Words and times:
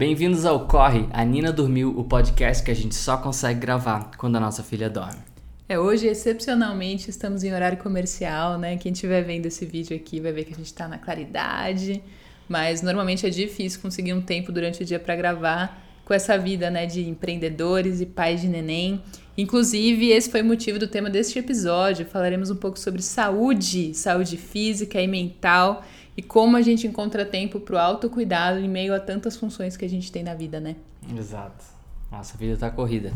Bem-vindos 0.00 0.46
ao 0.46 0.66
Corre, 0.66 1.06
a 1.12 1.22
Nina 1.26 1.52
Dormiu, 1.52 1.90
o 1.90 2.02
podcast 2.02 2.64
que 2.64 2.70
a 2.70 2.74
gente 2.74 2.94
só 2.94 3.18
consegue 3.18 3.60
gravar 3.60 4.12
quando 4.16 4.36
a 4.36 4.40
nossa 4.40 4.62
filha 4.62 4.88
dorme. 4.88 5.20
É, 5.68 5.78
hoje, 5.78 6.06
excepcionalmente, 6.06 7.10
estamos 7.10 7.44
em 7.44 7.52
horário 7.52 7.76
comercial, 7.76 8.56
né? 8.56 8.78
Quem 8.78 8.92
estiver 8.92 9.22
vendo 9.22 9.44
esse 9.44 9.66
vídeo 9.66 9.94
aqui 9.94 10.18
vai 10.18 10.32
ver 10.32 10.44
que 10.44 10.54
a 10.54 10.56
gente 10.56 10.72
tá 10.72 10.88
na 10.88 10.96
claridade, 10.96 12.02
mas 12.48 12.80
normalmente 12.80 13.26
é 13.26 13.28
difícil 13.28 13.78
conseguir 13.82 14.14
um 14.14 14.22
tempo 14.22 14.50
durante 14.50 14.82
o 14.82 14.86
dia 14.86 14.98
para 14.98 15.14
gravar 15.14 15.86
com 16.02 16.14
essa 16.14 16.38
vida, 16.38 16.70
né, 16.70 16.86
de 16.86 17.06
empreendedores 17.06 18.00
e 18.00 18.06
pais 18.06 18.40
de 18.40 18.48
neném. 18.48 19.02
Inclusive, 19.36 20.08
esse 20.08 20.30
foi 20.30 20.40
o 20.40 20.46
motivo 20.46 20.78
do 20.78 20.88
tema 20.88 21.10
deste 21.10 21.38
episódio. 21.38 22.06
Falaremos 22.06 22.50
um 22.50 22.56
pouco 22.56 22.78
sobre 22.78 23.02
saúde, 23.02 23.92
saúde 23.92 24.38
física 24.38 24.98
e 24.98 25.06
mental 25.06 25.84
e 26.16 26.22
como 26.22 26.56
a 26.56 26.62
gente 26.62 26.86
encontra 26.86 27.24
tempo 27.24 27.60
para 27.60 27.76
o 27.76 27.78
autocuidado 27.78 28.58
em 28.58 28.68
meio 28.68 28.94
a 28.94 29.00
tantas 29.00 29.36
funções 29.36 29.76
que 29.76 29.84
a 29.84 29.88
gente 29.88 30.10
tem 30.10 30.22
na 30.22 30.34
vida, 30.34 30.60
né? 30.60 30.76
Exato. 31.16 31.64
Nossa, 32.10 32.34
a 32.34 32.38
vida 32.38 32.56
tá 32.56 32.70
corrida. 32.70 33.12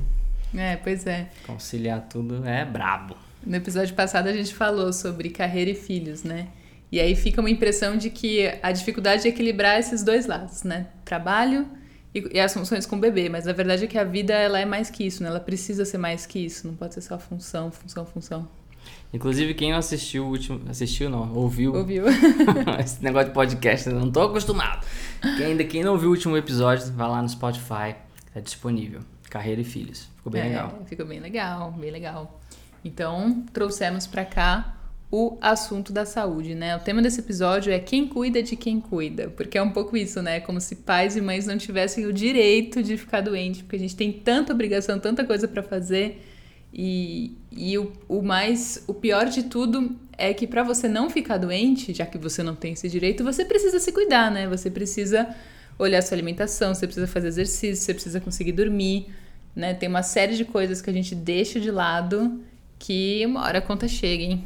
É, 0.55 0.77
pois 0.77 1.07
é. 1.07 1.29
Conciliar 1.47 2.07
tudo 2.09 2.47
é 2.47 2.65
brabo. 2.65 3.17
No 3.45 3.57
episódio 3.57 3.95
passado 3.95 4.29
a 4.29 4.33
gente 4.33 4.55
falou 4.55 4.93
sobre 4.93 5.29
carreira 5.31 5.71
e 5.71 5.75
filhos, 5.75 6.23
né? 6.23 6.49
E 6.91 7.01
aí 7.01 7.17
fica 7.17 7.41
uma 7.41 7.51
impressão 7.51 7.97
de 7.97 8.09
que 8.09 8.57
a 8.63 8.71
dificuldade 8.71 9.27
é 9.27 9.31
equilibrar 9.31 9.79
esses 9.79 10.03
dois 10.03 10.27
lados, 10.27 10.63
né? 10.63 10.87
Trabalho 11.05 11.67
e, 12.15 12.37
e, 12.37 12.41
as 12.41 12.55
funções 12.55 12.87
com 12.87 12.97
o 12.97 13.01
bebê. 13.01 13.29
Mas 13.29 13.49
a 13.49 13.53
verdade 13.53 13.85
é 13.85 13.87
que 13.89 13.99
a 13.99 14.05
vida 14.05 14.33
ela 14.33 14.61
é 14.61 14.65
mais 14.65 14.91
que 14.91 15.05
isso, 15.05 15.23
né? 15.23 15.29
Ela 15.29 15.41
precisa 15.41 15.85
ser 15.85 15.99
mais 15.99 16.25
que 16.25 16.39
isso. 16.39 16.69
Não 16.69 16.75
pode 16.75 16.95
ser 16.95 17.01
só 17.01 17.19
função, 17.19 17.73
função, 17.73 18.07
função. 18.07 18.49
Inclusive, 19.15 19.55
quem 19.55 19.71
não 19.71 19.79
assistiu 19.79 20.25
o 20.25 20.29
último. 20.29 20.61
Assistiu, 20.69 21.09
não, 21.09 21.33
ouviu. 21.33 21.73
Ouviu. 21.73 22.03
Esse 22.83 23.03
negócio 23.03 23.29
de 23.29 23.35
podcast, 23.35 23.89
eu 23.89 23.95
não 23.95 24.11
tô 24.11 24.23
acostumado. 24.23 24.85
Quem, 25.37 25.47
ainda, 25.47 25.63
quem 25.63 25.85
não 25.85 25.97
viu 25.97 26.09
o 26.09 26.13
último 26.13 26.37
episódio, 26.37 26.93
vai 26.93 27.09
lá 27.09 27.23
no 27.23 27.29
Spotify, 27.29 27.95
tá 28.35 28.41
disponível. 28.43 29.03
Carreira 29.31 29.61
e 29.61 29.65
Filhos. 29.65 30.09
Ficou 30.17 30.33
bem 30.33 30.43
é, 30.43 30.45
legal. 30.47 30.83
Ficou 30.87 31.07
bem 31.07 31.21
legal, 31.21 31.71
bem 31.71 31.93
legal. 31.93 32.41
Então, 32.85 33.45
trouxemos 33.53 34.05
para 34.05 34.25
cá 34.25 34.81
o 35.13 35.39
assunto 35.41 35.93
da 35.93 36.05
saúde, 36.05 36.57
né? 36.57 36.77
O 36.77 36.81
tema 36.81 37.01
desse 37.01 37.21
episódio 37.21 37.73
é 37.73 37.79
quem 37.79 38.09
cuida 38.09 38.43
de 38.43 38.57
quem 38.57 38.81
cuida, 38.81 39.29
porque 39.29 39.57
é 39.57 39.63
um 39.63 39.71
pouco 39.71 39.97
isso, 39.97 40.21
né? 40.21 40.41
Como 40.41 40.61
se 40.61 40.75
pais 40.75 41.15
e 41.15 41.21
mães 41.21 41.47
não 41.47 41.57
tivessem 41.57 42.05
o 42.05 42.13
direito 42.13 42.83
de 42.83 42.97
ficar 42.97 43.21
doente, 43.21 43.63
porque 43.63 43.77
a 43.77 43.79
gente 43.79 43.95
tem 43.95 44.13
tanta 44.13 44.53
obrigação, 44.53 44.99
tanta 44.99 45.25
coisa 45.25 45.47
para 45.47 45.63
fazer. 45.63 46.34
E, 46.77 47.39
e 47.53 47.79
o, 47.79 47.93
o 48.09 48.21
mais, 48.21 48.83
o 48.89 48.95
pior 48.95 49.27
de 49.27 49.45
tudo 49.45 49.95
é 50.19 50.35
que 50.35 50.45
para 50.45 50.65
você 50.65 50.89
não 50.89 51.09
ficar 51.09 51.39
doente, 51.39 51.95
já 51.95 52.05
que 52.05 52.19
você 52.19 52.43
não 52.43 52.57
tem 52.57 52.73
esse 52.73 52.89
direito, 52.89 53.23
você 53.23 53.45
precisa 53.45 53.79
se 53.79 53.93
cuidar, 53.93 54.29
né? 54.29 54.49
Você 54.49 54.69
precisa 54.69 55.33
olhar 55.79 56.03
sua 56.03 56.17
alimentação, 56.17 56.75
você 56.75 56.87
precisa 56.87 57.07
fazer 57.07 57.29
exercício, 57.29 57.77
você 57.77 57.95
precisa 57.95 58.21
conseguir 58.21 58.53
dormir, 58.53 59.07
né? 59.55 59.73
Tem 59.73 59.89
uma 59.89 60.03
série 60.03 60.37
de 60.37 60.45
coisas 60.45 60.83
que 60.83 60.91
a 60.91 60.93
gente 60.93 61.15
deixa 61.15 61.61
de 61.61 61.71
lado 61.71 62.41
que 62.77 63.25
uma 63.25 63.45
hora 63.45 63.59
a 63.59 63.63
conta 63.63 63.87
chega, 63.87 64.25
hein? 64.25 64.45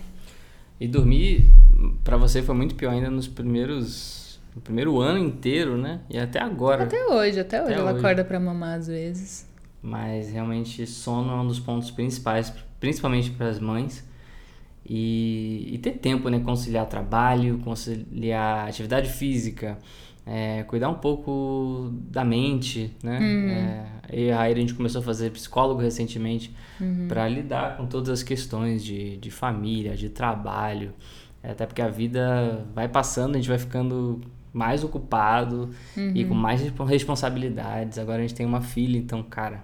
E 0.79 0.87
dormir 0.87 1.47
para 2.05 2.19
você 2.19 2.43
foi 2.43 2.55
muito 2.55 2.75
pior 2.75 2.93
ainda 2.93 3.11
nos 3.11 3.27
primeiros 3.27 4.39
no 4.55 4.61
primeiro 4.61 5.01
ano 5.01 5.19
inteiro, 5.19 5.79
né? 5.79 6.01
E 6.11 6.19
até 6.19 6.41
agora. 6.41 6.85
Até 6.85 7.07
hoje, 7.07 7.41
até 7.41 7.63
hoje 7.63 7.73
Até 7.73 7.81
ela 7.81 7.93
hoje. 7.93 8.01
acorda 8.01 8.25
para 8.25 8.39
mamar 8.39 8.79
às 8.79 8.87
vezes. 8.87 9.48
Mas 9.83 10.31
realmente 10.31 10.87
sono 10.87 11.33
é 11.33 11.37
um 11.37 11.47
dos 11.47 11.61
pontos 11.61 11.91
principais, 11.91 12.53
principalmente 12.81 13.31
para 13.31 13.49
as 13.49 13.61
mães. 13.61 14.07
E, 14.85 15.69
e 15.73 15.79
ter 15.79 15.93
tempo, 15.93 16.29
né? 16.29 16.41
Conciliar 16.41 16.87
trabalho, 16.87 17.59
conciliar 17.59 18.69
atividade 18.69 19.11
física, 19.11 19.79
é, 20.25 20.63
cuidar 20.63 20.89
um 20.89 20.95
pouco 20.95 21.91
da 22.11 22.25
mente, 22.25 22.97
né? 23.03 23.19
É, 24.11 24.17
e 24.17 24.33
aí 24.33 24.53
a 24.53 24.57
gente 24.57 24.75
começou 24.75 25.01
a 25.01 25.05
fazer 25.05 25.31
psicólogo 25.31 25.81
recentemente 25.81 26.55
para 27.07 27.29
lidar 27.29 27.77
com 27.77 27.87
todas 27.87 28.09
as 28.09 28.23
questões 28.23 28.83
de, 28.83 29.19
de 29.19 29.31
família, 29.31 29.95
de 29.95 30.09
trabalho. 30.09 30.93
Até 31.43 31.67
porque 31.67 31.83
a 31.83 31.89
vida 31.89 32.67
vai 32.75 32.89
passando, 32.89 33.35
a 33.35 33.39
gente 33.39 33.49
vai 33.49 33.59
ficando 33.59 34.21
mais 34.59 34.83
ocupado 34.83 35.71
e 36.15 36.25
com 36.25 36.35
mais 36.35 36.61
respo- 36.61 36.85
responsabilidades. 36.85 37.97
Agora 37.99 38.19
a 38.19 38.23
gente 38.23 38.35
tem 38.35 38.45
uma 38.45 38.61
filha, 38.61 38.99
então, 38.99 39.23
cara, 39.23 39.63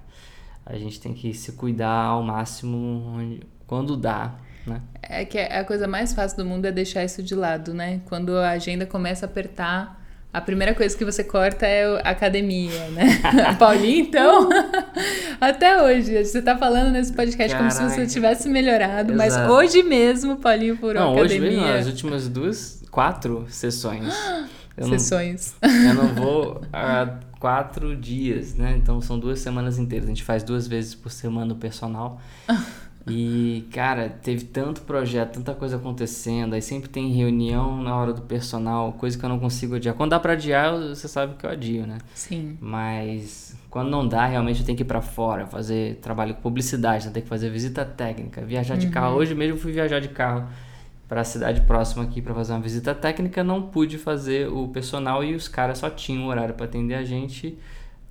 a 0.65 0.77
gente 0.77 1.01
tem 1.01 1.13
que 1.13 1.35
se 1.35 1.53
cuidar 1.53 2.05
ao 2.07 2.23
máximo 2.23 2.77
onde- 3.17 3.41
quando 3.67 3.97
dá, 3.97 4.35
né? 4.67 4.81
É 5.03 5.25
que 5.25 5.39
a 5.39 5.65
coisa 5.65 5.87
mais 5.89 6.13
fácil 6.15 6.39
do 6.39 6.45
mundo 6.45 6.65
é 6.67 6.73
deixar 6.73 7.03
isso 7.05 7.23
de 7.23 7.35
lado, 7.35 7.75
né? 7.75 8.01
Quando 8.07 8.37
a 8.37 8.51
agenda 8.51 8.87
começa 8.87 9.27
a 9.27 9.29
apertar, 9.29 10.03
a 10.33 10.41
primeira 10.41 10.75
coisa 10.75 10.97
que 10.97 11.05
você 11.05 11.23
corta 11.23 11.65
é 11.67 11.85
a 12.03 12.11
academia, 12.11 12.89
né? 12.91 13.21
A 13.47 13.55
Paulinha, 13.55 14.01
então, 14.01 14.49
até 15.41 15.81
hoje, 15.83 16.25
você 16.25 16.43
tá 16.43 16.57
falando 16.59 16.91
nesse 16.91 17.13
podcast 17.13 17.57
como 17.57 17.71
se 17.71 17.77
você 17.83 17.89
Caraca. 17.97 18.07
tivesse 18.13 18.49
melhorado, 18.49 19.15
mas 19.15 19.35
Exato. 19.35 19.53
hoje 19.53 19.83
mesmo, 19.83 20.37
Paulinho 20.37 20.77
furou 20.77 20.95
Não, 20.95 21.11
a 21.11 21.21
hoje 21.21 21.37
academia. 21.37 21.61
mesmo, 21.63 21.79
as 21.79 21.87
últimas 21.87 22.29
duas, 22.29 22.83
quatro 22.91 23.47
sessões. 23.49 24.13
Eu 24.77 24.89
não, 24.89 24.99
Sessões. 24.99 25.55
eu 25.63 25.95
não 25.95 26.09
vou 26.15 26.61
há 26.73 27.19
quatro 27.39 27.97
dias, 27.97 28.55
né? 28.55 28.77
Então 28.77 29.01
são 29.01 29.19
duas 29.19 29.39
semanas 29.39 29.79
inteiras. 29.79 30.07
A 30.07 30.11
gente 30.11 30.25
faz 30.25 30.43
duas 30.43 30.67
vezes 30.67 30.95
por 30.95 31.11
semana 31.11 31.53
o 31.53 31.57
personal. 31.57 32.21
E, 33.07 33.69
cara, 33.71 34.09
teve 34.09 34.45
tanto 34.45 34.81
projeto, 34.83 35.35
tanta 35.35 35.55
coisa 35.55 35.77
acontecendo. 35.77 36.55
Aí 36.55 36.63
sempre 36.63 36.89
tem 36.89 37.13
reunião 37.13 37.83
na 37.83 37.95
hora 37.95 38.15
do 38.15 38.23
personal, 38.23 38.95
coisa 38.95 39.19
que 39.19 39.25
eu 39.25 39.29
não 39.29 39.39
consigo 39.39 39.75
adiar. 39.75 39.95
Quando 39.95 40.13
dá 40.13 40.19
pra 40.21 40.33
adiar, 40.33 40.73
você 40.73 41.07
sabe 41.07 41.35
que 41.37 41.45
eu 41.45 41.51
adio, 41.51 41.87
né? 41.87 41.99
Sim. 42.15 42.57
Mas 42.61 43.55
quando 43.69 43.91
não 43.91 44.09
dá, 44.09 44.25
realmente 44.25 44.61
eu 44.61 44.67
tenho 44.67 44.77
que 44.77 44.85
ir 44.85 44.87
pra 44.87 45.03
fora, 45.03 45.47
fazer 45.47 45.97
trabalho 45.97 46.35
com 46.35 46.41
publicidade, 46.41 47.07
né? 47.07 47.13
tem 47.13 47.23
que 47.23 47.29
fazer 47.29 47.51
visita 47.51 47.85
técnica, 47.85 48.41
viajar 48.43 48.77
de 48.79 48.89
carro. 48.89 49.17
Hoje 49.17 49.35
mesmo 49.35 49.57
eu 49.57 49.61
fui 49.61 49.73
viajar 49.73 50.01
de 50.01 50.09
carro 50.09 50.49
para 51.09 51.21
a 51.21 51.25
cidade 51.25 51.61
próxima 51.63 52.05
aqui 52.05 52.23
para 52.23 52.35
fazer 52.35 52.53
uma 52.53 52.61
visita 52.61 52.95
técnica, 52.95 53.45
não 53.45 53.63
pude 53.63 53.99
fazer 53.99 54.49
o 54.49 54.69
personal 54.69 55.23
e 55.23 55.35
os 55.35 55.49
caras 55.49 55.79
só 55.79 55.91
tinham 55.91 56.27
horário 56.27 56.55
para 56.55 56.67
atender 56.67 56.95
a 56.95 57.05
gente 57.05 57.59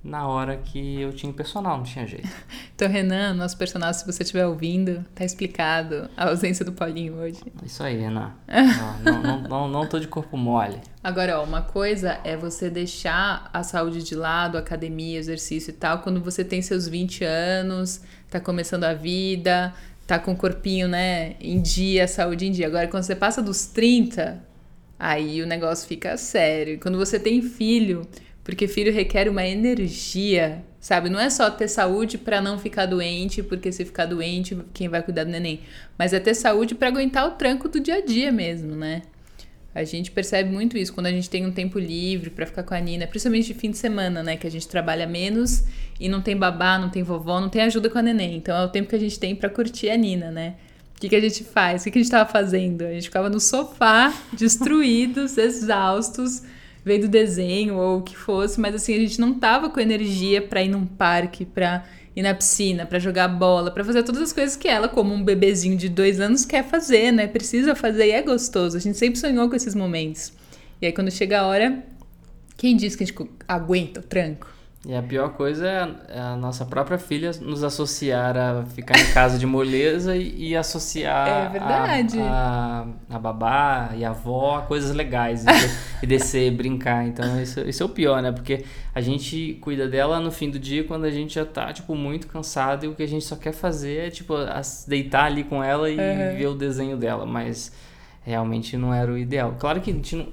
na 0.04 0.28
hora 0.28 0.58
que 0.58 1.00
eu 1.00 1.14
tinha 1.14 1.32
personal, 1.32 1.78
não 1.78 1.84
tinha 1.84 2.06
jeito. 2.06 2.28
Então, 2.76 2.88
Renan, 2.88 3.34
nosso 3.34 3.56
personagem, 3.56 4.00
se 4.00 4.04
você 4.04 4.24
estiver 4.24 4.44
ouvindo, 4.44 5.04
tá 5.14 5.24
explicado 5.24 6.10
a 6.16 6.28
ausência 6.30 6.64
do 6.64 6.72
Paulinho 6.72 7.14
hoje. 7.14 7.40
Isso 7.64 7.84
aí, 7.84 7.96
Renan. 7.96 8.32
Não, 8.50 8.98
não, 8.98 9.22
não, 9.22 9.48
não, 9.48 9.68
não 9.68 9.86
tô 9.86 10.00
de 10.00 10.08
corpo 10.08 10.36
mole. 10.36 10.80
Agora, 11.02 11.38
ó, 11.38 11.44
uma 11.44 11.62
coisa 11.62 12.18
é 12.24 12.36
você 12.36 12.68
deixar 12.68 13.48
a 13.52 13.62
saúde 13.62 14.02
de 14.02 14.16
lado, 14.16 14.58
academia, 14.58 15.16
exercício 15.16 15.70
e 15.70 15.74
tal, 15.74 16.00
quando 16.00 16.20
você 16.20 16.44
tem 16.44 16.60
seus 16.60 16.88
20 16.88 17.22
anos, 17.22 18.02
tá 18.28 18.40
começando 18.40 18.82
a 18.82 18.92
vida, 18.92 19.72
tá 20.06 20.18
com 20.18 20.32
o 20.32 20.36
corpinho, 20.36 20.86
né, 20.88 21.34
em 21.40 21.60
dia, 21.60 22.06
saúde 22.06 22.46
em 22.46 22.50
dia. 22.52 22.66
Agora, 22.66 22.88
quando 22.88 23.02
você 23.02 23.16
passa 23.16 23.42
dos 23.42 23.66
30, 23.66 24.42
aí 24.98 25.42
o 25.42 25.46
negócio 25.46 25.86
fica 25.88 26.16
sério. 26.16 26.78
Quando 26.78 26.98
você 26.98 27.18
tem 27.18 27.40
filho, 27.42 28.06
porque 28.42 28.68
filho 28.68 28.92
requer 28.92 29.28
uma 29.28 29.46
energia, 29.46 30.62
sabe? 30.78 31.08
Não 31.08 31.18
é 31.18 31.30
só 31.30 31.50
ter 31.50 31.68
saúde 31.68 32.18
pra 32.18 32.42
não 32.42 32.58
ficar 32.58 32.86
doente, 32.86 33.42
porque 33.42 33.72
se 33.72 33.84
ficar 33.84 34.04
doente, 34.04 34.56
quem 34.74 34.88
vai 34.88 35.02
cuidar 35.02 35.24
do 35.24 35.30
neném? 35.30 35.60
Mas 35.98 36.12
é 36.12 36.20
ter 36.20 36.34
saúde 36.34 36.74
pra 36.74 36.88
aguentar 36.88 37.26
o 37.26 37.32
tranco 37.32 37.68
do 37.68 37.80
dia 37.80 37.96
a 37.96 38.00
dia 38.04 38.30
mesmo, 38.30 38.76
né? 38.76 39.02
A 39.74 39.82
gente 39.82 40.10
percebe 40.12 40.52
muito 40.52 40.78
isso 40.78 40.92
quando 40.92 41.06
a 41.06 41.10
gente 41.10 41.28
tem 41.28 41.44
um 41.44 41.50
tempo 41.50 41.80
livre 41.80 42.30
pra 42.30 42.46
ficar 42.46 42.62
com 42.62 42.74
a 42.74 42.80
Nina, 42.80 43.08
principalmente 43.08 43.46
de 43.46 43.54
fim 43.54 43.70
de 43.70 43.78
semana, 43.78 44.22
né? 44.22 44.36
Que 44.36 44.46
a 44.46 44.50
gente 44.50 44.68
trabalha 44.68 45.06
menos 45.06 45.64
e 45.98 46.08
não 46.08 46.20
tem 46.20 46.36
babá, 46.36 46.78
não 46.78 46.88
tem 46.88 47.02
vovó, 47.02 47.40
não 47.40 47.48
tem 47.48 47.62
ajuda 47.62 47.88
com 47.88 47.98
a 47.98 48.02
neném. 48.02 48.36
Então 48.36 48.56
é 48.56 48.64
o 48.64 48.68
tempo 48.68 48.88
que 48.88 48.96
a 48.96 48.98
gente 48.98 49.18
tem 49.18 49.34
pra 49.34 49.48
curtir 49.48 49.90
a 49.90 49.96
Nina, 49.96 50.30
né? 50.30 50.54
O 50.96 51.00
que, 51.00 51.08
que 51.08 51.16
a 51.16 51.20
gente 51.20 51.44
faz? 51.44 51.82
O 51.82 51.84
que, 51.84 51.90
que 51.92 51.98
a 51.98 52.02
gente 52.02 52.10
tava 52.10 52.30
fazendo? 52.30 52.82
A 52.82 52.92
gente 52.92 53.04
ficava 53.04 53.28
no 53.28 53.40
sofá, 53.40 54.12
destruídos, 54.32 55.36
exaustos, 55.36 56.42
vendo 56.84 57.08
desenho 57.08 57.76
ou 57.76 57.98
o 57.98 58.02
que 58.02 58.16
fosse, 58.16 58.60
mas 58.60 58.74
assim, 58.74 58.94
a 58.94 58.98
gente 58.98 59.20
não 59.20 59.34
tava 59.34 59.70
com 59.70 59.80
energia 59.80 60.42
pra 60.42 60.62
ir 60.62 60.68
num 60.68 60.86
parque, 60.86 61.44
pra 61.44 61.84
ir 62.14 62.22
na 62.22 62.32
piscina, 62.32 62.86
pra 62.86 62.98
jogar 62.98 63.26
bola, 63.26 63.70
pra 63.70 63.84
fazer 63.84 64.02
todas 64.04 64.22
as 64.22 64.32
coisas 64.32 64.56
que 64.56 64.68
ela, 64.68 64.88
como 64.88 65.12
um 65.12 65.24
bebezinho 65.24 65.76
de 65.76 65.88
dois 65.88 66.20
anos, 66.20 66.44
quer 66.44 66.64
fazer, 66.64 67.10
né? 67.12 67.26
Precisa 67.26 67.74
fazer 67.74 68.06
e 68.06 68.10
é 68.12 68.22
gostoso. 68.22 68.76
A 68.76 68.80
gente 68.80 68.96
sempre 68.96 69.18
sonhou 69.18 69.48
com 69.48 69.56
esses 69.56 69.74
momentos. 69.74 70.32
E 70.80 70.86
aí, 70.86 70.92
quando 70.92 71.10
chega 71.10 71.40
a 71.40 71.46
hora, 71.46 71.82
quem 72.56 72.76
diz 72.76 72.94
que 72.94 73.02
a 73.02 73.06
gente 73.06 73.30
aguenta 73.48 74.00
o 74.00 74.02
tranco? 74.02 74.53
E 74.86 74.94
a 74.94 75.02
pior 75.02 75.30
coisa 75.30 75.66
é 75.66 75.80
a, 75.80 75.88
é 76.08 76.20
a 76.20 76.36
nossa 76.36 76.66
própria 76.66 76.98
filha 76.98 77.30
nos 77.40 77.64
associar 77.64 78.36
a 78.36 78.64
ficar 78.66 78.98
em 79.00 79.12
casa 79.12 79.38
de 79.38 79.46
moleza 79.46 80.14
e, 80.14 80.48
e 80.50 80.56
associar 80.56 81.46
É 81.46 81.48
verdade. 81.48 82.20
A, 82.20 82.86
a, 83.10 83.16
a 83.16 83.18
babá 83.18 83.92
e 83.96 84.04
a 84.04 84.10
avó 84.10 84.56
a 84.58 84.62
coisas 84.62 84.94
legais 84.94 85.44
e, 85.44 85.48
e 86.04 86.06
descer, 86.06 86.50
brincar. 86.52 87.06
Então 87.06 87.40
isso, 87.40 87.60
isso 87.60 87.82
é 87.82 87.86
o 87.86 87.88
pior, 87.88 88.20
né? 88.20 88.30
Porque 88.30 88.62
a 88.94 89.00
gente 89.00 89.54
cuida 89.62 89.88
dela 89.88 90.20
no 90.20 90.30
fim 90.30 90.50
do 90.50 90.58
dia 90.58 90.84
quando 90.84 91.04
a 91.06 91.10
gente 91.10 91.34
já 91.36 91.46
tá, 91.46 91.72
tipo, 91.72 91.94
muito 91.94 92.26
cansado 92.26 92.84
e 92.84 92.88
o 92.88 92.94
que 92.94 93.02
a 93.02 93.08
gente 93.08 93.24
só 93.24 93.36
quer 93.36 93.52
fazer 93.52 94.08
é, 94.08 94.10
tipo, 94.10 94.34
deitar 94.86 95.24
ali 95.24 95.44
com 95.44 95.64
ela 95.64 95.88
e 95.88 95.94
Uhum. 95.94 96.36
ver 96.36 96.46
o 96.48 96.54
desenho 96.54 96.96
dela. 96.98 97.24
Mas 97.24 97.72
realmente 98.22 98.76
não 98.76 98.92
era 98.92 99.10
o 99.10 99.16
ideal. 99.16 99.56
Claro 99.58 99.80
que 99.80 99.90
a 99.90 99.94
gente 99.94 100.14
não 100.14 100.26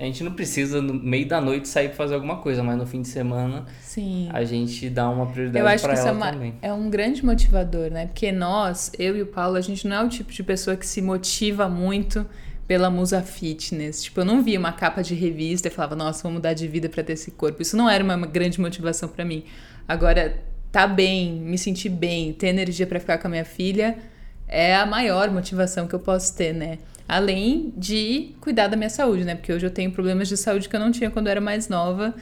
a 0.00 0.04
gente 0.06 0.24
não 0.24 0.32
precisa 0.32 0.80
no 0.80 0.94
meio 0.94 1.28
da 1.28 1.40
noite 1.40 1.68
sair 1.68 1.88
para 1.88 1.96
fazer 1.96 2.14
alguma 2.14 2.38
coisa, 2.38 2.62
mas 2.62 2.76
no 2.78 2.86
fim 2.86 3.02
de 3.02 3.08
semana 3.08 3.66
Sim. 3.82 4.28
a 4.32 4.42
gente 4.44 4.88
dá 4.88 5.08
uma 5.10 5.26
prioridade 5.26 5.62
Eu 5.64 5.68
acho 5.68 5.84
para 5.84 5.92
que 5.92 5.98
isso 5.98 6.08
ela 6.08 6.16
é, 6.16 6.20
uma- 6.22 6.32
também. 6.32 6.54
é 6.62 6.72
um 6.72 6.88
grande 6.88 7.24
motivador, 7.24 7.90
né? 7.90 8.06
Porque 8.06 8.32
nós, 8.32 8.90
eu 8.98 9.16
e 9.16 9.22
o 9.22 9.26
Paulo, 9.26 9.56
a 9.56 9.60
gente 9.60 9.86
não 9.86 9.96
é 9.96 10.02
o 10.04 10.08
tipo 10.08 10.32
de 10.32 10.42
pessoa 10.42 10.76
que 10.76 10.86
se 10.86 11.02
motiva 11.02 11.68
muito 11.68 12.26
pela 12.66 12.88
musa 12.88 13.20
fitness. 13.20 14.02
Tipo, 14.02 14.20
eu 14.20 14.24
não 14.24 14.42
via 14.42 14.58
uma 14.58 14.72
capa 14.72 15.02
de 15.02 15.14
revista 15.14 15.68
e 15.68 15.70
falava, 15.70 15.94
nossa, 15.96 16.22
vou 16.22 16.32
mudar 16.32 16.54
de 16.54 16.66
vida 16.68 16.88
pra 16.88 17.02
ter 17.02 17.14
esse 17.14 17.30
corpo. 17.32 17.60
Isso 17.60 17.76
não 17.76 17.90
era 17.90 18.02
uma 18.02 18.16
grande 18.26 18.60
motivação 18.60 19.08
pra 19.08 19.24
mim. 19.24 19.44
Agora, 19.88 20.36
tá 20.70 20.86
bem, 20.86 21.32
me 21.32 21.58
sentir 21.58 21.88
bem, 21.88 22.32
ter 22.32 22.46
energia 22.46 22.86
pra 22.86 23.00
ficar 23.00 23.18
com 23.18 23.26
a 23.26 23.30
minha 23.30 23.44
filha 23.44 23.98
é 24.46 24.74
a 24.74 24.86
maior 24.86 25.30
motivação 25.30 25.86
que 25.86 25.94
eu 25.94 25.98
posso 26.00 26.34
ter, 26.36 26.52
né? 26.52 26.78
Além 27.10 27.74
de 27.76 28.36
cuidar 28.40 28.68
da 28.68 28.76
minha 28.76 28.88
saúde, 28.88 29.24
né? 29.24 29.34
Porque 29.34 29.52
hoje 29.52 29.66
eu 29.66 29.70
tenho 29.70 29.90
problemas 29.90 30.28
de 30.28 30.36
saúde 30.36 30.68
que 30.68 30.76
eu 30.76 30.78
não 30.78 30.92
tinha 30.92 31.10
quando 31.10 31.26
eu 31.26 31.32
era 31.32 31.40
mais 31.40 31.68
nova 31.68 32.14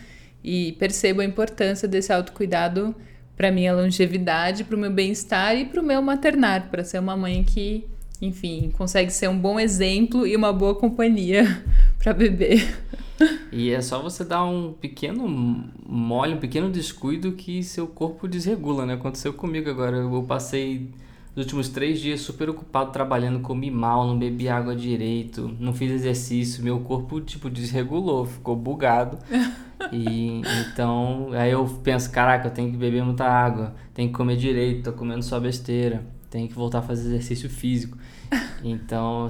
e 0.43 0.73
percebo 0.79 1.21
a 1.21 1.27
importância 1.27 1.87
desse 1.87 2.11
autocuidado 2.11 2.95
para 3.37 3.53
minha 3.53 3.75
longevidade, 3.75 4.65
para 4.65 4.75
o 4.75 4.79
meu 4.79 4.91
bem-estar 4.91 5.55
e 5.59 5.67
para 5.67 5.83
o 5.83 5.85
meu 5.85 6.01
maternar, 6.01 6.71
para 6.71 6.83
ser 6.83 7.01
uma 7.01 7.15
mãe 7.15 7.45
que, 7.45 7.85
enfim, 8.23 8.73
consegue 8.79 9.11
ser 9.11 9.29
um 9.29 9.39
bom 9.39 9.61
exemplo 9.61 10.27
e 10.27 10.35
uma 10.35 10.55
boa 10.55 10.75
companhia 10.75 11.45
para 12.03 12.15
bebê. 12.15 12.67
E 13.53 13.71
é 13.71 13.83
só 13.83 14.01
você 14.01 14.25
dar 14.25 14.47
um 14.47 14.73
pequeno 14.73 15.29
mole, 15.87 16.33
um 16.33 16.41
pequeno 16.41 16.71
descuido 16.71 17.33
que 17.33 17.63
seu 17.63 17.87
corpo 17.87 18.27
desregula, 18.27 18.87
né? 18.87 18.95
Aconteceu 18.95 19.35
comigo 19.35 19.69
agora. 19.69 19.99
Eu 19.99 20.25
passei 20.27 20.89
os 21.39 21.45
últimos 21.45 21.69
três 21.69 22.01
dias 22.01 22.21
super 22.21 22.51
ocupado 22.51 22.91
trabalhando, 22.91 23.39
comi 23.39 23.71
mal, 23.71 24.05
não 24.05 24.19
bebi 24.19 24.49
água 24.49 24.75
direito, 24.75 25.57
não 25.61 25.73
fiz 25.73 25.93
exercício, 25.93 26.65
meu 26.65 26.81
corpo, 26.81 27.21
tipo, 27.21 27.49
desregulou, 27.49 28.27
ficou 28.27 28.57
bugado. 28.57 29.19
E 29.93 30.43
então, 30.73 31.29
aí 31.35 31.53
eu 31.53 31.65
penso, 31.85 32.11
caraca, 32.11 32.49
eu 32.49 32.51
tenho 32.51 32.69
que 32.69 32.77
beber 32.77 33.01
muita 33.05 33.25
água, 33.25 33.77
tenho 33.95 34.09
que 34.09 34.15
comer 34.15 34.37
direito, 34.37 34.91
tô 34.91 34.93
comendo 34.93 35.23
só 35.23 35.39
besteira, 35.39 36.03
tenho 36.29 36.49
que 36.49 36.55
voltar 36.55 36.81
a 36.81 36.83
fazer 36.83 37.07
exercício 37.11 37.49
físico. 37.49 37.97
Então, 38.65 39.29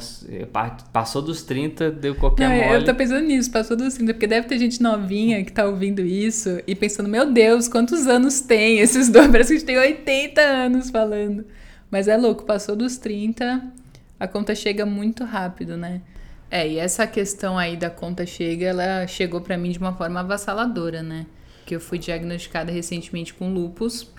passou 0.91 1.21
dos 1.21 1.43
30, 1.43 1.91
deu 1.91 2.15
qualquer 2.15 2.49
Não, 2.49 2.57
mole. 2.57 2.81
eu 2.81 2.85
tô 2.85 2.95
pensando 2.95 3.27
nisso, 3.27 3.51
passou 3.51 3.77
do 3.77 3.91
30, 3.91 4.15
porque 4.15 4.27
deve 4.27 4.49
ter 4.49 4.59
gente 4.59 4.83
novinha 4.83 5.45
que 5.45 5.53
tá 5.53 5.67
ouvindo 5.67 6.01
isso 6.01 6.63
e 6.67 6.75
pensando, 6.75 7.11
meu 7.11 7.31
Deus, 7.31 7.69
quantos 7.69 8.07
anos 8.07 8.41
tem 8.41 8.79
esses 8.79 9.11
dois? 9.11 9.29
Parece 9.31 9.51
que 9.51 9.57
a 9.57 9.59
gente 9.59 9.67
tem 9.67 9.79
80 9.79 10.41
anos 10.41 10.89
falando. 10.89 11.45
Mas 11.91 12.09
é 12.09 12.17
louco, 12.17 12.45
passou 12.45 12.77
dos 12.77 12.99
30, 12.99 13.73
a 14.21 14.29
conta 14.29 14.55
chega 14.55 14.85
muito 14.85 15.25
rápido, 15.25 15.77
né? 15.77 16.03
É, 16.51 16.67
e 16.67 16.79
essa 16.79 17.07
questão 17.07 17.59
aí 17.59 17.77
da 17.77 17.91
conta 17.91 18.25
chega, 18.25 18.67
ela 18.67 19.07
chegou 19.07 19.41
pra 19.41 19.57
mim 19.57 19.71
de 19.71 19.79
uma 19.79 19.93
forma 19.95 20.21
avassaladora, 20.21 21.03
né? 21.03 21.27
Que 21.67 21.77
eu 21.77 21.81
fui 21.81 21.99
diagnosticada 21.99 22.73
recentemente 22.73 23.35
com 23.35 23.53
lupus, 23.53 24.11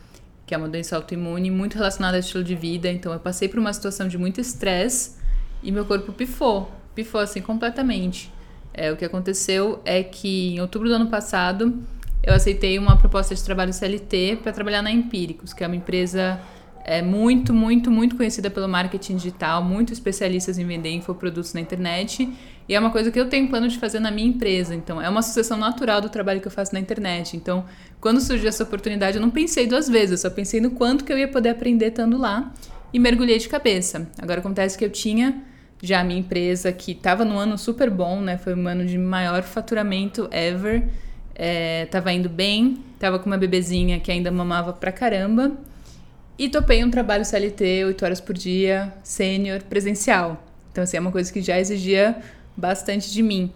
que 0.45 0.53
é 0.53 0.57
uma 0.57 0.69
doença 0.69 0.95
autoimune 0.95 1.51
muito 1.51 1.75
relacionada 1.75 2.17
ao 2.17 2.21
estilo 2.21 2.43
de 2.43 2.55
vida. 2.55 2.89
Então 2.89 3.11
eu 3.11 3.19
passei 3.19 3.47
por 3.47 3.59
uma 3.59 3.73
situação 3.73 4.07
de 4.07 4.17
muito 4.17 4.39
estresse 4.39 5.17
e 5.61 5.71
meu 5.71 5.85
corpo 5.85 6.13
pifou, 6.13 6.71
pifou 6.95 7.19
assim 7.19 7.41
completamente. 7.41 8.31
É, 8.73 8.91
o 8.91 8.97
que 8.97 9.03
aconteceu 9.03 9.81
é 9.83 10.03
que 10.03 10.55
em 10.55 10.61
outubro 10.61 10.87
do 10.87 10.95
ano 10.95 11.07
passado 11.07 11.81
eu 12.21 12.33
aceitei 12.33 12.77
uma 12.77 12.95
proposta 12.95 13.33
de 13.33 13.43
trabalho 13.43 13.73
CLT 13.73 14.39
para 14.43 14.51
trabalhar 14.51 14.81
na 14.81 14.91
Empíricos, 14.91 15.51
que 15.51 15.63
é 15.63 15.67
uma 15.67 15.75
empresa 15.75 16.39
é, 16.89 17.03
muito, 17.03 17.53
muito, 17.53 17.91
muito 17.91 18.15
conhecida 18.15 18.49
pelo 18.49 18.67
marketing 18.67 19.17
digital, 19.17 19.63
muito 19.63 19.93
especialistas 19.93 20.57
em 20.57 20.65
vender 20.65 20.89
infoprodutos 20.89 21.53
na 21.53 21.61
internet. 21.61 22.27
E 22.67 22.73
é 22.73 22.79
uma 22.79 22.89
coisa 22.89 23.11
que 23.11 23.19
eu 23.19 23.29
tenho 23.29 23.47
plano 23.47 23.67
de 23.67 23.77
fazer 23.77 23.99
na 23.99 24.09
minha 24.09 24.27
empresa. 24.27 24.73
Então, 24.73 24.99
é 24.99 25.07
uma 25.07 25.21
sucessão 25.21 25.55
natural 25.55 26.01
do 26.01 26.09
trabalho 26.09 26.41
que 26.41 26.47
eu 26.47 26.51
faço 26.51 26.73
na 26.73 26.79
internet. 26.79 27.37
Então, 27.37 27.63
quando 28.01 28.19
surgiu 28.19 28.49
essa 28.49 28.63
oportunidade, 28.63 29.17
eu 29.17 29.21
não 29.21 29.29
pensei 29.29 29.67
duas 29.67 29.87
vezes, 29.87 30.11
eu 30.13 30.17
só 30.17 30.35
pensei 30.35 30.59
no 30.59 30.71
quanto 30.71 31.03
que 31.03 31.13
eu 31.13 31.17
ia 31.19 31.27
poder 31.27 31.49
aprender 31.49 31.89
estando 31.89 32.17
lá 32.17 32.51
e 32.91 32.97
mergulhei 32.97 33.37
de 33.37 33.47
cabeça. 33.47 34.09
Agora 34.19 34.39
acontece 34.39 34.75
que 34.75 34.83
eu 34.83 34.89
tinha 34.89 35.43
já 35.83 35.99
a 35.99 36.03
minha 36.03 36.19
empresa 36.19 36.71
que 36.71 36.93
estava 36.93 37.23
num 37.23 37.37
ano 37.37 37.55
super 37.55 37.91
bom, 37.91 38.19
né? 38.19 38.35
Foi 38.39 38.55
um 38.55 38.67
ano 38.67 38.83
de 38.83 38.97
maior 38.97 39.43
faturamento 39.43 40.27
ever. 40.31 40.89
É, 41.35 41.85
tava 41.85 42.11
indo 42.11 42.27
bem, 42.27 42.79
tava 42.97 43.19
com 43.19 43.27
uma 43.27 43.37
bebezinha 43.37 43.99
que 43.99 44.11
ainda 44.11 44.31
mamava 44.31 44.73
pra 44.73 44.91
caramba. 44.91 45.68
E 46.39 46.47
topei 46.47 46.81
um 46.85 46.89
trabalho 46.89 47.25
CLT, 47.25 47.83
8 47.83 48.05
horas 48.05 48.21
por 48.21 48.33
dia, 48.33 48.93
sênior, 49.03 49.61
presencial. 49.63 50.41
Então, 50.71 50.85
assim, 50.85 50.95
é 50.95 50.99
uma 51.01 51.11
coisa 51.11 51.33
que 51.33 51.41
já 51.41 51.59
exigia 51.59 52.17
bastante 52.55 53.11
de 53.11 53.21
mim. 53.21 53.51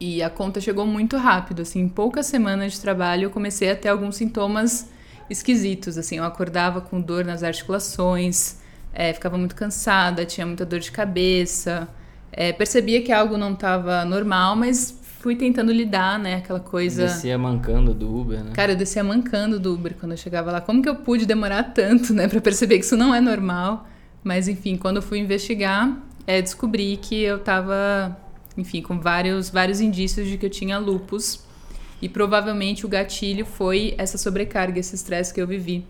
E 0.00 0.20
a 0.20 0.28
conta 0.28 0.60
chegou 0.60 0.84
muito 0.84 1.16
rápido, 1.16 1.62
assim, 1.62 1.82
em 1.82 1.88
poucas 1.88 2.26
semanas 2.26 2.72
de 2.72 2.80
trabalho 2.80 3.26
eu 3.26 3.30
comecei 3.30 3.70
a 3.70 3.76
ter 3.76 3.90
alguns 3.90 4.16
sintomas 4.16 4.88
esquisitos, 5.30 5.96
assim, 5.96 6.16
eu 6.16 6.24
acordava 6.24 6.80
com 6.80 7.00
dor 7.00 7.24
nas 7.24 7.44
articulações, 7.44 8.56
é, 8.92 9.12
ficava 9.12 9.38
muito 9.38 9.54
cansada, 9.54 10.26
tinha 10.26 10.44
muita 10.44 10.66
dor 10.66 10.80
de 10.80 10.90
cabeça, 10.90 11.86
é, 12.32 12.52
percebia 12.52 13.02
que 13.02 13.12
algo 13.12 13.38
não 13.38 13.52
estava 13.52 14.04
normal, 14.04 14.56
mas 14.56 14.98
fui 15.24 15.36
tentando 15.36 15.72
lidar, 15.72 16.18
né, 16.18 16.34
aquela 16.34 16.60
coisa... 16.60 17.06
Descia 17.06 17.38
mancando 17.38 17.94
do 17.94 18.14
Uber, 18.14 18.44
né? 18.44 18.50
Cara, 18.52 18.72
eu 18.72 18.76
descia 18.76 19.02
mancando 19.02 19.58
do 19.58 19.72
Uber 19.72 19.94
quando 19.98 20.12
eu 20.12 20.18
chegava 20.18 20.52
lá. 20.52 20.60
Como 20.60 20.82
que 20.82 20.88
eu 20.88 20.96
pude 20.96 21.24
demorar 21.24 21.62
tanto, 21.62 22.12
né, 22.12 22.28
pra 22.28 22.42
perceber 22.42 22.78
que 22.78 22.84
isso 22.84 22.94
não 22.94 23.14
é 23.14 23.22
normal? 23.22 23.88
Mas, 24.22 24.48
enfim, 24.48 24.76
quando 24.76 24.96
eu 24.96 25.02
fui 25.02 25.18
investigar, 25.18 25.96
é, 26.26 26.42
descobri 26.42 26.98
que 26.98 27.22
eu 27.22 27.38
tava, 27.38 28.14
enfim, 28.54 28.82
com 28.82 29.00
vários, 29.00 29.48
vários 29.48 29.80
indícios 29.80 30.28
de 30.28 30.36
que 30.36 30.44
eu 30.44 30.50
tinha 30.50 30.76
lupus. 30.76 31.42
E 32.02 32.08
provavelmente 32.08 32.84
o 32.84 32.88
gatilho 32.88 33.46
foi 33.46 33.94
essa 33.96 34.18
sobrecarga, 34.18 34.78
esse 34.78 34.94
estresse 34.94 35.32
que 35.32 35.40
eu 35.40 35.46
vivi. 35.46 35.86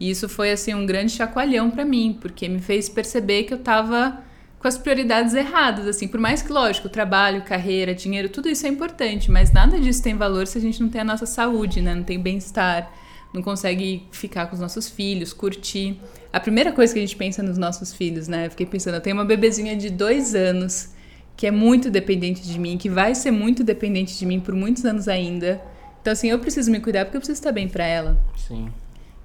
E 0.00 0.08
isso 0.08 0.30
foi, 0.30 0.50
assim, 0.50 0.72
um 0.72 0.86
grande 0.86 1.12
chacoalhão 1.12 1.70
pra 1.70 1.84
mim, 1.84 2.16
porque 2.18 2.48
me 2.48 2.58
fez 2.58 2.88
perceber 2.88 3.42
que 3.42 3.52
eu 3.52 3.58
tava 3.58 4.20
com 4.58 4.66
as 4.66 4.76
prioridades 4.76 5.34
erradas, 5.34 5.86
assim, 5.86 6.08
por 6.08 6.18
mais 6.18 6.42
que, 6.42 6.52
lógico, 6.52 6.88
trabalho, 6.88 7.42
carreira, 7.42 7.94
dinheiro, 7.94 8.28
tudo 8.28 8.48
isso 8.48 8.66
é 8.66 8.68
importante, 8.68 9.30
mas 9.30 9.52
nada 9.52 9.78
disso 9.78 10.02
tem 10.02 10.16
valor 10.16 10.46
se 10.46 10.58
a 10.58 10.60
gente 10.60 10.80
não 10.80 10.88
tem 10.88 11.00
a 11.00 11.04
nossa 11.04 11.26
saúde, 11.26 11.80
né? 11.80 11.94
Não 11.94 12.02
tem 12.02 12.18
bem-estar, 12.18 12.92
não 13.32 13.40
consegue 13.40 14.06
ficar 14.10 14.46
com 14.46 14.54
os 14.54 14.60
nossos 14.60 14.88
filhos, 14.88 15.32
curtir. 15.32 16.00
A 16.32 16.40
primeira 16.40 16.72
coisa 16.72 16.92
que 16.92 16.98
a 16.98 17.02
gente 17.02 17.14
pensa 17.14 17.42
nos 17.42 17.56
nossos 17.56 17.92
filhos, 17.92 18.26
né? 18.26 18.46
Eu 18.46 18.50
fiquei 18.50 18.66
pensando, 18.66 18.94
eu 18.94 19.00
tenho 19.00 19.14
uma 19.14 19.24
bebezinha 19.24 19.76
de 19.76 19.90
dois 19.90 20.34
anos 20.34 20.90
que 21.36 21.46
é 21.46 21.52
muito 21.52 21.88
dependente 21.88 22.42
de 22.42 22.58
mim, 22.58 22.76
que 22.76 22.90
vai 22.90 23.14
ser 23.14 23.30
muito 23.30 23.62
dependente 23.62 24.18
de 24.18 24.26
mim 24.26 24.40
por 24.40 24.54
muitos 24.54 24.84
anos 24.84 25.06
ainda. 25.06 25.62
Então, 26.02 26.12
assim, 26.12 26.28
eu 26.28 26.38
preciso 26.40 26.68
me 26.68 26.80
cuidar 26.80 27.04
porque 27.04 27.16
eu 27.16 27.20
preciso 27.20 27.38
estar 27.38 27.52
bem 27.52 27.68
pra 27.68 27.84
ela. 27.84 28.18
Sim. 28.36 28.72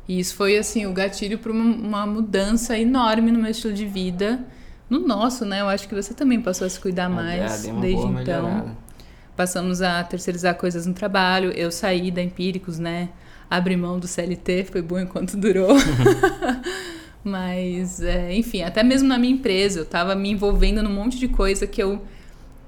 E 0.07 0.19
isso 0.19 0.35
foi, 0.35 0.57
assim, 0.57 0.85
o 0.85 0.93
gatilho 0.93 1.39
para 1.39 1.51
uma, 1.51 1.63
uma 1.63 2.05
mudança 2.05 2.77
enorme 2.77 3.31
no 3.31 3.39
meu 3.39 3.49
estilo 3.49 3.73
de 3.73 3.87
vida. 3.87 4.45
No 4.93 5.07
nosso, 5.07 5.43
né? 5.43 5.61
Eu 5.61 5.67
acho 5.69 5.87
que 5.87 5.95
você 5.95 6.13
também 6.13 6.39
passou 6.39 6.67
a 6.67 6.69
se 6.69 6.79
cuidar 6.79 7.09
mais 7.09 7.65
Ah, 7.67 7.71
desde 7.81 8.05
então. 8.05 8.11
melhorada. 8.11 8.77
Passamos 9.35 9.81
a 9.81 10.03
terceirizar 10.03 10.53
coisas 10.53 10.85
no 10.85 10.93
trabalho. 10.93 11.51
Eu 11.51 11.71
saí 11.71 12.11
da 12.11 12.21
Empíricos, 12.21 12.77
né? 12.77 13.09
Abri 13.49 13.75
mão 13.75 13.97
do 13.97 14.07
CLT, 14.07 14.65
foi 14.71 14.83
bom 14.83 14.99
enquanto 14.99 15.35
durou. 15.35 15.75
Mas, 17.23 18.01
é, 18.01 18.35
enfim, 18.35 18.61
até 18.61 18.83
mesmo 18.83 19.07
na 19.07 19.17
minha 19.17 19.33
empresa, 19.33 19.79
eu 19.79 19.85
tava 19.85 20.13
me 20.13 20.29
envolvendo 20.29 20.83
num 20.83 20.91
monte 20.93 21.17
de 21.17 21.27
coisa 21.27 21.65
que 21.65 21.81
eu 21.81 21.99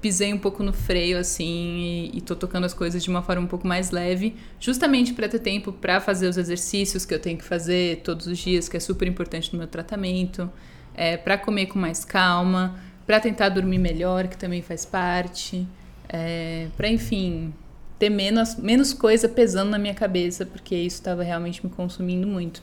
pisei 0.00 0.32
um 0.32 0.38
pouco 0.38 0.62
no 0.64 0.72
freio, 0.72 1.18
assim, 1.18 2.10
e, 2.12 2.18
e 2.18 2.20
tô 2.20 2.34
tocando 2.34 2.64
as 2.64 2.74
coisas 2.74 3.04
de 3.04 3.08
uma 3.10 3.22
forma 3.22 3.42
um 3.42 3.46
pouco 3.46 3.68
mais 3.68 3.90
leve, 3.92 4.34
justamente 4.58 5.12
para 5.12 5.28
ter 5.28 5.38
tempo 5.38 5.72
para 5.72 6.00
fazer 6.00 6.26
os 6.26 6.36
exercícios 6.36 7.04
que 7.04 7.14
eu 7.14 7.20
tenho 7.20 7.38
que 7.38 7.44
fazer 7.44 8.00
todos 8.02 8.26
os 8.26 8.38
dias, 8.38 8.68
que 8.68 8.76
é 8.76 8.80
super 8.80 9.06
importante 9.06 9.52
no 9.52 9.58
meu 9.58 9.68
tratamento, 9.68 10.50
é, 10.96 11.16
para 11.16 11.36
comer 11.36 11.66
com 11.66 11.78
mais 11.78 12.04
calma, 12.04 12.80
para 13.06 13.20
tentar 13.20 13.50
dormir 13.50 13.78
melhor, 13.78 14.26
que 14.26 14.36
também 14.36 14.62
faz 14.62 14.84
parte, 14.84 15.68
é, 16.08 16.68
para, 16.76 16.88
enfim, 16.88 17.52
ter 17.98 18.10
menos, 18.10 18.56
menos 18.56 18.92
coisa 18.92 19.28
pesando 19.28 19.70
na 19.70 19.78
minha 19.78 19.94
cabeça, 19.94 20.46
porque 20.46 20.74
isso 20.74 20.96
estava 20.96 21.22
realmente 21.22 21.64
me 21.64 21.70
consumindo 21.70 22.26
muito. 22.26 22.62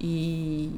E, 0.00 0.70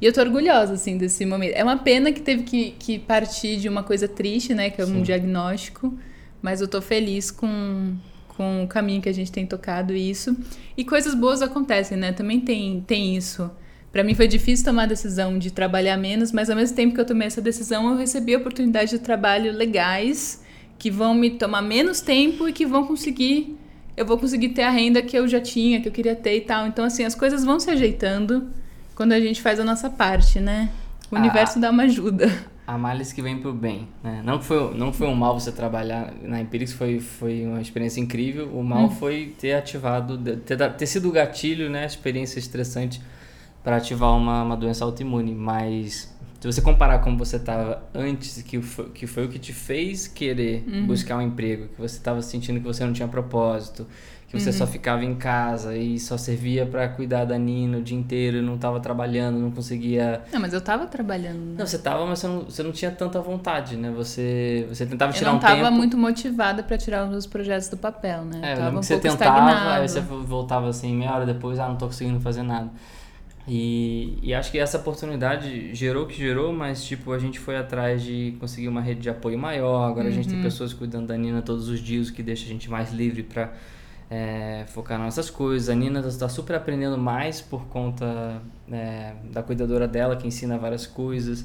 e 0.00 0.06
eu 0.06 0.12
tô 0.12 0.20
orgulhosa, 0.20 0.74
assim, 0.74 0.96
desse 0.96 1.26
momento. 1.26 1.54
É 1.54 1.62
uma 1.62 1.78
pena 1.78 2.12
que 2.12 2.20
teve 2.20 2.44
que, 2.44 2.70
que 2.72 2.98
partir 2.98 3.58
de 3.58 3.68
uma 3.68 3.82
coisa 3.82 4.06
triste, 4.06 4.54
né? 4.54 4.70
Que 4.70 4.80
é 4.80 4.84
um 4.84 4.88
Sim. 4.88 5.02
diagnóstico. 5.02 5.96
Mas 6.40 6.60
eu 6.60 6.66
tô 6.66 6.82
feliz 6.82 7.30
com, 7.30 7.94
com 8.28 8.64
o 8.64 8.66
caminho 8.66 9.00
que 9.00 9.08
a 9.08 9.14
gente 9.14 9.30
tem 9.30 9.46
tocado 9.46 9.94
isso. 9.94 10.36
E 10.76 10.84
coisas 10.84 11.14
boas 11.14 11.40
acontecem, 11.40 11.96
né? 11.96 12.12
Também 12.12 12.40
tem, 12.40 12.80
tem 12.80 13.16
isso. 13.16 13.50
Pra 13.92 14.02
mim 14.02 14.14
foi 14.14 14.26
difícil 14.26 14.64
tomar 14.64 14.84
a 14.84 14.86
decisão 14.86 15.38
de 15.38 15.50
trabalhar 15.50 15.98
menos, 15.98 16.32
mas 16.32 16.48
ao 16.48 16.56
mesmo 16.56 16.74
tempo 16.74 16.94
que 16.94 17.00
eu 17.00 17.04
tomei 17.04 17.26
essa 17.26 17.42
decisão, 17.42 17.90
eu 17.90 17.96
recebi 17.98 18.34
oportunidades 18.34 18.90
de 18.90 18.98
trabalho 18.98 19.52
legais 19.52 20.42
que 20.78 20.90
vão 20.90 21.14
me 21.14 21.30
tomar 21.30 21.60
menos 21.60 22.00
tempo 22.00 22.48
e 22.48 22.52
que 22.52 22.64
vão 22.64 22.86
conseguir. 22.86 23.54
Eu 23.94 24.06
vou 24.06 24.16
conseguir 24.16 24.48
ter 24.50 24.62
a 24.62 24.70
renda 24.70 25.02
que 25.02 25.16
eu 25.16 25.28
já 25.28 25.40
tinha, 25.40 25.80
que 25.82 25.88
eu 25.88 25.92
queria 25.92 26.16
ter 26.16 26.38
e 26.38 26.40
tal. 26.40 26.66
Então, 26.66 26.86
assim, 26.86 27.04
as 27.04 27.14
coisas 27.14 27.44
vão 27.44 27.60
se 27.60 27.70
ajeitando 27.70 28.48
quando 28.94 29.12
a 29.12 29.20
gente 29.20 29.42
faz 29.42 29.60
a 29.60 29.64
nossa 29.64 29.90
parte, 29.90 30.40
né? 30.40 30.70
O 31.10 31.16
Ah. 31.16 31.18
universo 31.18 31.60
dá 31.60 31.70
uma 31.70 31.82
ajuda. 31.82 32.32
há 32.66 32.78
males 32.78 33.12
que 33.12 33.20
vem 33.20 33.36
pro 33.38 33.52
bem, 33.52 33.86
né? 34.02 34.22
Não 34.24 34.40
foi, 34.40 34.74
não 34.74 34.92
foi 34.92 35.06
um 35.06 35.14
mal 35.14 35.38
você 35.38 35.52
trabalhar 35.52 36.14
na 36.22 36.40
Empirix, 36.40 36.72
foi, 36.72 37.00
foi 37.00 37.44
uma 37.44 37.60
experiência 37.60 38.00
incrível. 38.00 38.48
O 38.54 38.64
mal 38.64 38.84
hum. 38.86 38.90
foi 38.90 39.34
ter 39.38 39.52
ativado, 39.52 40.16
ter, 40.38 40.56
ter 40.72 40.86
sido 40.86 41.10
o 41.10 41.12
gatilho, 41.12 41.68
né? 41.68 41.84
Experiência 41.84 42.38
estressante 42.38 43.02
para 43.62 43.76
ativar 43.76 44.16
uma, 44.16 44.42
uma 44.42 44.56
doença 44.56 44.84
autoimune. 44.84 45.34
Mas 45.34 46.12
se 46.40 46.46
você 46.46 46.60
comparar 46.60 46.98
como 46.98 47.16
você 47.16 47.36
estava 47.36 47.82
antes, 47.94 48.42
que 48.42 48.60
foi, 48.60 48.88
que 48.90 49.06
foi 49.06 49.26
o 49.26 49.28
que 49.28 49.38
te 49.38 49.52
fez 49.52 50.08
querer 50.08 50.64
uhum. 50.66 50.86
buscar 50.86 51.16
um 51.16 51.22
emprego, 51.22 51.68
que 51.68 51.80
você 51.80 51.96
estava 51.96 52.20
sentindo 52.20 52.58
que 52.58 52.66
você 52.66 52.84
não 52.84 52.92
tinha 52.92 53.06
propósito, 53.06 53.86
que 54.32 54.40
você 54.40 54.48
uhum. 54.48 54.56
só 54.56 54.66
ficava 54.66 55.04
em 55.04 55.14
casa 55.14 55.76
e 55.76 56.00
só 56.00 56.16
servia 56.16 56.64
para 56.64 56.88
cuidar 56.88 57.26
da 57.26 57.36
Nina 57.36 57.76
o 57.76 57.82
dia 57.82 57.96
inteiro, 57.96 58.40
não 58.40 58.54
estava 58.54 58.80
trabalhando, 58.80 59.38
não 59.38 59.50
conseguia. 59.50 60.22
Não, 60.32 60.40
mas 60.40 60.54
eu 60.54 60.58
estava 60.58 60.86
trabalhando. 60.86 61.36
Né? 61.36 61.54
Não, 61.58 61.66
você 61.66 61.76
estava, 61.76 62.06
mas 62.06 62.18
você 62.18 62.26
não, 62.26 62.40
você 62.40 62.62
não 62.62 62.72
tinha 62.72 62.90
tanta 62.90 63.20
vontade, 63.20 63.76
né? 63.76 63.92
Você, 63.94 64.66
você 64.70 64.86
tentava 64.86 65.12
tirar 65.12 65.32
um 65.32 65.38
tempo. 65.38 65.44
Eu 65.44 65.50
não 65.50 65.56
estava 65.58 65.76
muito 65.76 65.98
motivada 65.98 66.62
para 66.62 66.78
tirar 66.78 67.04
os 67.04 67.10
meus 67.10 67.26
projetos 67.26 67.68
do 67.68 67.76
papel, 67.76 68.24
né? 68.24 68.40
É, 68.42 68.52
eu 68.54 68.56
tava 68.56 68.78
um 68.78 68.82
você 68.82 68.98
tentava, 68.98 69.74
aí 69.74 69.86
você 69.86 70.00
voltava 70.00 70.68
assim, 70.68 70.96
meia 70.96 71.14
hora 71.14 71.26
depois, 71.26 71.58
ah, 71.58 71.66
não 71.66 71.74
estou 71.74 71.88
conseguindo 71.88 72.18
fazer 72.18 72.42
nada. 72.42 72.70
E, 73.46 74.18
e 74.22 74.32
acho 74.32 74.52
que 74.52 74.58
essa 74.58 74.78
oportunidade 74.78 75.74
gerou 75.74 76.04
o 76.04 76.06
que 76.06 76.16
gerou, 76.16 76.52
mas 76.52 76.84
tipo, 76.84 77.12
a 77.12 77.18
gente 77.18 77.40
foi 77.40 77.56
atrás 77.56 78.02
de 78.02 78.36
conseguir 78.38 78.68
uma 78.68 78.80
rede 78.80 79.00
de 79.00 79.10
apoio 79.10 79.38
maior. 79.38 79.88
Agora 79.88 80.04
uhum. 80.04 80.12
a 80.12 80.14
gente 80.14 80.28
tem 80.28 80.36
uhum. 80.36 80.44
pessoas 80.44 80.72
cuidando 80.72 81.08
da 81.08 81.16
Nina 81.16 81.42
todos 81.42 81.68
os 81.68 81.80
dias, 81.80 82.08
o 82.08 82.12
que 82.12 82.22
deixa 82.22 82.44
a 82.44 82.48
gente 82.48 82.70
mais 82.70 82.92
livre 82.92 83.22
para 83.24 83.52
é, 84.08 84.64
focar 84.68 84.96
nas 84.96 85.06
nossas 85.06 85.28
coisas. 85.28 85.68
A 85.68 85.74
Nina 85.74 86.00
está 86.00 86.28
super 86.28 86.54
aprendendo 86.54 86.96
mais 86.96 87.40
por 87.40 87.66
conta 87.66 88.40
é, 88.70 89.14
da 89.32 89.42
cuidadora 89.42 89.88
dela, 89.88 90.16
que 90.16 90.26
ensina 90.26 90.56
várias 90.56 90.86
coisas. 90.86 91.44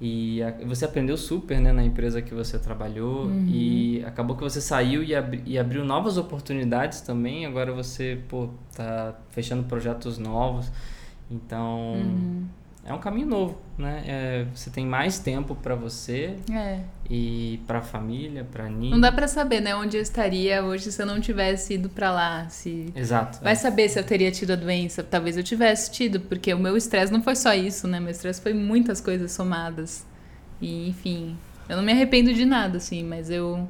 E 0.00 0.42
a, 0.42 0.50
você 0.64 0.84
aprendeu 0.84 1.16
super 1.16 1.60
né, 1.60 1.72
na 1.72 1.84
empresa 1.84 2.20
que 2.20 2.34
você 2.34 2.58
trabalhou 2.58 3.26
uhum. 3.26 3.46
e 3.48 4.04
acabou 4.04 4.36
que 4.36 4.42
você 4.42 4.60
saiu 4.60 5.04
e, 5.04 5.14
abri, 5.14 5.42
e 5.46 5.56
abriu 5.56 5.84
novas 5.84 6.16
oportunidades 6.16 7.00
também. 7.00 7.46
Agora 7.46 7.72
você 7.72 8.18
pô, 8.28 8.48
tá 8.74 9.14
fechando 9.30 9.64
projetos 9.64 10.18
novos. 10.18 10.70
Então, 11.30 11.94
uhum 11.94 12.48
é 12.88 12.94
um 12.94 12.98
caminho 12.98 13.26
novo, 13.26 13.58
né? 13.76 14.02
É, 14.06 14.46
você 14.54 14.70
tem 14.70 14.86
mais 14.86 15.18
tempo 15.18 15.54
para 15.54 15.74
você 15.74 16.36
é. 16.50 16.80
e 17.08 17.60
para 17.66 17.80
a 17.80 17.82
família, 17.82 18.46
para 18.50 18.66
Nina. 18.68 18.94
Não 18.94 19.00
dá 19.00 19.12
para 19.12 19.28
saber, 19.28 19.60
né, 19.60 19.76
onde 19.76 19.98
eu 19.98 20.00
estaria 20.00 20.64
hoje 20.64 20.90
se 20.90 21.02
eu 21.02 21.04
não 21.04 21.20
tivesse 21.20 21.74
ido 21.74 21.90
para 21.90 22.10
lá, 22.10 22.48
se 22.48 22.90
Exato. 22.96 23.40
Vai 23.42 23.52
é. 23.52 23.56
saber 23.56 23.90
se 23.90 23.98
eu 23.98 24.04
teria 24.04 24.30
tido 24.30 24.52
a 24.52 24.56
doença, 24.56 25.02
talvez 25.02 25.36
eu 25.36 25.44
tivesse 25.44 25.90
tido, 25.90 26.18
porque 26.20 26.52
o 26.54 26.58
meu 26.58 26.78
estresse 26.78 27.12
não 27.12 27.22
foi 27.22 27.36
só 27.36 27.52
isso, 27.52 27.86
né? 27.86 28.00
Meu 28.00 28.10
estresse 28.10 28.40
foi 28.40 28.54
muitas 28.54 29.02
coisas 29.02 29.32
somadas. 29.32 30.06
E, 30.58 30.88
enfim, 30.88 31.36
eu 31.68 31.76
não 31.76 31.82
me 31.82 31.92
arrependo 31.92 32.32
de 32.32 32.46
nada 32.46 32.78
assim, 32.78 33.04
mas 33.04 33.28
eu 33.28 33.68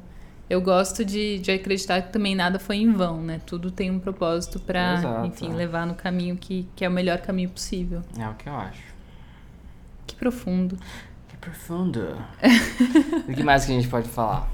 eu 0.49 0.59
gosto 0.59 1.05
de, 1.05 1.37
de 1.39 1.51
acreditar 1.51 2.01
que 2.01 2.11
também 2.11 2.33
nada 2.33 2.57
foi 2.57 2.77
em 2.77 2.91
vão, 2.91 3.21
né? 3.21 3.39
Tudo 3.45 3.69
tem 3.69 3.91
um 3.91 3.99
propósito 3.99 4.59
para, 4.59 5.23
enfim, 5.25 5.53
levar 5.53 5.85
no 5.85 5.93
caminho 5.93 6.35
que, 6.35 6.67
que 6.75 6.83
é 6.83 6.89
o 6.89 6.91
melhor 6.91 7.19
caminho 7.19 7.49
possível. 7.49 8.01
É 8.17 8.27
o 8.27 8.33
que 8.33 8.49
eu 8.49 8.55
acho. 8.55 8.81
Que 10.07 10.15
profundo. 10.15 10.75
Que 11.27 11.37
profundo. 11.37 12.17
o 13.29 13.33
que 13.33 13.43
mais 13.43 13.65
que 13.65 13.71
a 13.71 13.75
gente 13.75 13.87
pode 13.87 14.09
falar? 14.09 14.49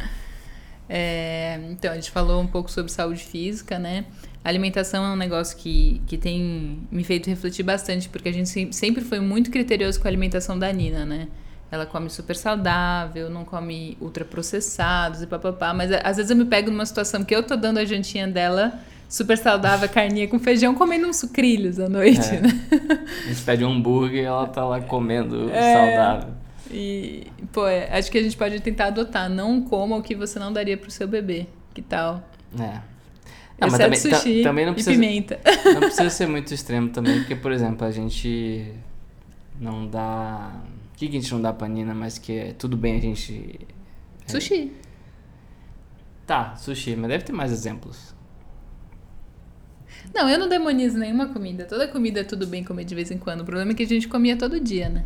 É, 0.90 1.60
então, 1.72 1.92
a 1.92 1.96
gente 1.96 2.12
falou 2.12 2.42
um 2.42 2.48
pouco 2.48 2.70
sobre 2.70 2.92
saúde 2.92 3.24
física, 3.24 3.80
né? 3.80 4.06
A 4.44 4.50
alimentação 4.50 5.04
é 5.04 5.10
um 5.10 5.16
negócio 5.16 5.58
que, 5.58 6.02
que 6.06 6.18
tem 6.18 6.86
me 6.92 7.04
feito 7.04 7.30
refletir 7.30 7.64
bastante, 7.64 8.10
porque 8.10 8.30
a 8.30 8.34
gente 8.34 8.74
sempre 8.74 9.04
foi 9.04 9.20
muito 9.22 9.50
criterioso 9.50 10.00
com 10.00 10.08
a 10.08 10.10
alimentação 10.10 10.60
da 10.60 10.72
Nina, 10.72 11.06
né? 11.06 11.30
Ela 11.72 11.86
come 11.86 12.10
super 12.10 12.36
saudável, 12.36 13.30
não 13.30 13.44
come 13.44 13.98
ultraprocessados 14.00 15.22
e 15.22 15.28
papapá, 15.28 15.74
mas 15.74 15.92
às 15.92 16.18
vezes 16.18 16.30
eu 16.30 16.38
me 16.38 16.46
pego 16.46 16.70
numa 16.72 16.86
situação 16.86 17.24
que 17.24 17.36
eu 17.36 17.44
tô 17.44 17.56
dando 17.56 17.80
a 17.80 17.86
jantinha 17.86 18.28
dela 18.28 18.80
super 19.10 19.38
saudável, 19.38 19.88
carninha 19.90 20.28
com 20.28 20.40
feijão, 20.40 20.76
comendo 20.76 21.08
uns 21.08 21.18
sucrilhos 21.18 21.80
à 21.80 21.90
noite, 21.90 22.36
é. 22.36 22.42
né? 22.42 22.50
A 23.26 23.28
gente 23.28 23.42
pede 23.42 23.66
um 23.66 23.72
hambúrguer 23.72 24.24
e 24.24 24.26
ela 24.26 24.48
tá 24.48 24.64
lá 24.66 24.82
comendo 24.82 25.50
é. 25.52 25.74
saudável. 25.74 26.34
E, 26.72 27.28
pô, 27.52 27.68
é, 27.68 27.98
acho 27.98 28.12
que 28.12 28.18
a 28.18 28.24
gente 28.24 28.36
pode 28.36 28.60
tentar 28.60 28.88
adotar. 28.88 29.30
Não 29.30 29.62
coma 29.62 29.96
o 29.96 30.02
que 30.02 30.16
você 30.16 30.40
não 30.40 30.52
daria 30.52 30.78
pro 30.78 30.90
seu 30.90 31.08
bebê. 31.08 31.48
Que 31.74 31.82
tal? 31.82 32.24
É. 32.60 32.80
Não, 33.60 33.70
mas 33.70 33.78
também, 33.78 33.98
sushi 33.98 34.44
também 34.44 34.66
não 34.66 34.74
precisa, 34.74 34.92
e 34.92 35.00
pimenta. 35.00 35.40
Não 35.66 35.80
precisa 35.82 36.10
ser 36.10 36.28
muito 36.28 36.54
extremo 36.54 36.90
também, 36.90 37.20
porque, 37.20 37.36
por 37.36 37.52
exemplo, 37.52 37.88
a 37.88 37.92
gente 37.92 38.74
não 39.60 39.88
dá... 39.88 40.52
O 40.96 40.98
que, 40.98 41.10
que 41.10 41.18
a 41.18 41.20
gente 41.20 41.34
não 41.34 41.42
dá 41.42 41.52
pra 41.52 41.68
Nina, 41.68 41.94
mas 41.94 42.18
que 42.18 42.32
é 42.32 42.54
tudo 42.54 42.78
bem 42.78 42.96
a 42.96 43.02
gente... 43.02 43.60
Sushi. 44.26 44.72
Tá, 46.26 46.56
sushi, 46.56 46.96
mas 46.96 47.10
deve 47.10 47.26
ter 47.26 47.34
mais 47.34 47.52
exemplos. 47.52 48.16
Não, 50.14 50.30
eu 50.30 50.40
não 50.40 50.48
demonizo 50.48 50.98
nenhuma 50.98 51.28
comida. 51.28 51.66
Toda 51.66 51.86
comida 51.86 52.22
é 52.22 52.24
tudo 52.24 52.48
bem 52.48 52.64
comer 52.64 52.86
de 52.86 52.96
vez 52.96 53.12
em 53.12 53.18
quando. 53.18 53.42
O 53.42 53.46
problema 53.46 53.74
é 53.74 53.76
que 53.76 53.84
a 53.84 53.88
gente 53.88 54.08
comia 54.08 54.38
todo 54.38 54.58
dia, 54.58 54.88
né? 54.88 55.06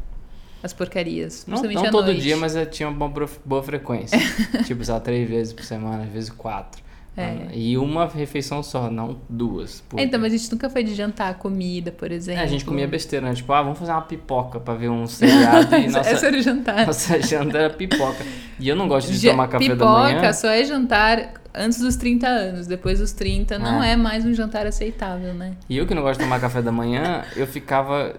As 0.62 0.74
porcarias. 0.74 1.46
Não, 1.48 1.60
não 1.60 1.89
todo 1.89 2.05
noite. 2.05 2.22
dia, 2.22 2.38
mas 2.38 2.53
tinha 2.69 2.88
uma 2.88 3.10
boa, 3.10 3.27
boa 3.43 3.63
frequência. 3.63 4.19
tipo, 4.67 4.86
só 4.86 5.00
três 5.00 5.27
vezes 5.27 5.53
por 5.53 5.63
semana, 5.63 6.03
às 6.03 6.10
vezes 6.10 6.29
quatro. 6.29 6.84
É. 7.18 7.50
E 7.54 7.78
uma 7.78 8.08
refeição 8.08 8.63
só, 8.63 8.89
não 8.89 9.18
duas. 9.28 9.84
É, 9.98 10.04
então, 10.04 10.20
mas 10.20 10.34
a 10.34 10.38
gente 10.38 10.51
nunca 10.51 10.70
foi 10.70 10.84
de 10.84 10.96
jantar 10.96 11.34
comida, 11.38 11.92
por 11.92 12.12
exemplo. 12.12 12.39
É, 12.39 12.44
a 12.44 12.48
gente 12.48 12.63
comia 12.63 12.88
besteira, 12.88 13.28
né? 13.28 13.34
Tipo, 13.34 13.51
ah, 13.51 13.62
vamos 13.62 13.78
fazer 13.78 13.92
uma 13.92 14.01
pipoca 14.01 14.60
pra 14.60 14.74
ver 14.74 14.89
um 14.89 15.06
seriado. 15.06 15.75
e 15.75 15.88
nossa, 15.92 16.10
Essa 16.10 16.28
era 16.28 16.38
o 16.38 16.42
jantar. 16.42 16.88
Nossa 16.88 17.22
janta 17.22 17.58
era 17.58 17.74
pipoca. 17.74 18.24
E 18.60 18.70
eu 18.70 18.75
não 18.75 18.88
gosto 18.88 19.12
de 19.12 19.30
tomar 19.30 19.48
café 19.48 19.66
pipoca 19.66 19.78
da 19.78 19.92
manhã. 19.92 20.16
Pipoca 20.16 20.34
só 20.34 20.48
é 20.50 20.63
jantar 20.63 21.34
antes 21.54 21.80
dos 21.80 21.96
30 21.98 22.28
anos. 22.28 22.68
Depois 22.68 23.00
dos 23.00 23.12
30 23.12 23.60
não 23.60 23.84
é. 23.84 23.94
é 23.94 23.96
mais 23.98 24.25
um 24.25 24.34
jantar 24.34 24.66
aceitável, 24.66 25.34
né? 25.34 25.54
E 25.70 25.78
eu 25.78 25.86
que 25.86 25.94
não 25.94 26.01
gosto 26.01 26.20
de 26.20 26.25
tomar 26.25 26.39
café 26.39 26.62
da 26.62 26.72
manhã, 26.72 27.24
eu 27.36 27.48
ficava 27.48 28.16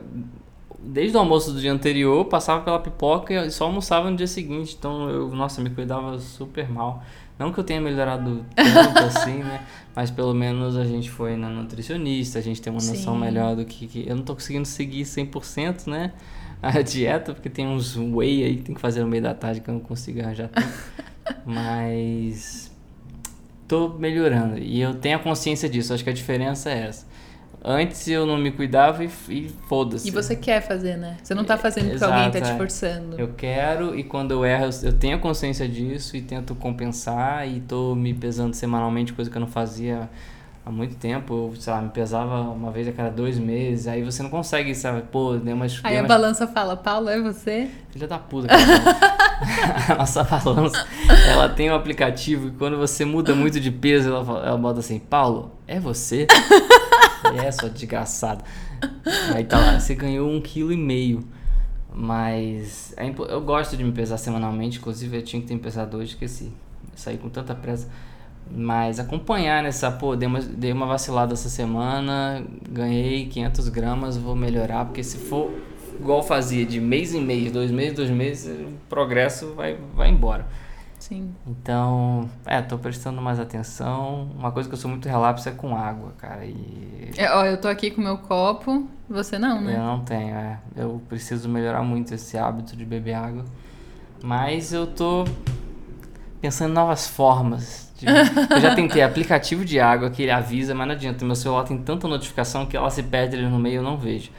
desde 0.82 1.16
o 1.16 1.20
almoço 1.20 1.52
do 1.52 1.60
dia 1.60 1.72
anterior, 1.72 2.24
passava 2.24 2.62
pela 2.62 2.78
pipoca 2.78 3.46
e 3.46 3.50
só 3.50 3.64
almoçava 3.64 4.10
no 4.10 4.16
dia 4.16 4.26
seguinte. 4.26 4.76
Então 4.78 5.08
eu, 5.08 5.28
nossa, 5.30 5.60
me 5.60 5.70
cuidava 5.70 6.18
super 6.18 6.68
mal. 6.70 7.02
Não 7.40 7.50
que 7.50 7.58
eu 7.58 7.64
tenha 7.64 7.80
melhorado 7.80 8.44
tanto 8.54 8.98
assim, 9.00 9.38
né? 9.38 9.62
Mas 9.96 10.10
pelo 10.10 10.34
menos 10.34 10.76
a 10.76 10.84
gente 10.84 11.10
foi 11.10 11.36
na 11.36 11.48
nutricionista, 11.48 12.38
a 12.38 12.42
gente 12.42 12.60
tem 12.60 12.70
uma 12.70 12.82
noção 12.82 13.14
Sim. 13.14 13.20
melhor 13.20 13.56
do 13.56 13.64
que, 13.64 13.86
que, 13.86 14.06
Eu 14.06 14.14
não 14.14 14.22
tô 14.22 14.34
conseguindo 14.34 14.68
seguir 14.68 15.04
100%, 15.04 15.86
né? 15.86 16.12
A 16.60 16.82
dieta, 16.82 17.32
porque 17.32 17.48
tem 17.48 17.66
uns 17.66 17.96
whey 17.96 18.44
aí 18.44 18.56
que 18.56 18.64
tem 18.64 18.74
que 18.74 18.80
fazer 18.80 19.00
no 19.00 19.08
meio 19.08 19.22
da 19.22 19.32
tarde 19.32 19.62
que 19.62 19.70
eu 19.70 19.74
não 19.74 19.80
consigo 19.80 20.20
arranjar 20.20 20.48
tempo. 20.48 20.68
Mas 21.46 22.70
tô 23.66 23.88
melhorando 23.88 24.58
e 24.58 24.78
eu 24.78 24.94
tenho 24.96 25.16
a 25.16 25.18
consciência 25.18 25.66
disso. 25.66 25.94
Acho 25.94 26.04
que 26.04 26.10
a 26.10 26.12
diferença 26.12 26.68
é 26.68 26.88
essa. 26.88 27.06
Antes 27.62 28.08
eu 28.08 28.24
não 28.24 28.38
me 28.38 28.50
cuidava 28.50 29.04
e, 29.04 29.10
e 29.28 29.50
foda-se. 29.68 30.08
E 30.08 30.10
você 30.10 30.34
quer 30.34 30.62
fazer, 30.62 30.96
né? 30.96 31.18
Você 31.22 31.34
não 31.34 31.44
tá 31.44 31.58
fazendo 31.58 31.84
porque 31.84 31.96
Exato, 31.96 32.12
alguém 32.12 32.30
tá 32.30 32.40
te 32.40 32.50
é. 32.52 32.56
forçando. 32.56 33.20
Eu 33.20 33.34
quero 33.36 33.98
e 33.98 34.02
quando 34.02 34.30
eu 34.30 34.44
erro, 34.44 34.70
eu 34.82 34.92
tenho 34.94 35.18
consciência 35.18 35.68
disso 35.68 36.16
e 36.16 36.22
tento 36.22 36.54
compensar 36.54 37.46
e 37.46 37.60
tô 37.60 37.94
me 37.94 38.14
pesando 38.14 38.54
semanalmente, 38.54 39.12
coisa 39.12 39.30
que 39.30 39.36
eu 39.36 39.40
não 39.40 39.48
fazia 39.48 40.08
há 40.64 40.70
muito 40.70 40.94
tempo, 40.94 41.52
sei 41.58 41.72
lá, 41.72 41.80
me 41.80 41.90
pesava 41.90 42.40
uma 42.42 42.70
vez 42.70 42.86
a 42.88 42.92
cada 42.92 43.10
dois 43.10 43.38
meses, 43.38 43.86
aí 43.86 44.02
você 44.02 44.22
não 44.22 44.30
consegue, 44.30 44.74
sabe, 44.74 45.02
pô, 45.10 45.34
deu 45.36 45.54
umas... 45.54 45.80
Aí 45.82 45.92
deu 45.92 46.00
a 46.00 46.02
umas... 46.02 46.08
balança 46.08 46.46
fala, 46.46 46.76
Paulo, 46.76 47.08
é 47.08 47.20
você? 47.20 47.68
Filha 47.90 48.06
da 48.06 48.18
puta, 48.18 48.48
cara. 48.48 48.62
a 49.88 49.94
nossa 49.96 50.22
balança, 50.22 50.86
ela 51.28 51.48
tem 51.48 51.70
um 51.70 51.74
aplicativo 51.74 52.48
e 52.48 52.50
quando 52.52 52.76
você 52.76 53.04
muda 53.04 53.34
muito 53.34 53.58
de 53.58 53.70
peso, 53.70 54.10
ela, 54.10 54.46
ela 54.46 54.58
bota 54.58 54.80
assim, 54.80 54.98
Paulo, 54.98 55.52
é 55.66 55.80
você? 55.80 56.26
É, 57.44 57.50
sua 57.52 57.70
desgraçada. 57.70 58.44
Aí 59.34 59.44
tá 59.44 59.58
lá, 59.58 59.80
você 59.80 59.94
ganhou 59.94 60.30
um 60.30 60.40
quilo 60.40 60.72
e 60.72 60.76
meio. 60.76 61.24
Mas 61.92 62.94
é 62.96 63.04
impo... 63.04 63.24
eu 63.24 63.40
gosto 63.40 63.76
de 63.76 63.82
me 63.82 63.92
pesar 63.92 64.16
semanalmente, 64.16 64.78
inclusive 64.78 65.16
eu 65.16 65.22
tinha 65.22 65.42
que 65.42 65.48
ter 65.48 65.54
me 65.54 65.60
pesado 65.60 65.96
hoje, 65.96 66.12
esqueci. 66.12 66.52
Saí 66.94 67.18
com 67.18 67.28
tanta 67.28 67.54
pressa. 67.54 67.88
Mas 68.52 68.98
acompanhar 68.98 69.62
nessa, 69.62 69.90
pô, 69.90 70.16
dei 70.16 70.26
uma, 70.26 70.40
dei 70.40 70.72
uma 70.72 70.86
vacilada 70.86 71.34
essa 71.34 71.48
semana, 71.48 72.44
ganhei 72.68 73.26
500 73.26 73.68
gramas, 73.68 74.16
vou 74.16 74.34
melhorar, 74.34 74.84
porque 74.86 75.04
se 75.04 75.18
for 75.18 75.52
igual 76.00 76.22
fazia 76.22 76.64
de 76.64 76.80
mês 76.80 77.14
em 77.14 77.20
mês, 77.20 77.52
dois 77.52 77.70
meses, 77.70 77.94
dois 77.94 78.10
meses, 78.10 78.60
o 78.60 78.72
progresso 78.88 79.54
vai, 79.54 79.76
vai 79.94 80.10
embora. 80.10 80.46
Sim. 81.00 81.34
Então, 81.46 82.30
é, 82.46 82.62
tô 82.62 82.78
prestando 82.78 83.20
mais 83.20 83.40
atenção. 83.40 84.30
Uma 84.38 84.52
coisa 84.52 84.68
que 84.68 84.74
eu 84.74 84.78
sou 84.78 84.90
muito 84.90 85.08
relapso 85.08 85.48
é 85.48 85.52
com 85.52 85.76
água, 85.76 86.12
cara. 86.16 86.44
E... 86.44 87.10
É, 87.16 87.34
ó, 87.34 87.44
eu 87.44 87.60
tô 87.60 87.66
aqui 87.66 87.90
com 87.90 88.00
meu 88.00 88.18
copo, 88.18 88.88
você 89.08 89.38
não, 89.38 89.60
né? 89.60 89.74
Eu 89.74 89.82
não 89.82 90.00
tenho, 90.04 90.34
é. 90.34 90.60
Eu 90.76 91.02
preciso 91.08 91.48
melhorar 91.48 91.82
muito 91.82 92.14
esse 92.14 92.38
hábito 92.38 92.76
de 92.76 92.84
beber 92.84 93.14
água. 93.14 93.44
Mas 94.22 94.72
eu 94.72 94.86
tô 94.86 95.24
pensando 96.40 96.70
em 96.70 96.74
novas 96.74 97.08
formas 97.08 97.90
eu 98.54 98.60
já 98.60 98.74
tentei 98.74 99.02
aplicativo 99.02 99.64
de 99.64 99.78
água 99.78 100.10
que 100.10 100.22
ele 100.22 100.30
avisa, 100.30 100.74
mas 100.74 100.86
não 100.86 100.94
adianta. 100.94 101.24
Meu 101.24 101.34
celular 101.34 101.64
tem 101.64 101.78
tanta 101.78 102.08
notificação 102.08 102.66
que 102.66 102.76
ela 102.76 102.90
se 102.90 103.02
perde 103.02 103.36
ali 103.36 103.46
no 103.46 103.58
meio 103.58 103.76
eu 103.76 103.82
não 103.82 103.96
vejo. 103.96 104.30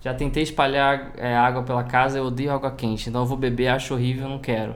Já 0.00 0.12
tentei 0.14 0.42
espalhar 0.42 1.12
é, 1.16 1.34
água 1.34 1.62
pela 1.62 1.82
casa, 1.82 2.18
eu 2.18 2.24
odeio 2.24 2.52
água 2.52 2.70
quente, 2.70 3.08
então 3.08 3.22
eu 3.22 3.26
vou 3.26 3.36
beber, 3.36 3.68
acho 3.68 3.94
horrível, 3.94 4.28
não 4.28 4.38
quero. 4.38 4.74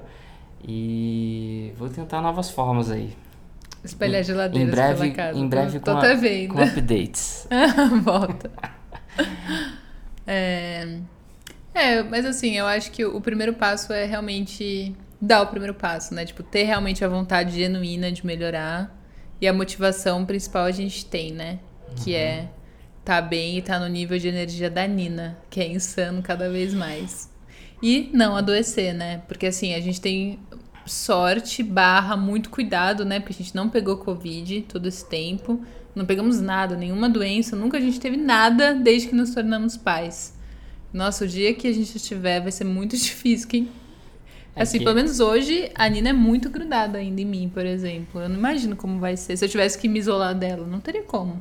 E 0.67 1.73
vou 1.77 1.89
tentar 1.89 2.21
novas 2.21 2.51
formas 2.51 2.91
aí. 2.91 3.17
Espalhar 3.85 4.25
geladeiras 4.25 4.69
em 4.69 4.71
breve, 4.71 5.01
pela 5.01 5.15
casa. 5.15 5.39
Em 5.39 5.49
breve 5.49 5.81
tô, 5.81 5.95
com, 5.95 6.01
tô 6.01 6.07
a- 6.07 6.15
vendo. 6.15 6.55
com 6.55 6.63
updates. 6.63 7.49
Volta. 8.03 8.51
É... 10.31 10.99
é, 11.73 12.03
mas 12.03 12.27
assim, 12.27 12.55
eu 12.59 12.67
acho 12.67 12.91
que 12.93 13.03
o 13.03 13.19
primeiro 13.19 13.55
passo 13.55 13.95
é 13.95 14.05
realmente 14.05 14.95
dar 15.19 15.41
o 15.41 15.47
primeiro 15.47 15.73
passo, 15.73 16.13
né? 16.13 16.27
Tipo, 16.27 16.43
ter 16.43 16.65
realmente 16.65 17.03
a 17.03 17.09
vontade 17.09 17.57
genuína 17.57 18.13
de 18.13 18.27
melhorar. 18.27 18.95
E 19.41 19.49
a 19.49 19.55
motivação 19.55 20.27
principal 20.27 20.65
a 20.67 20.71
gente 20.71 21.07
tem, 21.07 21.33
né? 21.33 21.61
Que 21.97 22.15
é 22.15 22.49
tá 23.05 23.23
bem 23.23 23.57
e 23.57 23.63
tá 23.63 23.81
no 23.81 23.89
nível 23.89 24.19
de 24.19 24.29
energia 24.29 24.69
da 24.69 24.87
Nina, 24.87 25.39
que 25.49 25.61
é 25.61 25.67
insano 25.67 26.21
cada 26.21 26.51
vez 26.51 26.75
mais. 26.75 27.31
E 27.83 28.11
não 28.13 28.37
adoecer, 28.37 28.93
né? 28.93 29.23
Porque 29.27 29.47
assim, 29.47 29.73
a 29.75 29.81
gente 29.81 29.99
tem 29.99 30.39
sorte 30.89 31.63
barra 31.63 32.17
muito 32.17 32.51
cuidado, 32.51 33.05
né? 33.05 33.21
Porque 33.21 33.35
a 33.35 33.37
gente 33.45 33.55
não 33.55 33.69
pegou 33.69 33.97
Covid 33.99 34.63
todo 34.69 34.87
esse 34.87 35.05
tempo. 35.09 35.61
Não 35.95 36.05
pegamos 36.07 36.41
nada, 36.41 36.77
nenhuma 36.77 37.09
doença. 37.09 37.57
Nunca 37.57 37.77
a 37.79 37.81
gente 37.81 37.99
teve 38.01 38.17
nada 38.17 38.75
desde 38.75 39.09
que 39.09 39.15
nos 39.15 39.35
tornamos 39.35 39.77
pais. 39.77 40.37
Nossa, 40.93 41.25
o 41.25 41.29
dia 41.29 41.53
que 41.55 41.67
a 41.69 41.73
gente 41.73 41.97
estiver 41.97 42.41
vai 42.41 42.53
ser 42.53 42.65
muito 42.65 42.95
difícil. 42.99 43.49
Quem... 43.49 43.69
É 44.57 44.63
Assim, 44.63 44.79
que- 44.79 44.85
pelo 44.85 44.97
menos 44.97 45.21
hoje, 45.21 45.71
a 45.75 45.89
Nina 45.89 46.09
é 46.09 46.13
muito 46.13 46.51
grudada 46.51 46.99
ainda 46.99 47.21
em 47.21 47.25
mim, 47.25 47.51
por 47.53 47.65
exemplo. 47.65 48.21
Eu 48.21 48.29
não 48.29 48.37
imagino 48.37 48.75
como 48.77 48.99
vai 48.99 49.17
ser. 49.17 49.37
Se 49.37 49.45
eu 49.45 49.49
tivesse 49.49 49.79
que 49.79 49.89
me 49.89 49.99
isolar 49.99 50.35
dela, 50.35 50.67
não 50.67 50.81
teria 50.81 51.03
como. 51.05 51.41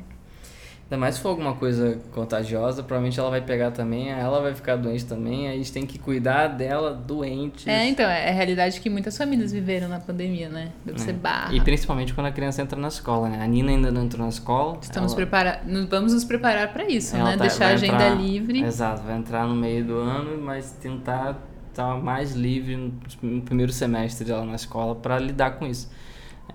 Ainda 0.90 0.98
mais 0.98 1.16
se 1.16 1.20
for 1.20 1.28
alguma 1.28 1.52
coisa 1.54 1.98
contagiosa, 2.12 2.82
provavelmente 2.82 3.20
ela 3.20 3.28
vai 3.28 3.42
pegar 3.42 3.70
também, 3.72 4.08
ela 4.10 4.40
vai 4.40 4.54
ficar 4.54 4.76
doente 4.76 5.04
também, 5.04 5.46
aí 5.46 5.52
a 5.52 5.56
gente 5.58 5.70
tem 5.70 5.84
que 5.84 5.98
cuidar 5.98 6.46
dela 6.48 6.94
doente. 6.94 7.68
É, 7.68 7.86
então, 7.86 8.06
é 8.08 8.30
a 8.30 8.32
realidade 8.32 8.80
que 8.80 8.88
muitas 8.88 9.14
famílias 9.18 9.52
viveram 9.52 9.86
na 9.86 10.00
pandemia, 10.00 10.48
né? 10.48 10.72
Deve 10.86 10.98
ser 10.98 11.12
barra. 11.12 11.54
E 11.54 11.60
principalmente 11.60 12.14
quando 12.14 12.28
a 12.28 12.32
criança 12.32 12.62
entra 12.62 12.80
na 12.80 12.88
escola, 12.88 13.28
né? 13.28 13.38
A 13.42 13.46
Nina 13.46 13.70
ainda 13.70 13.90
não 13.92 14.04
entrou 14.04 14.22
na 14.22 14.30
escola. 14.30 14.78
Estamos 14.80 15.12
ela- 15.12 15.16
preparados. 15.16 15.88
Vamos 15.90 16.14
nos 16.14 16.24
preparar 16.24 16.72
para 16.72 16.88
isso, 16.88 17.14
ela 17.14 17.32
né? 17.32 17.36
tá- 17.36 17.44
Deixar 17.44 17.66
a 17.66 17.68
agenda 17.74 17.94
entrar- 17.94 18.14
livre. 18.14 18.62
Exato, 18.62 19.02
vai 19.02 19.18
entrar 19.18 19.46
no 19.46 19.54
meio 19.54 19.84
do 19.84 19.98
ano, 19.98 20.40
mas 20.42 20.70
tentar 20.72 21.36
estar 21.68 21.96
mais 22.02 22.32
livre 22.34 22.94
no, 23.22 23.42
primeiro 23.42 23.72
semestre 23.72 24.24
dela 24.26 24.42
na 24.42 24.54
escola 24.54 24.94
para 24.94 25.18
lidar 25.18 25.50
com 25.58 25.66
isso. 25.66 25.90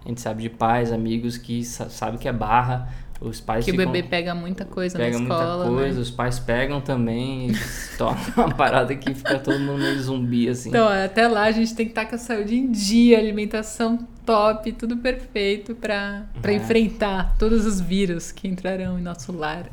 A 0.03 0.09
gente 0.09 0.19
sabe 0.19 0.41
de 0.41 0.49
pais, 0.49 0.91
amigos 0.91 1.37
que 1.37 1.63
sa 1.63 1.87
sabe 1.87 2.17
que 2.17 2.27
é 2.27 2.33
barra, 2.33 2.89
os 3.21 3.39
pais 3.39 3.63
Que 3.63 3.71
o 3.71 3.73
ficam, 3.75 3.91
bebê 3.91 4.07
pega 4.07 4.35
muita 4.35 4.65
coisa 4.65 4.97
pega 4.97 5.17
na 5.17 5.23
escola, 5.23 5.65
muita 5.65 5.79
coisa, 5.81 5.95
né? 5.95 6.01
os 6.01 6.11
pais 6.11 6.39
pegam 6.39 6.81
também, 6.81 7.51
e 7.51 7.53
torna 7.97 8.21
uma 8.35 8.53
parada 8.53 8.93
que 8.95 9.13
fica 9.13 9.39
todo 9.39 9.59
mundo 9.59 9.79
meio 9.79 9.99
zumbi 10.01 10.49
assim. 10.49 10.69
Então, 10.69 10.87
até 10.87 11.27
lá 11.27 11.43
a 11.43 11.51
gente 11.51 11.73
tem 11.73 11.85
que 11.85 11.91
estar 11.91 12.05
com 12.05 12.15
a 12.15 12.17
saúde 12.17 12.55
em 12.55 12.69
dia, 12.71 13.17
alimentação 13.17 14.05
top, 14.25 14.71
tudo 14.73 14.97
perfeito 14.97 15.73
para 15.75 16.23
É. 16.43 16.53
enfrentar 16.53 17.35
todos 17.37 17.65
os 17.65 17.79
vírus 17.79 18.31
que 18.31 18.47
entrarão 18.47 18.97
em 18.99 19.01
nosso 19.01 19.31
lar. 19.31 19.69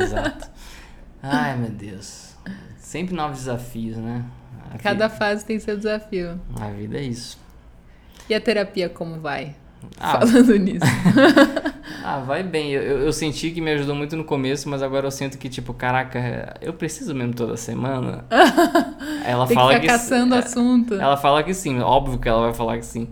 Exato. 0.00 0.48
Ai, 1.22 1.56
meu 1.56 1.70
Deus. 1.70 2.34
Sempre 2.78 3.14
novos 3.14 3.38
desafios, 3.38 3.96
né? 3.98 4.24
A 4.72 4.78
Cada 4.78 5.06
vida, 5.08 5.18
fase 5.18 5.44
tem 5.44 5.58
seu 5.58 5.76
desafio. 5.76 6.40
a 6.58 6.68
vida 6.68 6.98
é 6.98 7.02
isso. 7.02 7.38
E 8.28 8.34
a 8.34 8.40
terapia 8.40 8.88
como 8.88 9.20
vai? 9.20 9.54
Ah, 9.98 10.20
Falando 10.20 10.56
nisso. 10.56 10.84
Ah, 12.02 12.18
vai 12.18 12.42
bem. 12.42 12.70
Eu, 12.70 13.00
eu, 13.00 13.12
senti 13.12 13.50
que 13.50 13.60
me 13.60 13.70
ajudou 13.72 13.94
muito 13.94 14.16
no 14.16 14.24
começo, 14.24 14.68
mas 14.68 14.82
agora 14.82 15.06
eu 15.06 15.10
sinto 15.10 15.38
que, 15.38 15.48
tipo, 15.48 15.74
caraca, 15.74 16.56
eu 16.60 16.72
preciso 16.72 17.14
mesmo 17.14 17.34
toda 17.34 17.56
semana. 17.56 18.24
ela 19.24 19.46
tem 19.46 19.56
que 19.56 19.62
fala 19.62 19.74
ficar 19.74 19.80
que 19.80 19.86
caçando 19.86 20.34
é, 20.34 20.38
assunto. 20.38 20.94
Ela 20.94 21.16
fala 21.16 21.42
que 21.42 21.52
sim, 21.54 21.80
óbvio 21.80 22.18
que 22.18 22.28
ela 22.28 22.42
vai 22.42 22.54
falar 22.54 22.78
que 22.78 22.86
sim. 22.86 23.08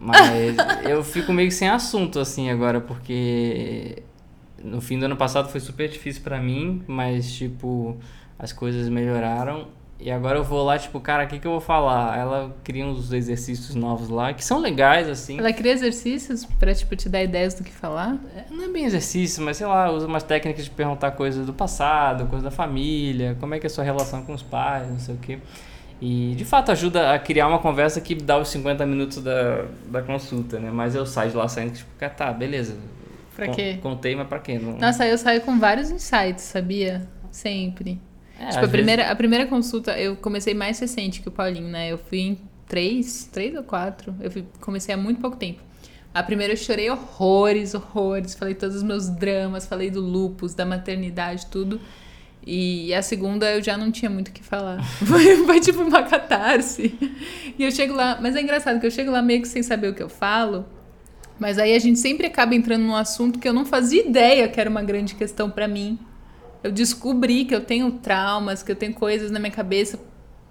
Mas 0.00 0.56
eu 0.88 1.02
fico 1.02 1.32
meio 1.32 1.48
que 1.48 1.54
sem 1.54 1.68
assunto, 1.68 2.18
assim, 2.18 2.50
agora, 2.50 2.80
porque 2.80 4.02
no 4.62 4.80
fim 4.80 4.98
do 4.98 5.06
ano 5.06 5.16
passado 5.16 5.48
foi 5.48 5.60
super 5.60 5.88
difícil 5.88 6.22
pra 6.22 6.38
mim, 6.38 6.82
mas, 6.86 7.32
tipo, 7.32 7.96
as 8.38 8.52
coisas 8.52 8.88
melhoraram. 8.88 9.68
E 9.98 10.10
agora 10.10 10.38
eu 10.38 10.44
vou 10.44 10.62
lá, 10.62 10.78
tipo, 10.78 11.00
cara, 11.00 11.24
o 11.24 11.26
que, 11.26 11.38
que 11.38 11.46
eu 11.46 11.52
vou 11.52 11.60
falar? 11.60 12.18
Ela 12.18 12.54
cria 12.62 12.84
uns 12.84 13.12
exercícios 13.12 13.74
novos 13.74 14.10
lá, 14.10 14.34
que 14.34 14.44
são 14.44 14.58
legais, 14.58 15.08
assim. 15.08 15.38
Ela 15.38 15.52
cria 15.52 15.72
exercícios 15.72 16.44
pra, 16.44 16.74
tipo, 16.74 16.94
te 16.94 17.08
dar 17.08 17.22
ideias 17.22 17.54
do 17.54 17.64
que 17.64 17.72
falar? 17.72 18.18
Não 18.50 18.64
é 18.64 18.68
bem 18.68 18.84
exercício, 18.84 19.42
mas 19.42 19.56
sei 19.56 19.66
lá, 19.66 19.90
usa 19.90 20.06
umas 20.06 20.22
técnicas 20.22 20.64
de 20.64 20.70
perguntar 20.70 21.12
coisas 21.12 21.46
do 21.46 21.52
passado, 21.52 22.26
coisas 22.26 22.44
da 22.44 22.50
família, 22.50 23.36
como 23.40 23.54
é 23.54 23.58
que 23.58 23.66
é 23.66 23.68
a 23.68 23.70
sua 23.70 23.84
relação 23.84 24.22
com 24.22 24.34
os 24.34 24.42
pais, 24.42 24.90
não 24.90 24.98
sei 24.98 25.14
o 25.14 25.18
quê. 25.18 25.38
E 26.00 26.34
de 26.36 26.44
fato 26.44 26.70
ajuda 26.70 27.14
a 27.14 27.18
criar 27.18 27.48
uma 27.48 27.58
conversa 27.58 27.98
que 28.02 28.14
dá 28.14 28.36
os 28.36 28.48
50 28.48 28.84
minutos 28.84 29.22
da, 29.22 29.64
da 29.86 30.02
consulta, 30.02 30.58
né? 30.58 30.70
Mas 30.70 30.94
eu 30.94 31.06
saio 31.06 31.30
de 31.30 31.36
lá 31.38 31.48
saindo 31.48 31.72
tipo, 31.72 31.90
cara, 31.96 32.12
tá, 32.12 32.32
beleza. 32.34 32.76
Pra 33.34 33.48
quê? 33.48 33.78
Contei, 33.82 34.14
mas 34.14 34.28
pra 34.28 34.38
quê? 34.38 34.58
Não... 34.58 34.76
Nossa, 34.78 35.06
eu 35.06 35.16
saio 35.16 35.40
com 35.40 35.58
vários 35.58 35.90
insights, 35.90 36.44
sabia? 36.44 37.08
Sempre. 37.30 37.98
É, 38.38 38.48
tipo, 38.50 38.64
a 38.64 38.68
primeira, 38.68 39.10
a 39.10 39.16
primeira 39.16 39.46
consulta, 39.46 39.98
eu 39.98 40.16
comecei 40.16 40.54
mais 40.54 40.78
recente 40.78 41.20
que 41.20 41.28
o 41.28 41.32
Paulinho, 41.32 41.68
né? 41.68 41.90
Eu 41.90 41.98
fui 41.98 42.18
em 42.20 42.38
três, 42.68 43.28
três 43.32 43.54
ou 43.56 43.62
quatro. 43.62 44.14
Eu 44.20 44.30
fui- 44.30 44.44
comecei 44.60 44.94
há 44.94 44.98
muito 44.98 45.20
pouco 45.20 45.36
tempo. 45.36 45.60
A 46.12 46.22
primeira 46.22 46.52
eu 46.52 46.56
chorei 46.56 46.90
horrores, 46.90 47.74
horrores. 47.74 48.34
Falei 48.34 48.54
todos 48.54 48.76
os 48.76 48.82
meus 48.82 49.08
dramas, 49.08 49.66
falei 49.66 49.90
do 49.90 50.00
lupus, 50.00 50.54
da 50.54 50.64
maternidade, 50.64 51.46
tudo. 51.46 51.80
E 52.46 52.94
a 52.94 53.02
segunda 53.02 53.50
eu 53.50 53.62
já 53.62 53.76
não 53.76 53.90
tinha 53.90 54.08
muito 54.10 54.28
o 54.28 54.32
que 54.32 54.42
falar. 54.42 54.82
Foi, 55.04 55.44
foi 55.44 55.60
tipo 55.60 55.82
uma 55.82 56.02
catarse. 56.04 56.94
E 57.58 57.62
eu 57.64 57.70
chego 57.72 57.92
lá, 57.94 58.18
mas 58.20 58.36
é 58.36 58.40
engraçado 58.40 58.78
que 58.78 58.86
eu 58.86 58.90
chego 58.90 59.10
lá 59.10 59.20
meio 59.20 59.42
que 59.42 59.48
sem 59.48 59.62
saber 59.62 59.88
o 59.88 59.94
que 59.94 60.02
eu 60.02 60.08
falo. 60.08 60.64
Mas 61.38 61.58
aí 61.58 61.74
a 61.74 61.78
gente 61.78 61.98
sempre 61.98 62.26
acaba 62.26 62.54
entrando 62.54 62.82
num 62.84 62.94
assunto 62.94 63.38
que 63.38 63.48
eu 63.48 63.52
não 63.52 63.64
fazia 63.66 64.06
ideia 64.06 64.46
que 64.48 64.60
era 64.60 64.70
uma 64.70 64.82
grande 64.82 65.14
questão 65.16 65.50
pra 65.50 65.66
mim. 65.66 65.98
Eu 66.62 66.72
descobri 66.72 67.44
que 67.44 67.54
eu 67.54 67.60
tenho 67.60 67.90
traumas, 67.92 68.62
que 68.62 68.72
eu 68.72 68.76
tenho 68.76 68.94
coisas 68.94 69.30
na 69.30 69.38
minha 69.38 69.52
cabeça 69.52 69.98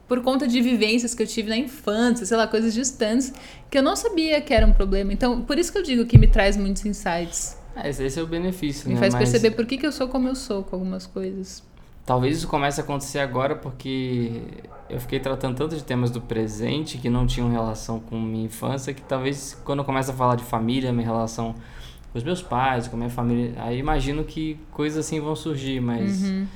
por 0.07 0.21
conta 0.21 0.47
de 0.47 0.61
vivências 0.61 1.15
que 1.15 1.23
eu 1.23 1.27
tive 1.27 1.49
na 1.49 1.57
infância, 1.57 2.25
sei 2.25 2.37
lá, 2.37 2.47
coisas 2.47 2.73
distantes, 2.73 3.33
que 3.69 3.77
eu 3.77 3.83
não 3.83 3.95
sabia 3.95 4.39
que 4.39 4.53
era 4.53 4.65
um 4.65 4.73
problema. 4.73 5.11
Então, 5.11 5.41
por 5.41 5.57
isso 5.57 5.71
que 5.71 5.77
eu 5.77 5.83
digo 5.83 6.05
que 6.05 6.17
me 6.17 6.27
traz 6.27 6.55
muitos 6.55 6.85
insights. 6.85 7.57
É, 7.75 7.89
esse 7.89 8.19
é 8.19 8.23
o 8.23 8.27
benefício, 8.27 8.87
Me 8.87 8.93
né? 8.93 8.99
faz 8.99 9.13
Mas 9.13 9.29
perceber 9.29 9.55
por 9.55 9.65
que, 9.65 9.77
que 9.77 9.85
eu 9.85 9.91
sou 9.91 10.07
como 10.07 10.27
eu 10.27 10.35
sou 10.35 10.63
com 10.63 10.75
algumas 10.75 11.05
coisas. 11.05 11.63
Talvez 12.05 12.37
isso 12.37 12.47
comece 12.47 12.79
a 12.79 12.83
acontecer 12.83 13.17
agora 13.17 13.55
porque 13.55 14.43
eu 14.87 14.99
fiquei 14.99 15.19
tratando 15.19 15.57
tanto 15.57 15.75
de 15.75 15.83
temas 15.83 16.11
do 16.11 16.21
presente 16.21 16.99
que 16.99 17.09
não 17.09 17.25
tinham 17.25 17.49
relação 17.49 17.99
com 17.99 18.19
minha 18.21 18.45
infância, 18.45 18.93
que 18.93 19.01
talvez 19.01 19.57
quando 19.65 19.79
eu 19.79 19.85
começo 19.85 20.11
a 20.11 20.13
falar 20.13 20.35
de 20.35 20.43
família, 20.43 20.93
minha 20.93 21.05
relação 21.05 21.55
com 22.15 22.19
os 22.19 22.23
meus 22.23 22.41
pais, 22.41 22.87
com 22.87 22.95
a 22.95 22.97
minha 22.99 23.09
família, 23.09 23.53
aí 23.57 23.77
imagino 23.77 24.23
que 24.23 24.57
coisas 24.71 25.05
assim 25.05 25.19
vão 25.19 25.35
surgir, 25.35 25.81
mas 25.81 26.23
Uhum. 26.29 26.47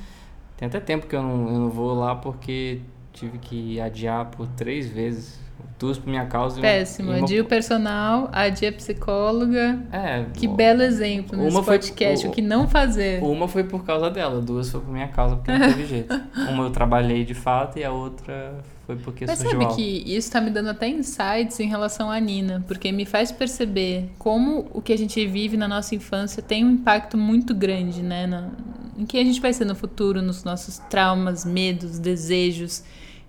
tem 0.56 0.66
até 0.66 0.80
tempo 0.80 1.06
que 1.06 1.14
eu 1.14 1.22
não, 1.22 1.48
eu 1.52 1.58
não 1.58 1.68
vou 1.68 1.92
lá 1.92 2.14
porque 2.16 2.80
tive 3.12 3.36
que 3.36 3.78
adiar 3.78 4.24
por 4.30 4.46
três 4.48 4.88
vezes. 4.88 5.38
Duas 5.78 5.98
por 5.98 6.08
minha 6.08 6.26
causa 6.26 6.60
Péssimo. 6.60 7.10
uma- 7.10 7.18
Adia 7.18 7.40
o 7.42 7.44
personal, 7.44 8.28
a 8.32 8.42
psicóloga. 8.72 9.78
É, 9.92 10.24
Que 10.34 10.46
o- 10.46 10.54
belo 10.54 10.82
exemplo 10.82 11.36
nesse 11.36 11.50
Uma 11.54 11.62
foi- 11.62 11.78
podcast. 11.78 12.26
O, 12.26 12.30
o- 12.30 12.32
que 12.32 12.42
não 12.42 12.68
fazer. 12.68 13.22
Uma 13.22 13.48
foi 13.48 13.64
por 13.64 13.84
causa 13.84 14.10
dela, 14.10 14.40
duas 14.40 14.70
foi 14.70 14.80
por 14.80 14.92
minha 14.92 15.08
causa, 15.08 15.36
porque 15.36 15.50
não 15.52 15.60
teve 15.68 15.86
jeito. 15.86 16.20
Uma 16.50 16.64
eu 16.64 16.70
trabalhei 16.70 17.24
de 17.24 17.34
fato 17.34 17.78
e 17.78 17.84
a 17.84 17.90
outra 17.92 18.54
foi 18.86 18.96
porque 18.96 19.24
Mas 19.26 19.38
surgiu 19.38 19.60
sabe 19.62 19.74
que 19.74 19.82
isso 20.16 20.30
tá 20.30 20.40
me 20.40 20.50
dando 20.50 20.70
até 20.70 20.88
insights 20.88 21.58
em 21.60 21.68
relação 21.68 22.10
à 22.10 22.18
Nina, 22.20 22.62
porque 22.66 22.90
me 22.92 23.06
faz 23.06 23.30
perceber 23.32 24.10
como 24.18 24.66
o 24.74 24.82
que 24.82 24.92
a 24.92 24.98
gente 24.98 25.24
vive 25.26 25.56
na 25.56 25.68
nossa 25.68 25.94
infância 25.94 26.42
tem 26.42 26.64
um 26.64 26.72
impacto 26.72 27.16
muito 27.16 27.54
grande, 27.54 28.02
né? 28.02 28.26
Na, 28.26 28.48
em 28.98 29.06
quem 29.06 29.20
a 29.22 29.24
gente 29.24 29.40
vai 29.40 29.52
ser 29.52 29.64
no 29.64 29.74
futuro, 29.74 30.20
nos 30.20 30.44
nossos 30.44 30.78
traumas, 30.90 31.44
medos, 31.44 31.98
desejos. 31.98 32.82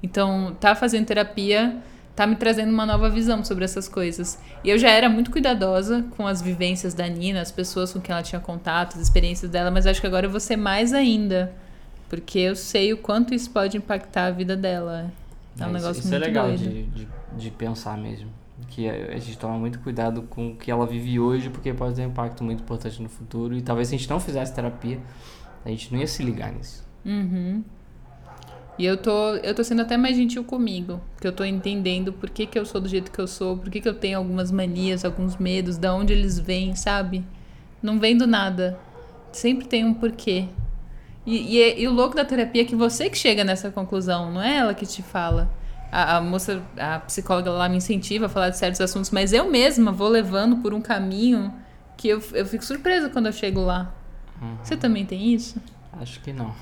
Então, 0.04 0.56
tá 0.60 0.74
fazendo 0.76 1.06
terapia 1.06 1.78
tá 2.16 2.28
me 2.28 2.36
trazendo 2.36 2.72
uma 2.72 2.86
nova 2.86 3.10
visão 3.10 3.44
sobre 3.44 3.64
essas 3.64 3.88
coisas. 3.88 4.38
E 4.64 4.70
eu 4.70 4.78
já 4.78 4.90
era 4.90 5.10
muito 5.10 5.32
cuidadosa 5.32 6.04
com 6.18 6.28
as 6.28 6.42
vivências 6.42 6.94
da 6.94 7.08
Nina, 7.08 7.42
as 7.42 7.52
pessoas 7.52 7.94
com 7.94 8.00
quem 8.02 8.14
ela 8.14 8.22
tinha 8.24 8.40
contato, 8.42 8.96
as 8.96 9.02
experiências 9.02 9.50
dela, 9.50 9.72
mas 9.72 9.86
acho 9.88 10.02
que 10.02 10.08
agora 10.08 10.26
eu 10.26 10.30
vou 10.30 10.40
ser 10.40 10.56
mais 10.58 10.94
ainda. 10.94 11.54
Porque 12.10 12.40
eu 12.40 12.56
sei 12.56 12.92
o 12.92 12.98
quanto 12.98 13.34
isso 13.34 13.50
pode 13.52 13.78
impactar 13.78 14.26
a 14.26 14.32
vida 14.32 14.56
dela. 14.58 15.12
É 15.58 15.64
um 15.64 15.68
isso- 15.68 15.74
negócio 15.74 16.00
isso 16.02 16.10
muito 16.10 16.24
é 16.24 16.28
legal 16.28 16.52
de, 16.54 16.84
de, 16.84 17.08
de 17.38 17.52
pensar 17.52 17.98
mesmo. 17.98 18.30
Que 18.70 18.88
a 18.90 19.18
gente 19.18 19.38
toma 19.38 19.58
muito 19.58 19.80
cuidado 19.80 20.22
com 20.24 20.50
o 20.52 20.56
que 20.56 20.70
ela 20.70 20.86
vive 20.86 21.20
hoje, 21.20 21.50
porque 21.50 21.74
pode 21.74 21.96
ter 21.96 22.02
um 22.06 22.10
impacto 22.10 22.44
muito 22.44 22.62
importante 22.62 23.02
no 23.02 23.10
futuro. 23.10 23.56
E 23.56 23.62
talvez 23.62 23.88
se 23.88 23.96
a 23.96 23.98
gente 23.98 24.10
não 24.10 24.20
fizesse 24.20 24.54
terapia, 24.54 25.00
a 25.66 25.70
gente 25.70 25.92
não 25.92 26.00
ia 26.00 26.08
se 26.08 26.22
ligar 26.24 26.52
nisso. 26.52 26.86
Uhum. 27.06 27.64
E 28.82 28.86
eu 28.86 28.98
tô, 28.98 29.36
eu 29.36 29.54
tô 29.54 29.64
sendo 29.64 29.84
até 29.84 29.96
mais 29.96 30.18
gentil 30.18 30.44
comigo, 30.44 31.00
porque 31.14 31.28
eu 31.28 31.32
tô 31.32 31.46
entendendo 31.46 32.12
por 32.12 32.32
que, 32.32 32.48
que 32.48 32.58
eu 32.58 32.66
sou 32.66 32.82
do 32.82 32.90
jeito 32.90 33.12
que 33.12 33.22
eu 33.22 33.28
sou, 33.28 33.56
por 33.56 33.70
que, 33.70 33.80
que 33.80 33.88
eu 33.88 33.94
tenho 33.94 34.18
algumas 34.18 34.52
manias, 34.52 35.06
alguns 35.06 35.38
medos, 35.38 35.78
da 35.78 35.94
onde 35.94 36.12
eles 36.14 36.40
vêm, 36.40 36.76
sabe? 36.76 37.24
Não 37.80 38.00
vem 38.00 38.18
do 38.18 38.26
nada. 38.26 38.80
Sempre 39.32 39.68
tem 39.68 39.86
um 39.86 39.94
porquê. 39.94 40.48
E, 41.28 41.60
e, 41.60 41.84
e, 41.84 41.88
o 41.88 41.94
louco 41.94 42.16
da 42.16 42.26
terapia 42.26 42.64
é 42.64 42.66
que 42.66 42.76
você 42.76 43.08
que 43.08 43.20
chega 43.20 43.44
nessa 43.44 43.70
conclusão, 43.70 44.32
não 44.32 44.42
é 44.42 44.58
ela 44.58 44.74
que 44.74 44.88
te 44.88 45.04
fala. 45.04 45.48
A, 45.92 46.18
a 46.18 46.22
moça, 46.22 46.60
a 46.76 46.98
psicóloga 47.02 47.52
lá 47.52 47.70
me 47.70 47.78
incentiva 47.78 48.26
a 48.26 48.30
falar 48.30 48.50
de 48.50 48.58
certos 48.58 48.82
assuntos, 48.82 49.12
mas 49.12 49.32
eu 49.32 49.48
mesma 49.48 49.92
vou 49.92 50.10
levando 50.10 50.58
por 50.58 50.74
um 50.74 50.82
caminho 50.82 51.54
que 51.96 52.08
eu, 52.08 52.20
eu 52.34 52.48
fico 52.48 52.66
surpresa 52.66 53.12
quando 53.12 53.28
eu 53.28 53.32
chego 53.32 53.62
lá. 53.62 53.94
Uhum. 54.42 54.58
Você 54.64 54.76
também 54.76 55.06
tem 55.06 55.32
isso? 55.36 55.62
Acho 56.00 56.20
que 56.22 56.32
não. 56.32 56.54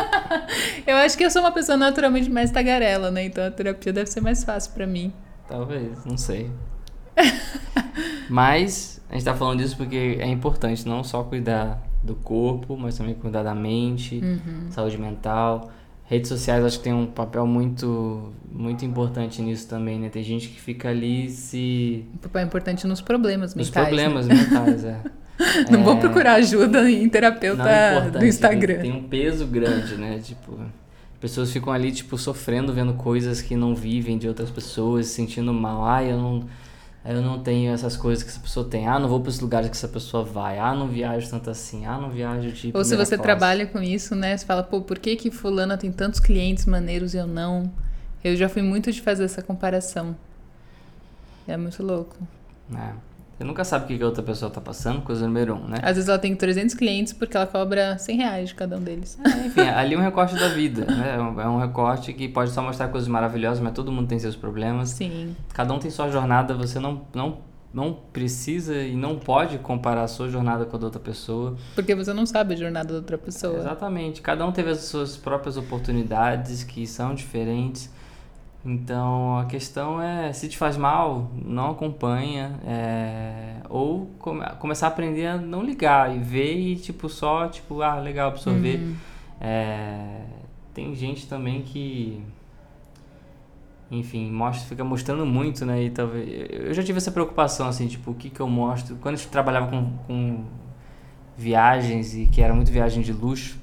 eu 0.86 0.96
acho 0.96 1.16
que 1.16 1.24
eu 1.24 1.30
sou 1.30 1.42
uma 1.42 1.52
pessoa 1.52 1.76
naturalmente 1.76 2.30
mais 2.30 2.50
tagarela, 2.50 3.10
né? 3.10 3.24
Então 3.24 3.44
a 3.46 3.50
terapia 3.50 3.92
deve 3.92 4.10
ser 4.10 4.20
mais 4.20 4.42
fácil 4.42 4.72
para 4.72 4.86
mim. 4.86 5.12
Talvez, 5.46 6.04
não 6.04 6.16
sei. 6.16 6.50
mas 8.30 9.00
a 9.10 9.14
gente 9.14 9.24
tá 9.24 9.34
falando 9.34 9.58
disso 9.58 9.76
porque 9.76 10.16
é 10.20 10.26
importante 10.26 10.88
não 10.88 11.04
só 11.04 11.22
cuidar 11.22 11.82
do 12.02 12.14
corpo, 12.14 12.76
mas 12.76 12.96
também 12.96 13.14
cuidar 13.14 13.42
da 13.42 13.54
mente, 13.54 14.16
uhum. 14.16 14.70
saúde 14.70 14.96
mental. 14.96 15.70
Redes 16.04 16.28
sociais 16.28 16.64
acho 16.64 16.78
que 16.78 16.84
tem 16.84 16.92
um 16.92 17.06
papel 17.06 17.46
muito 17.46 18.32
muito 18.50 18.84
importante 18.84 19.40
nisso 19.42 19.68
também, 19.68 19.98
né? 20.00 20.08
Tem 20.08 20.24
gente 20.24 20.48
que 20.48 20.60
fica 20.60 20.88
ali 20.88 21.30
se... 21.30 22.04
Um 22.14 22.18
papel 22.18 22.46
importante 22.46 22.86
nos 22.86 23.00
problemas 23.00 23.54
mentais. 23.54 23.68
Nos 23.68 23.86
problemas 23.86 24.26
né? 24.26 24.34
mentais, 24.34 24.84
é. 24.84 25.00
Não 25.70 25.80
é... 25.80 25.82
vou 25.82 25.96
procurar 25.96 26.34
ajuda 26.34 26.90
em 26.90 27.08
terapeuta 27.08 27.68
é 27.68 28.10
do 28.10 28.24
Instagram. 28.24 28.80
Tem, 28.80 28.90
tem 28.90 29.00
um 29.00 29.04
peso 29.04 29.46
grande, 29.46 29.96
né? 29.96 30.20
Tipo, 30.22 30.58
pessoas 31.20 31.50
ficam 31.50 31.72
ali, 31.72 31.92
tipo, 31.92 32.16
sofrendo, 32.18 32.72
vendo 32.72 32.94
coisas 32.94 33.40
que 33.40 33.56
não 33.56 33.74
vivem 33.74 34.18
de 34.18 34.28
outras 34.28 34.50
pessoas, 34.50 35.06
se 35.06 35.14
sentindo 35.14 35.52
mal. 35.52 35.84
Ah, 35.86 36.02
eu 36.04 36.16
não 36.18 36.44
eu 37.04 37.22
não 37.22 37.42
tenho 37.42 37.72
essas 37.72 37.96
coisas 37.96 38.22
que 38.22 38.28
essa 38.28 38.40
pessoa 38.40 38.66
tem. 38.68 38.86
Ah, 38.86 38.98
não 38.98 39.08
vou 39.08 39.20
para 39.20 39.30
os 39.30 39.40
lugares 39.40 39.70
que 39.70 39.76
essa 39.76 39.88
pessoa 39.88 40.22
vai. 40.22 40.58
Ah, 40.58 40.74
não 40.74 40.86
viajo 40.86 41.30
tanto 41.30 41.48
assim. 41.48 41.86
Ah, 41.86 41.96
não 41.96 42.10
viajo 42.10 42.52
de 42.52 42.72
Ou 42.74 42.84
se 42.84 42.94
você 42.94 43.16
classe. 43.16 43.22
trabalha 43.22 43.66
com 43.66 43.82
isso, 43.82 44.14
né? 44.14 44.36
Você 44.36 44.44
fala, 44.44 44.62
pô, 44.62 44.82
por 44.82 44.98
que 44.98 45.16
que 45.16 45.30
fulana 45.30 45.78
tem 45.78 45.90
tantos 45.90 46.20
clientes 46.20 46.66
maneiros 46.66 47.14
e 47.14 47.16
eu 47.16 47.26
não? 47.26 47.72
Eu 48.22 48.36
já 48.36 48.50
fui 48.50 48.60
muito 48.60 48.92
de 48.92 49.00
fazer 49.00 49.24
essa 49.24 49.40
comparação. 49.40 50.14
É 51.48 51.56
muito 51.56 51.82
louco. 51.82 52.16
É. 52.74 53.09
Você 53.40 53.44
nunca 53.44 53.64
sabe 53.64 53.86
o 53.86 53.96
que 53.96 54.02
a 54.02 54.06
outra 54.06 54.22
pessoa 54.22 54.50
tá 54.50 54.60
passando, 54.60 55.00
coisa 55.00 55.26
número 55.26 55.54
um, 55.54 55.66
né? 55.66 55.78
Às 55.80 55.96
vezes 55.96 56.10
ela 56.10 56.18
tem 56.18 56.36
300 56.36 56.74
clientes 56.74 57.14
porque 57.14 57.34
ela 57.34 57.46
cobra 57.46 57.96
100 57.96 58.16
reais 58.18 58.48
de 58.50 58.54
cada 58.54 58.76
um 58.76 58.82
deles. 58.82 59.18
É, 59.24 59.46
enfim, 59.46 59.60
ali 59.62 59.94
é 59.94 59.98
um 59.98 60.02
recorte 60.02 60.34
da 60.34 60.48
vida, 60.48 60.84
né? 60.84 61.16
É 61.16 61.48
um 61.48 61.58
recorte 61.58 62.12
que 62.12 62.28
pode 62.28 62.50
só 62.50 62.60
mostrar 62.60 62.88
coisas 62.88 63.08
maravilhosas, 63.08 63.58
mas 63.58 63.72
todo 63.72 63.90
mundo 63.90 64.08
tem 64.08 64.18
seus 64.18 64.36
problemas. 64.36 64.90
Sim. 64.90 65.34
Cada 65.54 65.72
um 65.72 65.78
tem 65.78 65.90
sua 65.90 66.10
jornada, 66.10 66.52
você 66.52 66.78
não, 66.78 67.00
não, 67.14 67.38
não 67.72 67.94
precisa 68.12 68.76
e 68.76 68.94
não 68.94 69.18
pode 69.18 69.56
comparar 69.56 70.02
a 70.02 70.08
sua 70.08 70.28
jornada 70.28 70.66
com 70.66 70.76
a 70.76 70.78
da 70.78 70.84
outra 70.84 71.00
pessoa. 71.00 71.56
Porque 71.74 71.94
você 71.94 72.12
não 72.12 72.26
sabe 72.26 72.52
a 72.52 72.56
jornada 72.58 72.92
da 72.92 72.98
outra 72.98 73.16
pessoa. 73.16 73.56
exatamente. 73.56 74.20
Cada 74.20 74.44
um 74.44 74.52
teve 74.52 74.68
as 74.68 74.80
suas 74.80 75.16
próprias 75.16 75.56
oportunidades 75.56 76.62
que 76.62 76.86
são 76.86 77.14
diferentes. 77.14 77.90
Então 78.64 79.38
a 79.38 79.46
questão 79.46 80.02
é, 80.02 80.32
se 80.32 80.48
te 80.48 80.58
faz 80.58 80.76
mal, 80.76 81.30
não 81.34 81.70
acompanha, 81.70 82.60
é, 82.64 83.54
ou 83.70 84.10
come, 84.18 84.44
começar 84.58 84.86
a 84.86 84.90
aprender 84.90 85.26
a 85.26 85.38
não 85.38 85.62
ligar 85.62 86.14
e 86.14 86.18
ver 86.18 86.58
e 86.58 86.76
tipo 86.76 87.08
só, 87.08 87.48
tipo, 87.48 87.80
ah, 87.80 87.98
legal, 87.98 88.28
absorver. 88.28 88.78
Uhum. 88.78 88.96
É, 89.40 90.20
tem 90.74 90.94
gente 90.94 91.26
também 91.26 91.62
que, 91.62 92.22
enfim, 93.90 94.30
mostra, 94.30 94.68
fica 94.68 94.84
mostrando 94.84 95.24
muito, 95.24 95.64
né? 95.64 95.84
E 95.84 95.90
talvez, 95.90 96.28
eu 96.50 96.74
já 96.74 96.82
tive 96.82 96.98
essa 96.98 97.10
preocupação, 97.10 97.66
assim, 97.66 97.86
tipo, 97.88 98.10
o 98.10 98.14
que 98.14 98.28
que 98.28 98.40
eu 98.40 98.48
mostro? 98.48 98.96
Quando 98.96 99.18
eu 99.18 99.26
trabalhava 99.30 99.68
com, 99.68 99.90
com 100.06 100.44
viagens 101.36 102.14
e 102.14 102.26
que 102.26 102.42
era 102.42 102.52
muito 102.52 102.70
viagem 102.70 103.02
de 103.02 103.12
luxo, 103.12 103.58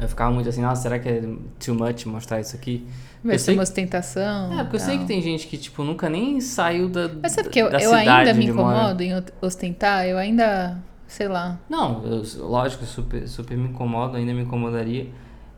eu 0.00 0.08
ficava 0.08 0.30
muito 0.30 0.48
assim, 0.48 0.62
nossa, 0.62 0.82
será 0.82 0.98
que 0.98 1.08
é 1.08 1.22
too 1.64 1.74
much 1.74 2.06
mostrar 2.06 2.40
isso 2.40 2.56
aqui? 2.56 2.86
Vai 3.22 3.38
ser 3.38 3.52
uma 3.52 3.62
ostentação. 3.62 4.58
É, 4.58 4.62
porque 4.62 4.76
eu 4.76 4.80
sei 4.80 4.98
que 4.98 5.04
tem 5.04 5.20
gente 5.20 5.46
que, 5.46 5.58
tipo, 5.58 5.84
nunca 5.84 6.08
nem 6.08 6.40
saiu 6.40 6.88
da. 6.88 7.10
Mas 7.22 7.32
sabe 7.32 7.50
que 7.50 7.58
eu, 7.58 7.68
eu 7.68 7.92
ainda 7.92 8.32
me 8.32 8.46
incomodo 8.46 9.02
em 9.02 9.12
ostentar? 9.40 10.06
Eu 10.06 10.16
ainda. 10.16 10.78
sei 11.06 11.28
lá. 11.28 11.58
Não, 11.68 12.02
eu, 12.04 12.22
lógico, 12.38 12.84
super, 12.86 13.28
super 13.28 13.56
me 13.56 13.68
incomodo, 13.68 14.16
ainda 14.16 14.32
me 14.32 14.42
incomodaria. 14.42 15.08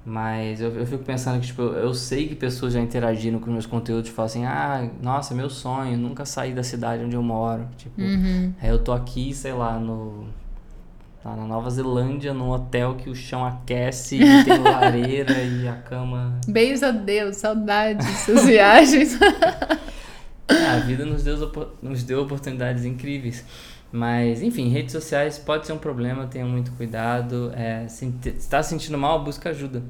Mas 0.05 0.61
eu, 0.61 0.71
eu 0.71 0.85
fico 0.85 1.05
pensando 1.05 1.41
que, 1.41 1.47
tipo, 1.47 1.63
eu 1.63 1.95
sei 1.95 2.27
que 2.27 2.35
pessoas 2.35 2.73
já 2.73 2.81
interagiram 2.81 3.39
com 3.39 3.53
meus 3.53 3.67
conteúdos 3.67 4.11
e 4.11 4.13
falam 4.13 4.27
assim, 4.27 4.45
ah, 4.45 4.91
nossa, 5.01 5.33
meu 5.33 5.49
sonho, 5.49 5.97
nunca 5.97 6.25
sair 6.25 6.53
da 6.53 6.65
cidade 6.65 7.05
onde 7.05 7.15
eu 7.15 7.23
moro. 7.23 7.69
Tipo, 7.77 8.01
uhum. 8.01 8.53
aí 8.61 8.69
eu 8.69 8.83
tô 8.83 8.91
aqui, 8.91 9.33
sei 9.33 9.53
lá, 9.53 9.79
no 9.79 10.27
Tá 11.23 11.37
na 11.37 11.47
Nova 11.47 11.71
Zelândia, 11.71 12.35
num 12.35 12.51
hotel 12.51 12.97
que 12.97 13.09
o 13.09 13.15
chão 13.15 13.45
aquece 13.45 14.17
e 14.17 14.45
tem 14.45 14.59
lareira 14.59 15.41
e 15.41 15.69
a 15.69 15.75
cama. 15.75 16.41
Beijos 16.49 16.83
a 16.83 16.91
Deus, 16.91 17.37
saudades 17.37 18.05
suas 18.25 18.45
viagens. 18.47 19.17
é, 20.49 20.67
a 20.67 20.81
vida 20.81 21.07
nos 21.07 21.23
deu, 21.23 21.53
nos 21.81 22.03
deu 22.03 22.23
oportunidades 22.23 22.85
incríveis. 22.85 23.45
Mas, 23.93 24.43
enfim, 24.43 24.69
redes 24.71 24.91
sociais 24.91 25.39
pode 25.39 25.67
ser 25.67 25.75
um 25.75 25.79
problema, 25.79 26.27
tenha 26.27 26.47
muito 26.47 26.73
cuidado. 26.73 27.53
É, 27.55 27.87
se 27.87 28.13
está 28.37 28.61
se 28.61 28.71
sentindo 28.71 28.99
mal, 28.99 29.23
busca 29.23 29.51
ajuda. 29.51 29.83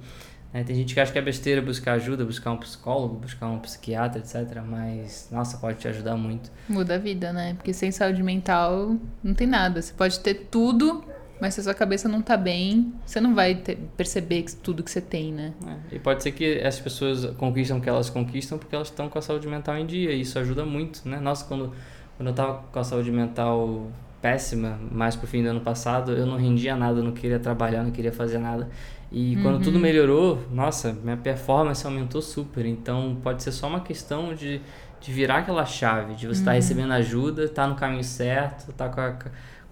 É, 0.53 0.62
tem 0.62 0.77
gente 0.77 0.92
que 0.92 1.01
acha 1.01 1.11
que 1.11 1.18
é 1.18 1.23
besteira 1.23 1.62
buscar 1.62 1.95
ajuda, 1.95 2.27
buscar 2.27 2.51
um 2.51 2.59
psicólogo, 2.59 3.14
buscar 3.14 3.47
um 3.47 3.59
psiquiatra, 3.59 4.21
etc. 4.21 4.61
Mas, 4.62 5.29
nossa, 5.33 5.57
pode 5.57 5.79
te 5.79 5.88
ajudar 5.88 6.14
muito. 6.14 6.51
Muda 6.68 6.97
a 6.97 6.99
vida, 6.99 7.33
né? 7.33 7.55
Porque 7.55 7.73
sem 7.73 7.90
saúde 7.90 8.23
mental 8.23 8.97
não 9.25 9.33
tem 9.33 9.47
nada. 9.47 9.81
Você 9.81 9.95
pode 9.95 10.21
ter 10.21 10.49
tudo, 10.51 11.03
mas 11.42 11.55
se 11.55 11.61
a 11.61 11.64
sua 11.64 11.74
cabeça 11.74 12.09
não 12.09 12.22
tá 12.22 12.37
bem, 12.37 12.92
você 13.05 13.20
não 13.20 13.35
vai 13.35 13.57
ter, 13.57 13.76
perceber 13.96 14.44
tudo 14.62 14.81
que 14.81 14.88
você 14.88 15.00
tem, 15.00 15.33
né? 15.33 15.52
É, 15.66 15.96
e 15.96 15.98
pode 15.98 16.22
ser 16.22 16.31
que 16.31 16.61
as 16.61 16.78
pessoas 16.78 17.26
conquistam 17.35 17.78
o 17.78 17.81
que 17.81 17.88
elas 17.88 18.09
conquistam 18.09 18.59
porque 18.59 18.76
elas 18.76 18.87
estão 18.87 19.09
com 19.09 19.18
a 19.18 19.20
saúde 19.20 19.48
mental 19.48 19.76
em 19.76 19.85
dia. 19.85 20.12
E 20.12 20.20
isso 20.20 20.38
ajuda 20.38 20.64
muito, 20.64 21.02
né? 21.05 21.18
Nossa, 21.18 21.44
quando, 21.44 21.72
quando 22.16 22.28
eu 22.28 22.33
tava 22.33 22.62
com 22.70 22.78
a 22.78 22.85
saúde 22.85 23.11
mental 23.11 23.90
péssima, 24.20 24.78
mais 24.88 25.16
pro 25.16 25.26
fim 25.26 25.42
do 25.42 25.48
ano 25.48 25.61
passado, 25.61 26.12
eu 26.12 26.26
não 26.26 26.37
rendia 26.37 26.76
nada, 26.76 27.02
não 27.02 27.11
queria 27.11 27.40
trabalhar, 27.40 27.83
não 27.83 27.90
queria 27.90 28.12
fazer 28.12 28.38
nada. 28.38 28.70
E 29.11 29.35
quando 29.42 29.57
uhum. 29.57 29.62
tudo 29.62 29.81
melhorou, 29.81 30.46
nossa, 30.48 30.92
minha 30.92 31.16
performance 31.16 31.85
aumentou 31.85 32.22
super. 32.22 32.64
Então 32.64 33.16
pode 33.20 33.42
ser 33.42 33.50
só 33.50 33.66
uma 33.66 33.81
questão 33.81 34.33
de, 34.33 34.61
de 35.00 35.12
virar 35.12 35.38
aquela 35.38 35.66
chave, 35.66 36.14
de 36.14 36.28
você 36.28 36.35
estar 36.35 36.37
tá 36.37 36.38
uhum. 36.38 36.44
tá 36.44 36.52
recebendo 36.52 36.92
ajuda, 36.92 37.44
estar 37.46 37.62
tá 37.62 37.68
no 37.68 37.74
caminho 37.74 38.05
certo, 38.05 38.72
tá 38.74 38.88
com 38.88 39.00
a 39.00 39.16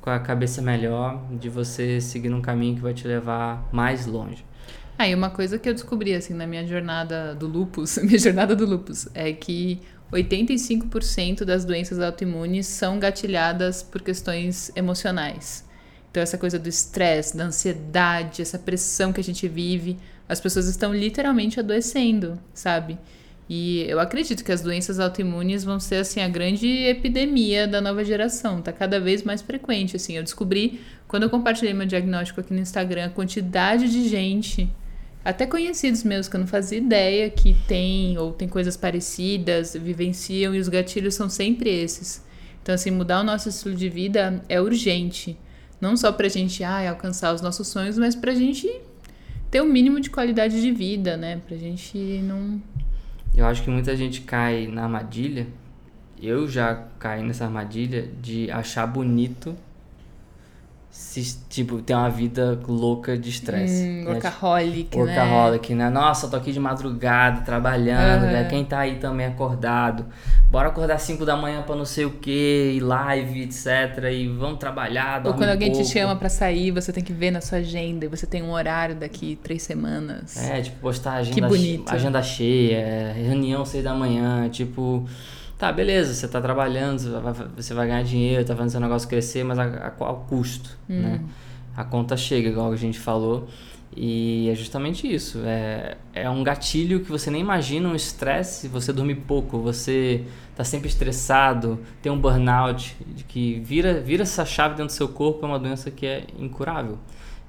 com 0.00 0.10
a 0.10 0.18
cabeça 0.18 0.62
melhor, 0.62 1.22
de 1.32 1.48
você 1.48 2.00
seguir 2.00 2.32
um 2.32 2.40
caminho 2.40 2.76
que 2.76 2.80
vai 2.80 2.94
te 2.94 3.06
levar 3.06 3.68
mais 3.72 4.06
longe. 4.06 4.44
Ah, 4.98 5.08
e 5.08 5.14
uma 5.14 5.30
coisa 5.30 5.58
que 5.58 5.68
eu 5.68 5.72
descobri 5.72 6.14
assim 6.14 6.34
na 6.34 6.46
minha 6.46 6.66
jornada 6.66 7.34
do 7.34 7.46
lupus, 7.46 7.98
minha 8.04 8.18
jornada 8.18 8.54
do 8.54 8.66
lupus, 8.66 9.08
é 9.14 9.32
que 9.32 9.80
85% 10.12 11.44
das 11.44 11.64
doenças 11.64 12.00
autoimunes 12.00 12.66
são 12.66 12.98
gatilhadas 12.98 13.82
por 13.82 14.02
questões 14.02 14.70
emocionais. 14.74 15.64
Então 16.10 16.22
essa 16.22 16.36
coisa 16.36 16.58
do 16.58 16.68
estresse, 16.68 17.36
da 17.36 17.44
ansiedade, 17.44 18.42
essa 18.42 18.58
pressão 18.58 19.12
que 19.12 19.20
a 19.20 19.24
gente 19.24 19.46
vive, 19.46 19.96
as 20.28 20.40
pessoas 20.40 20.66
estão 20.66 20.92
literalmente 20.92 21.60
adoecendo, 21.60 22.38
sabe? 22.52 22.98
E 23.52 23.84
eu 23.88 23.98
acredito 23.98 24.44
que 24.44 24.52
as 24.52 24.62
doenças 24.62 25.00
autoimunes 25.00 25.64
vão 25.64 25.80
ser 25.80 25.96
assim 25.96 26.20
a 26.20 26.28
grande 26.28 26.68
epidemia 26.68 27.66
da 27.66 27.80
nova 27.80 28.04
geração, 28.04 28.62
tá 28.62 28.72
cada 28.72 29.00
vez 29.00 29.24
mais 29.24 29.42
frequente 29.42 29.96
assim. 29.96 30.16
Eu 30.16 30.22
descobri 30.22 30.80
quando 31.08 31.24
eu 31.24 31.30
compartilhei 31.30 31.74
meu 31.74 31.84
diagnóstico 31.84 32.40
aqui 32.40 32.54
no 32.54 32.60
Instagram, 32.60 33.06
a 33.06 33.10
quantidade 33.10 33.90
de 33.90 34.08
gente, 34.08 34.70
até 35.24 35.46
conhecidos 35.46 36.04
meus 36.04 36.28
que 36.28 36.36
eu 36.36 36.38
não 36.38 36.46
fazia 36.46 36.78
ideia 36.78 37.28
que 37.28 37.56
tem 37.66 38.16
ou 38.16 38.30
tem 38.32 38.46
coisas 38.46 38.76
parecidas, 38.76 39.74
vivenciam 39.74 40.54
e 40.54 40.60
os 40.60 40.68
gatilhos 40.68 41.16
são 41.16 41.28
sempre 41.28 41.70
esses. 41.70 42.24
Então 42.62 42.72
assim, 42.72 42.92
mudar 42.92 43.18
o 43.18 43.24
nosso 43.24 43.48
estilo 43.48 43.74
de 43.74 43.88
vida 43.88 44.44
é 44.48 44.60
urgente, 44.60 45.36
não 45.80 45.96
só 45.96 46.12
pra 46.12 46.28
gente 46.28 46.62
ah, 46.62 46.88
alcançar 46.88 47.34
os 47.34 47.40
nossos 47.40 47.66
sonhos, 47.66 47.98
mas 47.98 48.14
pra 48.14 48.32
gente 48.32 48.70
ter 49.50 49.60
o 49.60 49.64
um 49.64 49.66
mínimo 49.66 49.98
de 49.98 50.08
qualidade 50.08 50.62
de 50.62 50.70
vida, 50.70 51.16
né? 51.16 51.40
Pra 51.48 51.56
gente 51.56 51.98
não 52.22 52.62
eu 53.34 53.46
acho 53.46 53.62
que 53.62 53.70
muita 53.70 53.96
gente 53.96 54.22
cai 54.22 54.66
na 54.66 54.84
armadilha. 54.84 55.46
Eu 56.20 56.48
já 56.48 56.74
caí 56.98 57.22
nessa 57.22 57.44
armadilha 57.44 58.08
de 58.20 58.50
achar 58.50 58.86
bonito 58.86 59.56
se, 60.90 61.38
tipo, 61.48 61.80
ter 61.80 61.94
uma 61.94 62.10
vida 62.10 62.58
louca 62.66 63.16
de 63.16 63.30
estresse. 63.30 63.84
Hum, 63.84 64.04
né? 64.04 64.10
Workaholic, 64.10 64.96
né? 64.96 65.02
Workaholic, 65.02 65.74
né? 65.74 65.88
Nossa, 65.88 66.26
tô 66.28 66.36
aqui 66.36 66.52
de 66.52 66.58
madrugada, 66.58 67.42
trabalhando, 67.42 68.24
uhum. 68.24 68.32
né? 68.32 68.44
Quem 68.50 68.64
tá 68.64 68.80
aí 68.80 68.96
também 68.96 69.26
acordado. 69.26 70.04
Bora 70.50 70.68
acordar 70.68 70.98
5 70.98 71.24
da 71.24 71.36
manhã 71.36 71.62
pra 71.62 71.76
não 71.76 71.84
sei 71.84 72.04
o 72.04 72.10
que, 72.10 72.72
e 72.76 72.80
live, 72.80 73.42
etc. 73.42 74.04
E 74.12 74.26
vamos 74.26 74.58
trabalhar, 74.58 75.24
Ou 75.24 75.34
quando 75.34 75.50
alguém 75.50 75.70
pouco. 75.70 75.86
te 75.86 75.92
chama 75.92 76.16
pra 76.16 76.28
sair, 76.28 76.72
você 76.72 76.92
tem 76.92 77.04
que 77.04 77.12
ver 77.12 77.30
na 77.30 77.40
sua 77.40 77.58
agenda 77.58 78.04
e 78.04 78.08
você 78.08 78.26
tem 78.26 78.42
um 78.42 78.50
horário 78.50 78.96
daqui 78.96 79.38
três 79.42 79.62
semanas. 79.62 80.36
É, 80.36 80.60
tipo, 80.60 80.80
postar 80.80 81.14
agenda, 81.14 81.48
agenda 81.86 82.22
cheia, 82.22 83.12
reunião 83.12 83.64
6 83.64 83.84
da 83.84 83.94
manhã, 83.94 84.48
tipo... 84.48 85.06
Tá, 85.60 85.70
beleza, 85.70 86.14
você 86.14 86.26
tá 86.26 86.40
trabalhando, 86.40 86.98
você 87.00 87.10
vai, 87.10 87.32
você 87.54 87.74
vai 87.74 87.86
ganhar 87.86 88.02
dinheiro, 88.02 88.42
tá 88.42 88.56
fazendo 88.56 88.70
seu 88.70 88.80
negócio 88.80 89.06
crescer, 89.06 89.44
mas 89.44 89.58
a, 89.58 89.64
a 89.64 89.90
qual 89.90 90.24
custo, 90.26 90.70
hum. 90.88 91.02
né? 91.02 91.20
a 91.76 91.84
conta 91.84 92.16
chega, 92.16 92.48
igual 92.48 92.72
a 92.72 92.76
gente 92.76 92.98
falou. 92.98 93.46
E 93.94 94.48
é 94.48 94.54
justamente 94.54 95.06
isso. 95.12 95.42
É, 95.44 95.98
é 96.14 96.30
um 96.30 96.42
gatilho 96.42 97.00
que 97.00 97.10
você 97.10 97.30
nem 97.30 97.42
imagina, 97.42 97.90
um 97.90 97.94
estresse, 97.94 98.68
você 98.68 98.90
dormir 98.90 99.16
pouco, 99.16 99.58
você 99.58 100.24
tá 100.56 100.64
sempre 100.64 100.88
estressado, 100.88 101.78
tem 102.00 102.10
um 102.10 102.18
burnout, 102.18 102.96
que 103.28 103.60
vira, 103.60 104.00
vira 104.00 104.22
essa 104.22 104.46
chave 104.46 104.76
dentro 104.76 104.86
do 104.86 104.92
seu 104.92 105.08
corpo, 105.08 105.44
é 105.44 105.46
uma 105.46 105.58
doença 105.58 105.90
que 105.90 106.06
é 106.06 106.24
incurável. 106.38 106.98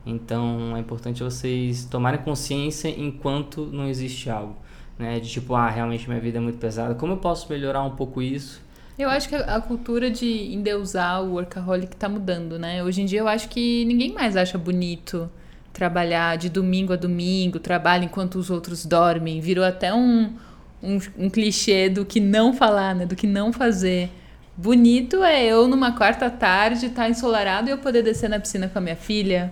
Então 0.05 0.75
é 0.75 0.81
importante 0.81 1.23
vocês 1.23 1.85
tomarem 1.85 2.19
consciência 2.19 2.89
enquanto 2.89 3.67
não 3.67 3.87
existe 3.87 4.29
algo. 4.29 4.57
Né? 5.01 5.19
De 5.19 5.27
tipo, 5.27 5.55
ah, 5.55 5.67
realmente 5.67 6.07
minha 6.07 6.21
vida 6.21 6.37
é 6.37 6.41
muito 6.41 6.59
pesada, 6.59 6.93
como 6.93 7.13
eu 7.13 7.17
posso 7.17 7.49
melhorar 7.49 7.83
um 7.83 7.95
pouco 7.95 8.21
isso? 8.21 8.61
Eu 8.99 9.09
acho 9.09 9.27
que 9.27 9.35
a 9.35 9.59
cultura 9.59 10.11
de 10.11 10.53
endeusar 10.53 11.23
o 11.23 11.33
workaholic 11.33 11.95
tá 11.95 12.07
mudando, 12.07 12.59
né? 12.59 12.83
Hoje 12.83 13.01
em 13.01 13.05
dia 13.05 13.19
eu 13.19 13.27
acho 13.27 13.49
que 13.49 13.83
ninguém 13.85 14.13
mais 14.13 14.37
acha 14.37 14.59
bonito 14.59 15.27
trabalhar 15.73 16.37
de 16.37 16.49
domingo 16.49 16.93
a 16.93 16.95
domingo, 16.95 17.57
trabalha 17.57 18.05
enquanto 18.05 18.35
os 18.35 18.51
outros 18.51 18.85
dormem. 18.85 19.41
Virou 19.41 19.65
até 19.65 19.91
um, 19.91 20.35
um, 20.83 20.99
um 21.17 21.29
clichê 21.31 21.89
do 21.89 22.05
que 22.05 22.19
não 22.19 22.53
falar, 22.53 22.93
né? 22.93 23.07
Do 23.07 23.15
que 23.15 23.25
não 23.25 23.51
fazer. 23.51 24.11
Bonito 24.55 25.23
é 25.23 25.43
eu 25.45 25.67
numa 25.67 25.93
quarta 25.93 26.29
tarde 26.29 26.85
estar 26.85 27.03
tá 27.03 27.09
ensolarado 27.09 27.69
e 27.69 27.71
eu 27.71 27.79
poder 27.79 28.03
descer 28.03 28.29
na 28.29 28.39
piscina 28.39 28.67
com 28.67 28.77
a 28.77 28.81
minha 28.81 28.95
filha. 28.95 29.51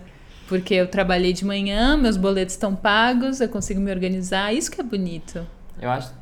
Porque 0.50 0.74
eu 0.74 0.88
trabalhei 0.88 1.32
de 1.32 1.44
manhã, 1.44 1.96
meus 1.96 2.16
boletos 2.16 2.54
estão 2.54 2.74
pagos, 2.74 3.40
eu 3.40 3.48
consigo 3.48 3.80
me 3.80 3.88
organizar. 3.90 4.52
Isso 4.52 4.68
que 4.68 4.80
é 4.80 4.84
bonito. 4.84 5.46
Eu 5.80 5.88
acho 5.88 6.12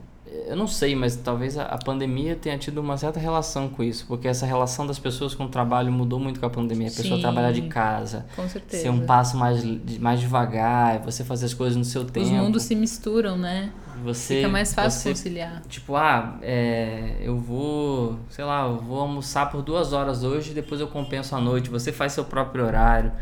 eu 0.47 0.57
não 0.57 0.67
sei, 0.67 0.95
mas 0.95 1.17
talvez 1.17 1.57
a, 1.57 1.65
a, 1.65 1.79
pandemia 1.79 2.37
tenha 2.37 2.59
tido 2.59 2.79
uma 2.79 2.97
certa 2.97 3.19
relação 3.19 3.69
com 3.69 3.83
isso, 3.83 4.07
porque 4.07 4.29
essa 4.29 4.45
relação 4.45 4.87
das 4.87 4.99
pessoas 4.99 5.35
com 5.35 5.45
o 5.45 5.49
trabalho 5.49 5.91
mudou 5.91 6.19
muito 6.19 6.39
com 6.39 6.47
a 6.47 6.51
pandemia. 6.51 6.89
A 6.89 6.91
pessoa 6.91 7.17
Sim, 7.17 7.23
trabalhar 7.23 7.53
de 7.53 7.63
casa, 7.63 8.27
com 8.37 8.47
certeza. 8.49 8.83
ser 8.83 8.91
um 8.91 9.07
passo 9.07 9.37
mais, 9.37 9.65
mais 9.99 10.21
devagar, 10.21 11.01
você 11.01 11.25
fazer 11.25 11.47
as 11.47 11.55
coisas 11.55 11.77
no 11.77 11.85
seu 11.85 12.05
tempo. 12.05 12.27
Os 12.27 12.33
mundos 12.33 12.63
se 12.63 12.75
misturam, 12.75 13.37
né? 13.37 13.73
Você, 14.05 14.37
Fica 14.37 14.49
mais 14.49 14.75
fácil 14.75 15.01
você, 15.01 15.09
conciliar. 15.11 15.63
Tipo, 15.69 15.97
ah, 15.97 16.39
é, 16.43 17.17
eu 17.21 17.39
vou, 17.39 18.19
sei 18.31 18.45
lá, 18.45 18.67
eu 18.67 18.79
vou 18.79 19.01
almoçar 19.01 19.51
por 19.51 19.63
duas 19.63 19.93
horas 19.93 20.23
hoje, 20.23 20.53
depois 20.53 20.81
eu 20.81 20.89
compenso 20.89 21.35
à 21.35 21.41
noite. 21.41 21.71
Você 21.71 21.91
faz 21.91 22.13
seu 22.13 22.25
próprio 22.25 22.65
horário. 22.65 23.13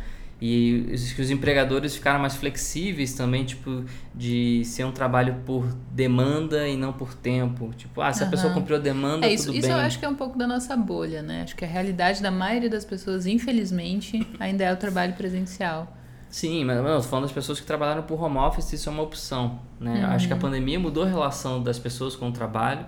E 0.40 0.90
os, 0.92 1.18
os 1.18 1.30
empregadores 1.30 1.94
ficaram 1.94 2.20
mais 2.20 2.36
flexíveis 2.36 3.14
também, 3.14 3.44
tipo, 3.44 3.84
de 4.14 4.62
ser 4.64 4.84
um 4.84 4.92
trabalho 4.92 5.36
por 5.46 5.66
demanda 5.90 6.68
e 6.68 6.76
não 6.76 6.92
por 6.92 7.14
tempo. 7.14 7.72
Tipo, 7.74 8.02
ah, 8.02 8.12
se 8.12 8.22
a 8.22 8.26
pessoa 8.26 8.52
cumpriu 8.52 8.76
a 8.76 8.80
demanda, 8.80 9.26
é, 9.26 9.32
isso, 9.32 9.46
tudo 9.46 9.56
isso 9.56 9.68
bem. 9.68 9.76
eu 9.76 9.82
acho 9.82 9.98
que 9.98 10.04
é 10.04 10.08
um 10.08 10.14
pouco 10.14 10.36
da 10.36 10.46
nossa 10.46 10.76
bolha, 10.76 11.22
né? 11.22 11.42
Acho 11.42 11.56
que 11.56 11.64
a 11.64 11.68
realidade 11.68 12.22
da 12.22 12.30
maioria 12.30 12.68
das 12.68 12.84
pessoas, 12.84 13.24
infelizmente, 13.26 14.26
ainda 14.38 14.64
é 14.64 14.72
o 14.72 14.76
trabalho 14.76 15.14
presencial. 15.14 15.96
Sim, 16.28 16.64
mas 16.64 16.82
não, 16.82 17.02
falando 17.02 17.24
das 17.24 17.32
pessoas 17.32 17.58
que 17.58 17.64
trabalharam 17.64 18.02
por 18.02 18.22
home 18.22 18.36
office, 18.36 18.72
isso 18.74 18.90
é 18.90 18.92
uma 18.92 19.02
opção, 19.02 19.58
né? 19.80 20.04
Uhum. 20.04 20.10
Acho 20.10 20.26
que 20.26 20.34
a 20.34 20.36
pandemia 20.36 20.78
mudou 20.78 21.04
a 21.04 21.06
relação 21.06 21.62
das 21.62 21.78
pessoas 21.78 22.14
com 22.14 22.28
o 22.28 22.32
trabalho 22.32 22.84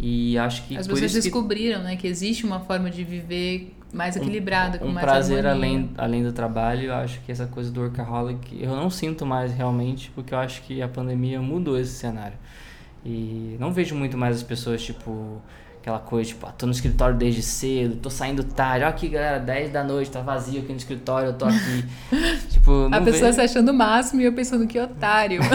e 0.00 0.38
acho 0.38 0.66
que 0.66 0.76
as 0.78 0.86
pessoas 0.86 1.12
descobriram, 1.12 1.80
que... 1.80 1.84
né, 1.84 1.96
que 1.96 2.06
existe 2.06 2.46
uma 2.46 2.60
forma 2.60 2.90
de 2.90 3.04
viver 3.04 3.74
mais 3.92 4.16
equilibrada, 4.16 4.78
um, 4.78 4.80
com 4.80 4.86
um 4.86 4.92
mais 4.92 5.04
prazer 5.04 5.46
harmonia. 5.46 5.68
além, 5.68 5.90
além 5.98 6.22
do 6.22 6.32
trabalho. 6.32 6.86
Eu 6.86 6.94
acho 6.94 7.20
que 7.20 7.30
essa 7.30 7.46
coisa 7.46 7.70
do 7.70 7.82
workaholic 7.82 8.58
eu 8.62 8.74
não 8.74 8.88
sinto 8.88 9.26
mais 9.26 9.52
realmente, 9.52 10.10
porque 10.14 10.32
eu 10.32 10.38
acho 10.38 10.62
que 10.62 10.80
a 10.80 10.88
pandemia 10.88 11.42
mudou 11.42 11.78
esse 11.78 11.92
cenário. 11.92 12.38
E 13.04 13.56
não 13.60 13.72
vejo 13.72 13.94
muito 13.94 14.16
mais 14.16 14.36
as 14.36 14.42
pessoas, 14.42 14.82
tipo, 14.82 15.42
aquela 15.80 15.98
coisa, 15.98 16.30
tipo, 16.30 16.46
ah, 16.46 16.52
tô 16.52 16.64
no 16.66 16.72
escritório 16.72 17.16
desde 17.16 17.42
cedo, 17.42 17.96
tô 17.96 18.08
saindo 18.08 18.42
tarde, 18.44 18.84
ó 18.84 18.88
aqui 18.88 19.08
galera, 19.08 19.38
10 19.38 19.70
da 19.70 19.84
noite, 19.84 20.10
tá 20.10 20.20
vazio 20.20 20.60
aqui 20.60 20.70
no 20.70 20.78
escritório, 20.78 21.28
eu 21.28 21.34
tô 21.34 21.44
aqui. 21.46 21.84
tipo, 22.48 22.88
A 22.92 23.00
pessoa 23.00 23.32
vejo... 23.32 23.34
se 23.34 23.40
achando 23.40 23.70
o 23.70 23.74
máximo 23.74 24.20
e 24.20 24.24
eu 24.24 24.32
pensando 24.32 24.66
que 24.66 24.78
otário. 24.78 25.40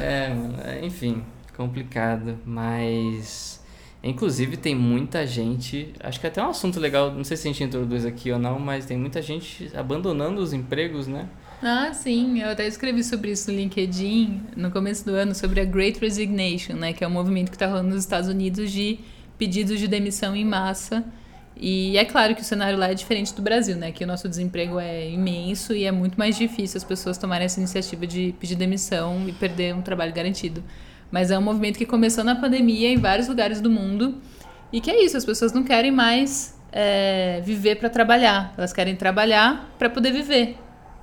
é, 0.00 0.80
enfim, 0.82 1.24
complicado, 1.66 2.38
mas 2.44 3.62
Inclusive, 4.04 4.56
tem 4.56 4.74
muita 4.74 5.24
gente. 5.24 5.92
Acho 6.00 6.18
que 6.18 6.26
é 6.26 6.28
até 6.28 6.42
um 6.42 6.50
assunto 6.50 6.80
legal, 6.80 7.12
não 7.14 7.22
sei 7.22 7.36
se 7.36 7.46
a 7.46 7.52
gente 7.52 7.62
introduz 7.62 8.04
aqui 8.04 8.32
ou 8.32 8.38
não, 8.38 8.58
mas 8.58 8.84
tem 8.84 8.96
muita 8.96 9.22
gente 9.22 9.70
abandonando 9.76 10.40
os 10.40 10.52
empregos, 10.52 11.06
né? 11.06 11.28
Ah, 11.62 11.92
sim. 11.94 12.40
Eu 12.40 12.50
até 12.50 12.66
escrevi 12.66 13.04
sobre 13.04 13.30
isso 13.30 13.48
no 13.52 13.56
LinkedIn 13.56 14.42
no 14.56 14.72
começo 14.72 15.04
do 15.04 15.12
ano, 15.12 15.32
sobre 15.36 15.60
a 15.60 15.64
Great 15.64 16.00
Resignation, 16.00 16.74
né? 16.74 16.92
Que 16.92 17.04
é 17.04 17.06
um 17.06 17.12
movimento 17.12 17.50
que 17.50 17.54
está 17.54 17.68
rolando 17.68 17.90
nos 17.90 18.00
Estados 18.00 18.28
Unidos 18.28 18.72
de 18.72 18.98
pedidos 19.38 19.78
de 19.78 19.86
demissão 19.86 20.34
em 20.34 20.44
massa. 20.44 21.04
E 21.56 21.96
é 21.96 22.04
claro 22.04 22.34
que 22.34 22.40
o 22.40 22.44
cenário 22.44 22.76
lá 22.76 22.90
é 22.90 22.94
diferente 22.94 23.32
do 23.32 23.40
Brasil, 23.40 23.76
né? 23.76 23.92
Que 23.92 24.02
o 24.02 24.06
nosso 24.06 24.28
desemprego 24.28 24.80
é 24.80 25.08
imenso 25.08 25.72
e 25.72 25.84
é 25.84 25.92
muito 25.92 26.18
mais 26.18 26.36
difícil 26.36 26.76
as 26.78 26.82
pessoas 26.82 27.16
tomarem 27.16 27.44
essa 27.44 27.60
iniciativa 27.60 28.04
de 28.04 28.34
pedir 28.40 28.56
demissão 28.56 29.28
e 29.28 29.32
perder 29.32 29.72
um 29.76 29.82
trabalho 29.82 30.12
garantido. 30.12 30.64
Mas 31.12 31.30
é 31.30 31.38
um 31.38 31.42
movimento 31.42 31.76
que 31.76 31.84
começou 31.84 32.24
na 32.24 32.34
pandemia 32.34 32.88
em 32.88 32.96
vários 32.96 33.28
lugares 33.28 33.60
do 33.60 33.70
mundo. 33.70 34.14
E 34.72 34.80
que 34.80 34.90
é 34.90 35.04
isso, 35.04 35.14
as 35.14 35.26
pessoas 35.26 35.52
não 35.52 35.62
querem 35.62 35.90
mais 35.92 36.58
é, 36.72 37.42
viver 37.44 37.76
para 37.76 37.90
trabalhar. 37.90 38.54
Elas 38.56 38.72
querem 38.72 38.96
trabalhar 38.96 39.70
para 39.78 39.90
poder 39.90 40.10
viver. 40.10 40.56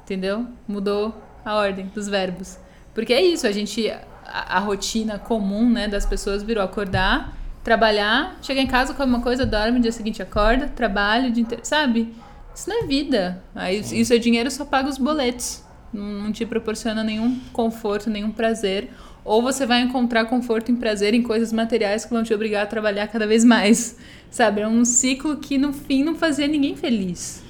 Entendeu? 0.03 0.47
Mudou 0.67 1.15
a 1.45 1.55
ordem 1.55 1.85
dos 1.93 2.07
verbos. 2.07 2.57
Porque 2.95 3.13
é 3.13 3.21
isso, 3.21 3.45
a 3.45 3.51
gente. 3.51 3.87
A, 4.25 4.57
a 4.57 4.59
rotina 4.59 5.19
comum 5.19 5.69
né, 5.69 5.87
das 5.87 6.05
pessoas 6.05 6.41
virou 6.41 6.63
acordar, 6.63 7.37
trabalhar, 7.63 8.37
chegar 8.41 8.61
em 8.61 8.67
casa, 8.67 8.93
come 8.95 9.13
uma 9.13 9.21
coisa, 9.21 9.45
dorme, 9.45 9.73
no 9.73 9.79
dia 9.79 9.91
seguinte 9.91 10.21
acorda, 10.21 10.67
trabalha, 10.67 11.31
sabe? 11.63 12.13
Isso 12.53 12.67
não 12.67 12.83
é 12.83 12.87
vida. 12.87 13.43
Aí, 13.53 13.79
isso 13.79 14.13
é 14.13 14.17
dinheiro, 14.17 14.49
só 14.49 14.65
paga 14.65 14.89
os 14.89 14.97
boletos. 14.97 15.63
Não, 15.93 16.03
não 16.03 16.31
te 16.31 16.45
proporciona 16.45 17.03
nenhum 17.03 17.39
conforto, 17.53 18.09
nenhum 18.09 18.31
prazer 18.31 18.89
ou 19.23 19.41
você 19.41 19.65
vai 19.65 19.81
encontrar 19.81 20.25
conforto 20.25 20.71
e 20.71 20.75
prazer 20.75 21.13
em 21.13 21.21
coisas 21.21 21.51
materiais 21.51 22.05
que 22.05 22.13
vão 22.13 22.23
te 22.23 22.33
obrigar 22.33 22.63
a 22.63 22.65
trabalhar 22.65 23.07
cada 23.07 23.27
vez 23.27 23.43
mais. 23.43 23.97
Sabe? 24.29 24.61
É 24.61 24.67
um 24.67 24.85
ciclo 24.85 25.37
que 25.37 25.57
no 25.57 25.73
fim 25.73 26.03
não 26.03 26.15
fazia 26.15 26.47
ninguém 26.47 26.75
feliz. 26.75 27.43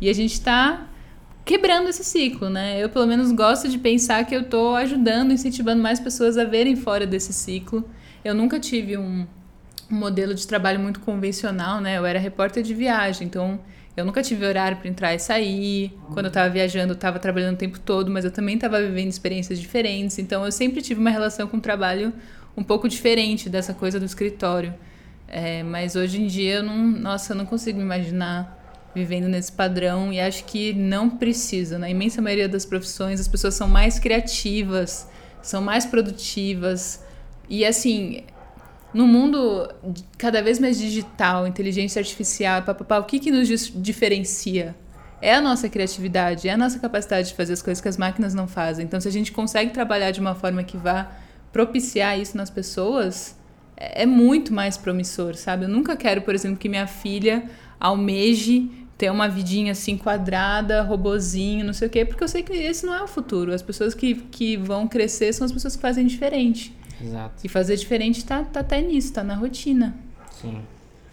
E 0.00 0.08
a 0.08 0.12
gente 0.12 0.32
está 0.32 0.88
quebrando 1.44 1.88
esse 1.88 2.04
ciclo, 2.04 2.48
né? 2.48 2.82
Eu 2.82 2.88
pelo 2.88 3.06
menos 3.06 3.32
gosto 3.32 3.68
de 3.68 3.78
pensar 3.78 4.24
que 4.24 4.34
eu 4.34 4.42
estou 4.42 4.74
ajudando, 4.76 5.32
incentivando 5.32 5.82
mais 5.82 6.00
pessoas 6.00 6.38
a 6.38 6.44
verem 6.44 6.76
fora 6.76 7.06
desse 7.06 7.32
ciclo. 7.32 7.84
Eu 8.24 8.34
nunca 8.34 8.58
tive 8.58 8.96
um, 8.96 9.26
um 9.90 9.94
modelo 9.94 10.34
de 10.34 10.46
trabalho 10.46 10.80
muito 10.80 11.00
convencional, 11.00 11.80
né? 11.80 11.98
Eu 11.98 12.06
era 12.06 12.18
repórter 12.18 12.62
de 12.62 12.74
viagem, 12.74 13.26
então 13.26 13.60
eu 13.96 14.04
nunca 14.04 14.22
tive 14.22 14.46
horário 14.46 14.78
para 14.78 14.88
entrar 14.88 15.14
e 15.14 15.18
sair. 15.18 15.92
Quando 16.12 16.26
eu 16.26 16.28
estava 16.28 16.48
viajando, 16.48 16.92
eu 16.92 16.96
estava 16.96 17.18
trabalhando 17.18 17.54
o 17.54 17.58
tempo 17.58 17.78
todo, 17.78 18.10
mas 18.10 18.24
eu 18.24 18.30
também 18.30 18.54
estava 18.54 18.80
vivendo 18.80 19.10
experiências 19.10 19.58
diferentes. 19.58 20.18
Então, 20.18 20.44
eu 20.44 20.52
sempre 20.52 20.80
tive 20.80 21.00
uma 21.00 21.10
relação 21.10 21.46
com 21.46 21.58
o 21.58 21.60
trabalho 21.60 22.12
um 22.56 22.62
pouco 22.62 22.88
diferente 22.88 23.50
dessa 23.50 23.74
coisa 23.74 23.98
do 23.98 24.06
escritório. 24.06 24.74
É, 25.28 25.62
mas 25.62 25.94
hoje 25.94 26.22
em 26.22 26.26
dia, 26.26 26.56
eu 26.56 26.62
não, 26.62 26.76
nossa, 26.76 27.32
eu 27.32 27.36
não 27.36 27.46
consigo 27.46 27.78
me 27.78 27.84
imaginar 27.84 28.58
vivendo 28.94 29.28
nesse 29.28 29.50
padrão 29.50 30.12
e 30.12 30.20
acho 30.20 30.44
que 30.44 30.72
não 30.72 31.08
precisa. 31.10 31.78
Na 31.78 31.88
imensa 31.88 32.20
maioria 32.20 32.48
das 32.48 32.64
profissões, 32.64 33.20
as 33.20 33.28
pessoas 33.28 33.54
são 33.54 33.68
mais 33.68 33.98
criativas, 33.98 35.08
são 35.42 35.60
mais 35.62 35.84
produtivas. 35.86 37.02
E 37.48 37.64
assim, 37.64 38.22
no 38.92 39.06
mundo 39.06 39.68
cada 40.18 40.42
vez 40.42 40.58
mais 40.58 40.78
digital, 40.78 41.46
inteligência 41.46 42.00
artificial, 42.00 42.62
o 43.00 43.04
que, 43.04 43.18
que 43.18 43.30
nos 43.30 43.48
diferencia? 43.74 44.74
É 45.20 45.34
a 45.34 45.40
nossa 45.40 45.68
criatividade, 45.68 46.48
é 46.48 46.52
a 46.52 46.56
nossa 46.56 46.78
capacidade 46.78 47.28
de 47.28 47.34
fazer 47.34 47.52
as 47.52 47.62
coisas 47.62 47.80
que 47.80 47.88
as 47.88 47.96
máquinas 47.96 48.34
não 48.34 48.48
fazem. 48.48 48.84
Então, 48.84 49.00
se 49.00 49.06
a 49.06 49.12
gente 49.12 49.30
consegue 49.30 49.70
trabalhar 49.70 50.10
de 50.10 50.20
uma 50.20 50.34
forma 50.34 50.64
que 50.64 50.76
vá 50.76 51.12
propiciar 51.52 52.18
isso 52.18 52.36
nas 52.36 52.50
pessoas, 52.50 53.36
é, 53.76 54.02
é 54.02 54.06
muito 54.06 54.52
mais 54.52 54.76
promissor, 54.76 55.36
sabe? 55.36 55.64
Eu 55.64 55.68
nunca 55.68 55.96
quero, 55.96 56.22
por 56.22 56.34
exemplo, 56.34 56.58
que 56.58 56.68
minha 56.68 56.86
filha 56.86 57.44
almeje 57.78 58.68
ter 58.98 59.10
uma 59.10 59.28
vidinha 59.28 59.72
assim 59.72 59.96
quadrada, 59.96 60.82
robozinho, 60.82 61.64
não 61.64 61.72
sei 61.72 61.88
o 61.88 61.90
quê, 61.90 62.04
porque 62.04 62.22
eu 62.22 62.28
sei 62.28 62.42
que 62.42 62.52
esse 62.52 62.86
não 62.86 62.94
é 62.94 63.02
o 63.02 63.08
futuro. 63.08 63.52
As 63.52 63.62
pessoas 63.62 63.94
que, 63.94 64.14
que 64.14 64.56
vão 64.56 64.86
crescer 64.86 65.32
são 65.32 65.44
as 65.44 65.50
pessoas 65.50 65.74
que 65.74 65.82
fazem 65.82 66.06
diferente. 66.06 66.72
Exato. 67.00 67.34
E 67.44 67.48
fazer 67.48 67.76
diferente 67.76 68.24
tá, 68.24 68.42
tá 68.44 68.60
até 68.60 68.80
nisso, 68.80 69.12
tá 69.12 69.22
na 69.22 69.34
rotina. 69.34 69.96
Sim. 70.30 70.60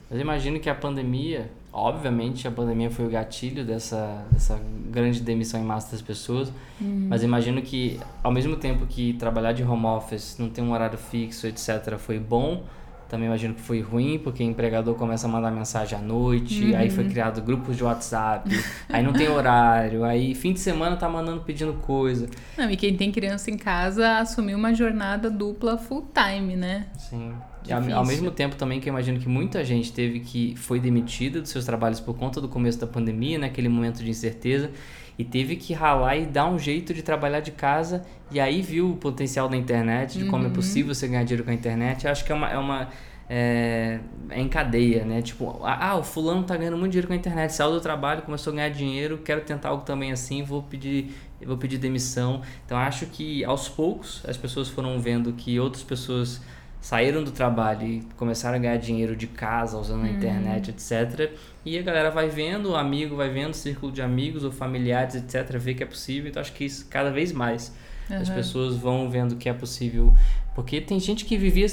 Mas 0.10 0.20
imagino 0.20 0.60
que 0.60 0.70
a 0.70 0.76
pandemia, 0.76 1.52
obviamente 1.72 2.48
a 2.48 2.52
pandemia 2.52 2.89
foi 2.89 3.06
o 3.06 3.10
gatilho 3.10 3.63
dessa, 3.63 4.26
dessa 4.32 4.60
grande 4.89 5.22
demissão 5.22 5.60
em 5.60 5.63
massa 5.63 5.92
das 5.92 6.02
pessoas, 6.02 6.50
uhum. 6.82 7.08
mas 7.10 7.22
imagino 7.22 7.62
que 7.62 8.00
ao 8.24 8.32
mesmo 8.32 8.56
tempo 8.56 8.88
que 8.88 9.13
trabalhar 9.13 9.54
de 9.54 9.63
home 9.63 9.86
office, 9.86 10.38
não 10.39 10.50
ter 10.50 10.62
um 10.62 10.74
horário 10.74 10.98
fixo, 10.98 11.46
etc, 11.46 11.98
foi 11.98 12.18
bom, 12.18 12.63
Também 13.10 13.26
imagino 13.26 13.56
que 13.56 13.62
foi 13.62 13.82
ruim, 13.82 14.19
porque 14.19 14.43
o 14.43 14.45
empregador 14.45 14.93
começa 14.93 15.26
a 15.26 15.30
mandar 15.30 15.50
mensagem 15.50 15.98
à 15.98 16.02
noite, 16.02 16.65
uhum. 16.65 16.78
aí 16.78 16.91
foi 16.91 17.10
criado 17.10 17.41
grupos 17.41 17.76
de 17.76 17.84
WhatsApp, 17.84 18.48
aí 18.88 19.02
não 19.02 19.12
tem 19.12 19.28
horário, 19.28 20.04
aí 20.04 20.36
fim 20.36 20.54
de 20.54 20.60
semana 20.60 20.95
tá 20.95 21.10
mandando 21.10 21.41
pedindo 21.41 21.74
coisa. 21.74 22.30
Não, 22.56 22.69
e 22.69 22.78
quem 22.78 22.95
tem 22.95 23.12
criança 23.12 23.50
em 23.50 23.58
casa 23.58 24.19
assumiu 24.19 24.56
uma 24.56 24.76
jornada 24.76 25.28
dupla 25.28 25.76
full 25.76 26.08
time, 26.13 26.56
né? 26.56 26.86
Sim. 27.00 27.34
E 27.67 27.74
ao, 27.74 27.82
ao, 27.98 28.06
mesmo 28.06 28.30
tempo 28.30 28.56
também 28.56 28.80
que 28.80 28.88
eu 28.88 28.93
imagino 28.93 29.19
que 29.19 29.28
muita 29.28 29.65
gente 29.65 29.91
teve 29.91 30.19
que 30.19 30.56
foi 30.56 30.80
demitida 30.80 31.41
dos 31.41 31.50
seus 31.50 31.65
trabalhos 31.65 32.00
por 32.00 32.15
conta 32.15 32.39
do 32.39 32.48
começo 32.48 32.80
da 32.80 32.88
pandemia, 32.88 33.39
naquele 33.39 33.67
né, 33.67 33.74
momento 33.74 34.04
de 34.04 34.10
incerteza, 34.10 34.72
e 35.20 35.26
teve 35.26 35.58
que 35.58 35.74
ralar 35.74 36.16
e 36.16 36.26
dar 36.26 36.48
um 36.48 36.58
jeito 36.58 36.94
de 36.94 37.04
trabalhar 37.04 37.42
de 37.42 37.52
casa 37.52 38.06
e 38.32 38.40
aí 38.40 38.62
viu 38.62 38.92
o 38.92 38.96
potencial 38.96 39.50
da 39.50 39.58
internet, 39.58 40.18
de 40.18 40.24
como 40.26 40.46
é 40.46 40.48
uhum. 40.48 40.54
possível 40.54 40.96
você 40.96 41.10
ganhar 41.10 41.24
dinheiro 41.24 41.44
com 41.44 41.52
a 41.52 41.54
internet. 41.54 42.06
Eu 42.06 42.12
acho 42.12 42.24
que 42.24 42.32
é 42.32 42.36
uma, 42.36 42.50
é 42.50 42.58
uma 42.58 42.88
é, 43.30 44.00
é, 44.30 44.40
em 44.40 44.48
cadeia, 44.48 45.04
né? 45.04 45.22
Tipo, 45.22 45.60
ah, 45.62 45.98
o 45.98 46.04
fulano 46.04 46.44
tá 46.44 46.56
ganhando 46.56 46.78
muito 46.78 46.94
dinheiro 46.94 47.08
com 47.08 47.14
a 47.14 47.18
internet, 47.18 47.52
saiu 47.52 47.72
do 47.72 47.82
trabalho, 47.82 48.22
começou 48.22 48.54
a 48.54 48.56
ganhar 48.56 48.70
dinheiro, 48.70 49.18
quero 49.18 49.42
tentar 49.42 49.70
algo 49.70 49.84
também 49.84 50.14
assim, 50.14 50.42
vou 50.42 50.64
pedir, 50.64 51.14
vou 51.46 51.58
pedir 51.58 51.78
demissão. 51.78 52.42
Então 52.66 52.78
acho 52.78 53.06
que 53.08 53.44
aos 53.44 53.68
poucos 53.68 54.24
as 54.26 54.38
pessoas 54.38 54.70
foram 54.70 54.98
vendo 55.02 55.34
que 55.34 55.60
outras 55.60 55.84
pessoas 55.84 56.42
saíram 56.82 57.24
do 57.24 57.32
trabalho 57.32 57.86
e 57.86 58.02
começaram 58.15 58.56
a 58.56 58.60
ganhar 58.60 58.78
dinheiro 58.78 59.15
de 59.15 59.28
casa, 59.28 59.78
usando 59.78 60.06
a 60.06 60.08
uhum. 60.08 60.15
internet, 60.15 60.72
etc. 60.72 61.32
E 61.65 61.78
a 61.78 61.82
galera 61.82 62.10
vai 62.10 62.30
vendo, 62.30 62.72
o 62.72 62.76
amigo 62.76 63.15
vai 63.15 63.30
vendo, 63.30 63.54
círculo 63.54 63.92
de 63.92 64.02
amigos 64.02 64.44
ou 64.44 64.52
familiares, 64.52 65.15
etc., 65.15 65.58
vê 65.58 65.74
que 65.74 65.84
é 65.84 65.86
possível. 65.86 66.30
Então 66.30 66.42
acho 66.42 66.54
que 66.54 66.65
isso 66.65 66.88
cada 66.89 67.12
vez 67.12 67.32
mais 67.32 67.74
uhum. 68.10 68.18
as 68.18 68.30
pessoas 68.30 68.76
vão 68.76 69.10
vendo 69.10 69.36
que 69.36 69.50
é 69.50 69.54
possível. 69.54 70.13
Porque 70.56 70.80
tem 70.80 71.00
gente 71.00 71.26
que 71.26 71.38
vivia 71.38 71.68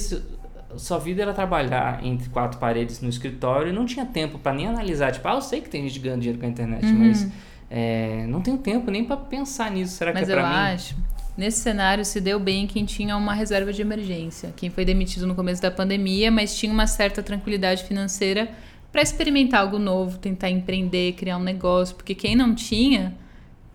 sua 0.77 0.99
vida 0.99 1.23
era 1.23 1.33
trabalhar 1.33 2.05
entre 2.05 2.29
quatro 2.29 2.59
paredes 2.59 3.01
no 3.01 3.09
escritório 3.09 3.71
e 3.71 3.73
não 3.73 3.87
tinha 3.87 4.05
tempo 4.05 4.39
para 4.39 4.53
nem 4.53 4.67
analisar. 4.67 5.13
Tipo, 5.13 5.29
ah, 5.29 5.35
eu 5.35 5.41
sei 5.41 5.61
que 5.61 5.69
tem 5.69 5.87
gente 5.89 5.99
ganhando 6.01 6.21
dinheiro 6.21 6.39
com 6.39 6.47
a 6.47 6.49
internet, 6.49 6.85
uhum. 6.85 7.07
mas 7.07 7.29
é, 7.71 8.27
não 8.29 8.41
tenho 8.41 8.59
tempo 8.59 8.91
nem 8.91 9.05
para 9.05 9.17
pensar 9.17 9.71
nisso. 9.71 9.97
Será 9.97 10.13
mas 10.13 10.27
que 10.27 10.33
é 10.33 10.35
para 10.35 10.47
mim? 10.47 10.55
Mas 10.55 10.91
eu 10.91 10.97
acho. 10.97 11.16
Nesse 11.37 11.61
cenário 11.61 12.03
se 12.03 12.19
deu 12.19 12.41
bem 12.41 12.67
quem 12.67 12.87
tinha 12.87 13.15
uma 13.15 13.35
reserva 13.35 13.71
de 13.71 13.83
emergência, 13.83 14.55
quem 14.57 14.71
foi 14.71 14.87
demitido 14.87 15.27
no 15.27 15.35
começo 15.35 15.61
da 15.61 15.71
pandemia, 15.71 16.31
mas 16.31 16.57
tinha 16.57 16.73
uma 16.73 16.87
certa 16.87 17.23
tranquilidade 17.23 17.85
financeira 17.85 18.49
para 18.91 19.03
experimentar 19.03 19.61
algo 19.61 19.79
novo, 19.79 20.17
tentar 20.17 20.49
empreender, 20.49 21.13
criar 21.13 21.37
um 21.37 21.43
negócio, 21.43 21.95
porque 21.95 22.15
quem 22.15 22.35
não 22.35 22.55
tinha, 22.55 23.15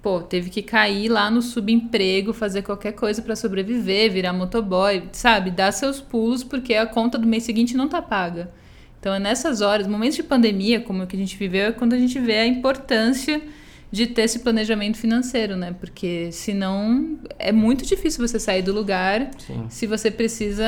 pô, 0.02 0.22
teve 0.22 0.50
que 0.50 0.64
cair 0.64 1.08
lá 1.08 1.30
no 1.30 1.44
subemprego, 1.44 2.34
fazer 2.34 2.64
qualquer 2.64 2.94
coisa 2.94 3.22
para 3.22 3.36
sobreviver, 3.36 4.12
virar 4.12 4.34
motoboy, 4.34 5.04
sabe? 5.12 5.52
Dar 5.52 5.72
seus 5.72 6.02
pulos 6.02 6.44
porque 6.44 6.74
a 6.74 6.88
conta 6.88 7.20
do 7.20 7.28
mês 7.28 7.44
seguinte 7.44 7.78
não 7.78 7.88
tá 7.88 8.02
paga. 8.02 8.52
Então 9.00 9.14
é 9.14 9.20
nessas 9.20 9.62
horas, 9.62 9.86
momentos 9.86 10.16
de 10.16 10.24
pandemia, 10.24 10.82
como 10.82 11.04
o 11.04 11.08
que 11.08 11.16
a 11.16 11.20
gente 11.20 11.38
viveu, 11.38 11.68
é 11.68 11.72
quando 11.72 11.94
a 11.94 12.00
gente 12.00 12.18
vê 12.18 12.40
a 12.40 12.48
importância 12.48 13.40
de 13.92 14.08
ter 14.08 14.22
esse 14.22 14.40
planejamento 14.40 14.98
financeiro, 14.98 15.58
né? 15.58 15.76
Porque 15.78 16.32
senão 16.32 17.20
é 17.38 17.52
muito 17.52 17.86
difícil 17.86 18.26
você 18.26 18.40
sair 18.40 18.62
do 18.62 18.74
lugar 18.74 19.32
Sim. 19.46 19.66
se 19.70 19.86
você 19.86 20.10
precisa, 20.10 20.66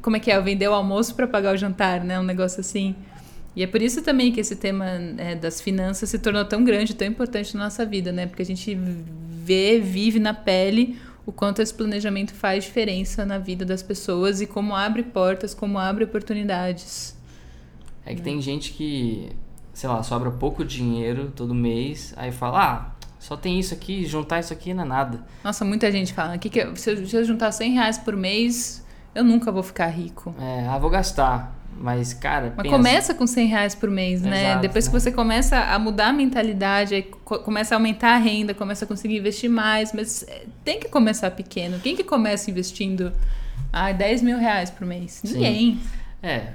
como 0.00 0.16
é 0.16 0.20
que 0.20 0.30
é, 0.30 0.40
vender 0.40 0.68
o 0.68 0.72
almoço 0.72 1.14
para 1.14 1.26
pagar 1.26 1.54
o 1.54 1.56
jantar, 1.56 2.04
né? 2.04 2.20
Um 2.20 2.24
negócio 2.24 2.60
assim. 2.60 2.94
E 3.56 3.62
é 3.62 3.66
por 3.66 3.82
isso 3.82 4.00
também 4.00 4.30
que 4.30 4.40
esse 4.40 4.56
tema 4.56 4.86
é, 5.18 5.34
das 5.34 5.60
finanças 5.60 6.08
se 6.08 6.18
tornou 6.18 6.44
tão 6.44 6.64
grande, 6.64 6.94
tão 6.94 7.06
importante 7.06 7.54
na 7.56 7.64
nossa 7.64 7.84
vida, 7.84 8.12
né? 8.12 8.26
Porque 8.26 8.42
a 8.42 8.46
gente 8.46 8.78
vê, 9.44 9.80
vive 9.80 10.20
na 10.20 10.32
pele 10.32 10.96
o 11.26 11.32
quanto 11.32 11.60
esse 11.60 11.74
planejamento 11.74 12.32
faz 12.32 12.64
diferença 12.64 13.26
na 13.26 13.38
vida 13.38 13.64
das 13.64 13.82
pessoas 13.82 14.40
e 14.40 14.46
como 14.46 14.74
abre 14.74 15.02
portas, 15.02 15.52
como 15.52 15.78
abre 15.78 16.04
oportunidades. 16.04 17.16
É 18.06 18.14
que 18.14 18.20
né? 18.20 18.24
tem 18.24 18.40
gente 18.40 18.72
que, 18.72 19.30
sei 19.72 19.88
lá, 19.88 20.02
sobra 20.02 20.30
pouco 20.30 20.64
dinheiro 20.64 21.32
todo 21.34 21.54
mês, 21.54 22.12
aí 22.16 22.30
fala, 22.30 22.62
ah, 22.62 23.02
só 23.18 23.36
tem 23.36 23.58
isso 23.58 23.72
aqui, 23.72 24.04
juntar 24.04 24.40
isso 24.40 24.52
aqui 24.52 24.74
não 24.74 24.84
é 24.84 24.86
nada. 24.86 25.20
Nossa, 25.44 25.64
muita 25.64 25.90
gente 25.92 26.12
fala, 26.12 26.36
que 26.38 26.50
que 26.50 26.76
se, 26.76 26.90
eu, 26.90 27.06
se 27.06 27.16
eu 27.16 27.24
juntar 27.24 27.52
100 27.52 27.72
reais 27.72 27.98
por 27.98 28.16
mês, 28.16 28.84
eu 29.14 29.22
nunca 29.22 29.52
vou 29.52 29.62
ficar 29.62 29.86
rico. 29.86 30.34
É, 30.40 30.66
ah, 30.68 30.78
vou 30.78 30.90
gastar. 30.90 31.56
Mas, 31.76 32.12
cara. 32.12 32.52
Mas 32.56 32.64
pensa... 32.64 32.76
começa 32.76 33.14
com 33.14 33.26
100 33.26 33.46
reais 33.46 33.74
por 33.74 33.90
mês, 33.90 34.22
né? 34.22 34.50
Exato, 34.50 34.62
Depois 34.62 34.84
né? 34.84 34.90
que 34.90 35.00
você 35.00 35.12
começa 35.12 35.56
a 35.58 35.78
mudar 35.78 36.08
a 36.08 36.12
mentalidade, 36.12 37.02
começa 37.24 37.74
a 37.74 37.76
aumentar 37.76 38.14
a 38.14 38.18
renda, 38.18 38.54
começa 38.54 38.84
a 38.84 38.88
conseguir 38.88 39.16
investir 39.16 39.48
mais, 39.48 39.92
mas 39.92 40.22
é, 40.28 40.44
tem 40.64 40.78
que 40.78 40.88
começar 40.88 41.30
pequeno. 41.30 41.78
Quem 41.80 41.96
que 41.96 42.04
começa 42.04 42.50
investindo 42.50 43.12
ah, 43.72 43.90
10 43.90 44.22
mil 44.22 44.38
reais 44.38 44.70
por 44.70 44.86
mês? 44.86 45.22
Ninguém. 45.24 45.74
Sim. 45.74 45.80
É, 46.22 46.48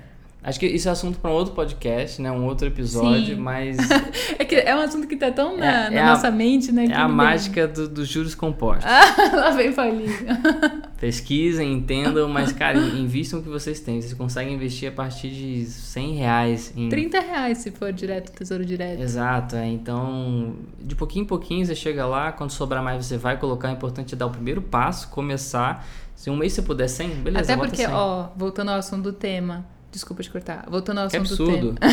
Acho 0.48 0.62
que 0.62 0.66
isso 0.66 0.88
é 0.88 0.92
assunto 0.94 1.20
para 1.20 1.30
um 1.30 1.34
outro 1.34 1.54
podcast, 1.54 2.22
né? 2.22 2.32
Um 2.32 2.46
outro 2.46 2.68
episódio, 2.68 3.36
Sim. 3.36 3.42
mas. 3.42 3.78
é 4.40 4.46
que 4.46 4.56
é 4.56 4.74
um 4.74 4.80
assunto 4.80 5.06
que 5.06 5.18
tá 5.18 5.30
tão 5.30 5.58
na, 5.58 5.66
é, 5.66 5.90
na 5.90 6.00
é 6.00 6.06
nossa 6.06 6.30
a, 6.30 6.32
mente, 6.32 6.72
né? 6.72 6.86
É 6.86 6.94
a 6.94 7.06
mágica 7.06 7.68
dos 7.68 7.90
do 7.90 8.06
juros 8.06 8.34
compostos. 8.34 8.86
Ah, 8.86 9.36
lá 9.36 9.50
vem 9.50 9.74
Paulinho. 9.74 10.10
Pesquisem, 11.02 11.74
entendam, 11.74 12.30
mas, 12.30 12.54
cara, 12.54 12.78
invistam 12.78 13.42
o 13.42 13.44
que 13.44 13.50
vocês 13.50 13.82
têm. 13.82 14.02
Vocês 14.02 14.14
conseguem 14.14 14.54
investir 14.54 14.88
a 14.88 14.92
partir 14.94 15.30
de 15.32 15.66
100 15.66 16.16
reais. 16.16 16.74
Em... 16.78 16.88
30 16.88 17.20
reais 17.20 17.58
se 17.58 17.70
for 17.70 17.92
direto, 17.92 18.32
tesouro 18.32 18.64
direto. 18.64 19.02
Exato, 19.02 19.58
é. 19.58 19.68
Então, 19.68 20.56
de 20.80 20.96
pouquinho 20.96 21.24
em 21.24 21.28
pouquinho 21.28 21.66
você 21.66 21.76
chega 21.76 22.06
lá, 22.06 22.32
quando 22.32 22.52
sobrar 22.52 22.82
mais 22.82 23.06
você 23.06 23.18
vai 23.18 23.38
colocar. 23.38 23.68
É 23.68 23.74
importante 23.74 24.16
dar 24.16 24.28
o 24.28 24.32
primeiro 24.32 24.62
passo, 24.62 25.10
começar. 25.10 25.86
Se 26.16 26.30
um 26.30 26.38
mês 26.38 26.54
você 26.54 26.62
puder 26.62 26.88
100, 26.88 27.10
beleza, 27.16 27.54
Até 27.54 27.62
porque, 27.62 27.86
100. 27.86 27.88
ó, 27.88 28.30
voltando 28.38 28.70
ao 28.70 28.78
assunto 28.78 29.04
do 29.04 29.12
tema 29.12 29.76
Desculpa 29.98 30.22
te 30.22 30.30
cortar. 30.30 30.64
Voltando 30.70 31.00
ao 31.00 31.08
assunto 31.08 31.26
que 31.26 31.34
absurdo. 31.34 31.72
do 31.72 31.80
tema. 31.80 31.92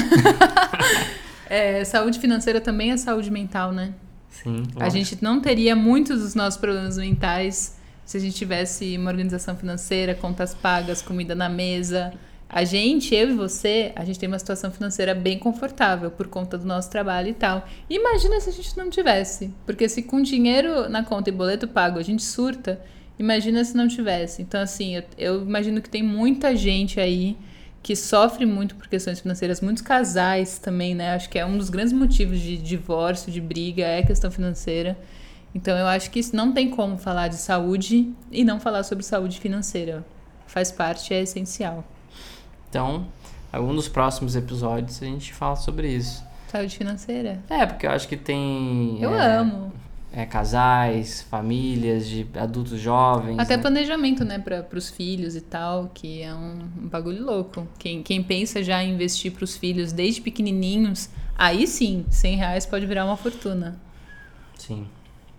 é, 1.49 1.83
saúde 1.87 2.19
financeira 2.19 2.61
também 2.61 2.93
é 2.93 2.99
saúde 2.99 3.31
mental, 3.31 3.73
né? 3.73 3.95
Sim. 4.29 4.57
Lógico. 4.57 4.83
A 4.83 4.88
gente 4.90 5.19
não 5.23 5.40
teria 5.40 5.75
muitos 5.75 6.21
dos 6.21 6.35
nossos 6.35 6.61
problemas 6.61 6.99
mentais 6.99 7.79
se 8.05 8.19
a 8.19 8.21
gente 8.21 8.37
tivesse 8.37 8.99
uma 8.99 9.11
organização 9.11 9.57
financeira, 9.57 10.14
contas 10.14 10.55
pagas, 10.55 11.01
comida 11.01 11.35
na 11.35 11.49
mesa. 11.49 12.12
A 12.47 12.62
gente, 12.62 13.14
eu 13.14 13.31
e 13.31 13.33
você, 13.33 13.90
a 13.97 14.05
gente 14.05 14.19
tem 14.19 14.29
uma 14.29 14.38
situação 14.38 14.71
financeira 14.71 15.14
bem 15.14 15.38
confortável 15.38 16.11
por 16.11 16.29
conta 16.29 16.59
do 16.59 16.67
nosso 16.67 16.90
trabalho 16.90 17.29
e 17.29 17.35
tal. 17.35 17.67
Imagina 17.88 18.38
se 18.38 18.51
a 18.51 18.53
gente 18.53 18.77
não 18.77 18.90
tivesse. 18.90 19.51
Porque 19.64 19.88
se 19.88 20.03
com 20.03 20.21
dinheiro 20.21 20.90
na 20.90 21.03
conta 21.03 21.31
e 21.31 21.33
boleto 21.33 21.67
pago 21.67 21.99
a 21.99 22.03
gente 22.03 22.23
surta, 22.23 22.79
imagina 23.19 23.64
se 23.64 23.75
não 23.75 23.88
tivesse. 23.88 24.43
Então, 24.43 24.61
assim, 24.61 24.95
eu, 24.95 25.05
eu 25.17 25.43
imagino 25.43 25.81
que 25.81 25.88
tem 25.88 26.03
muita 26.03 26.55
gente 26.55 27.01
aí 27.01 27.35
que 27.85 27.94
sofre 27.94 28.47
muito 28.47 28.75
por 28.77 28.88
questões 28.88 29.20
financeiras, 29.20 29.61
muitos 29.61 29.83
casais 29.83 30.59
também, 30.59 30.94
né? 30.94 31.14
Acho 31.14 31.29
que 31.29 31.38
é 31.38 31.44
um 31.44 31.59
dos 31.59 31.68
grandes 31.68 31.92
motivos 31.92 32.40
de 32.40 32.57
divórcio, 32.57 33.31
de 33.31 33.42
briga, 33.42 33.85
é 33.85 34.03
questão 34.03 34.31
financeira. 34.31 34.99
Então 35.55 35.77
eu 35.77 35.87
acho 35.87 36.11
que 36.11 36.18
isso 36.18 36.35
não 36.35 36.51
tem 36.51 36.70
como 36.70 36.97
falar 36.97 37.29
de 37.29 37.37
saúde 37.37 38.11
e 38.33 38.42
não 38.42 38.59
falar 38.59 38.85
sobre 38.85 39.05
saúde 39.05 39.38
financeira. 39.38 40.03
Faz 40.47 40.73
parte, 40.73 41.12
é 41.12 41.20
essencial. 41.20 41.85
Então, 42.70 43.07
algum 43.53 43.75
dos 43.75 43.87
próximos 43.87 44.35
episódios 44.35 45.03
a 45.03 45.05
gente 45.05 45.35
fala 45.35 45.57
sobre 45.57 45.87
isso. 45.88 46.25
Saúde 46.49 46.75
financeira? 46.79 47.38
É, 47.51 47.66
porque 47.66 47.87
eu 47.87 47.90
acho 47.90 48.09
que 48.09 48.16
tem. 48.16 48.97
Eu 48.99 49.14
é, 49.14 49.37
amo 49.37 49.70
é, 50.16 50.24
casais, 50.24 51.22
famílias, 51.22 52.07
de 52.07 52.24
adultos 52.37 52.79
jovens. 52.79 53.37
Até 53.37 53.57
né? 53.57 53.62
planejamento, 53.62 54.24
né, 54.24 54.38
para 54.38 54.79
os 54.79 54.88
filhos 54.88 55.35
e 55.35 55.40
tal, 55.40 55.90
que 55.92 56.22
é 56.22 56.33
um, 56.33 56.59
um, 56.83 56.88
bagulho 56.88 57.24
louco. 57.24 57.66
Quem, 57.77 58.00
quem 58.00 58.22
pensa 58.22 58.62
já 58.62 58.83
em 58.83 58.94
investir 58.94 59.33
para 59.33 59.42
os 59.42 59.57
filhos 59.57 59.92
desde 59.92 60.20
pequenininhos, 60.20 61.11
aí 61.37 61.66
sim, 61.66 62.07
100 62.09 62.37
reais 62.37 62.64
pode 62.64 62.87
virar 62.87 63.05
uma 63.05 63.16
fortuna. 63.16 63.81
Sim. 64.57 64.87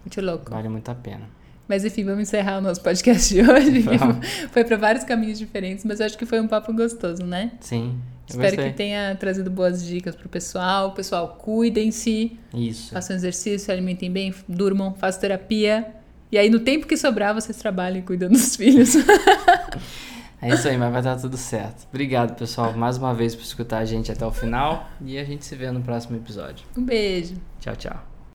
Muito 0.03 0.21
louco. 0.21 0.51
Vale 0.51 0.67
muito 0.67 0.89
a 0.91 0.95
pena. 0.95 1.29
Mas 1.69 1.85
enfim, 1.85 2.03
vamos 2.03 2.23
encerrar 2.23 2.57
o 2.57 2.61
nosso 2.61 2.81
podcast 2.81 3.33
de 3.33 3.41
hoje. 3.41 3.85
foi 4.51 4.65
para 4.65 4.75
vários 4.75 5.05
caminhos 5.05 5.39
diferentes, 5.39 5.85
mas 5.85 6.01
eu 6.01 6.05
acho 6.05 6.17
que 6.17 6.25
foi 6.25 6.41
um 6.41 6.47
papo 6.47 6.73
gostoso, 6.73 7.23
né? 7.23 7.53
Sim. 7.61 7.97
Espero 8.27 8.57
que 8.57 8.71
tenha 8.71 9.15
trazido 9.15 9.49
boas 9.49 9.85
dicas 9.85 10.15
pro 10.15 10.27
pessoal. 10.27 10.93
Pessoal, 10.93 11.38
cuidem-se. 11.39 12.38
Isso. 12.53 12.91
Façam 12.91 13.15
exercício, 13.15 13.59
se 13.59 13.71
alimentem 13.71 14.11
bem, 14.11 14.33
durmam, 14.47 14.93
façam 14.95 15.21
terapia. 15.21 15.93
E 16.31 16.38
aí, 16.38 16.49
no 16.49 16.59
tempo 16.59 16.88
que 16.88 16.97
sobrar, 16.97 17.33
vocês 17.33 17.57
trabalhem 17.57 18.01
cuidando 18.01 18.33
dos 18.33 18.55
filhos. 18.55 18.95
é 20.41 20.49
isso 20.49 20.67
aí, 20.67 20.77
mas 20.77 20.91
vai 20.91 21.01
dar 21.01 21.17
tudo 21.17 21.38
certo. 21.38 21.88
Obrigado, 21.89 22.35
pessoal, 22.35 22.73
mais 22.73 22.97
uma 22.97 23.13
vez 23.13 23.35
por 23.35 23.43
escutar 23.43 23.77
a 23.77 23.85
gente 23.85 24.11
até 24.11 24.25
o 24.25 24.31
final. 24.31 24.89
E 25.01 25.17
a 25.17 25.23
gente 25.23 25.45
se 25.45 25.55
vê 25.55 25.69
no 25.71 25.81
próximo 25.81 26.17
episódio. 26.17 26.65
Um 26.75 26.83
beijo. 26.83 27.35
Tchau, 27.59 27.75
tchau. 27.75 28.14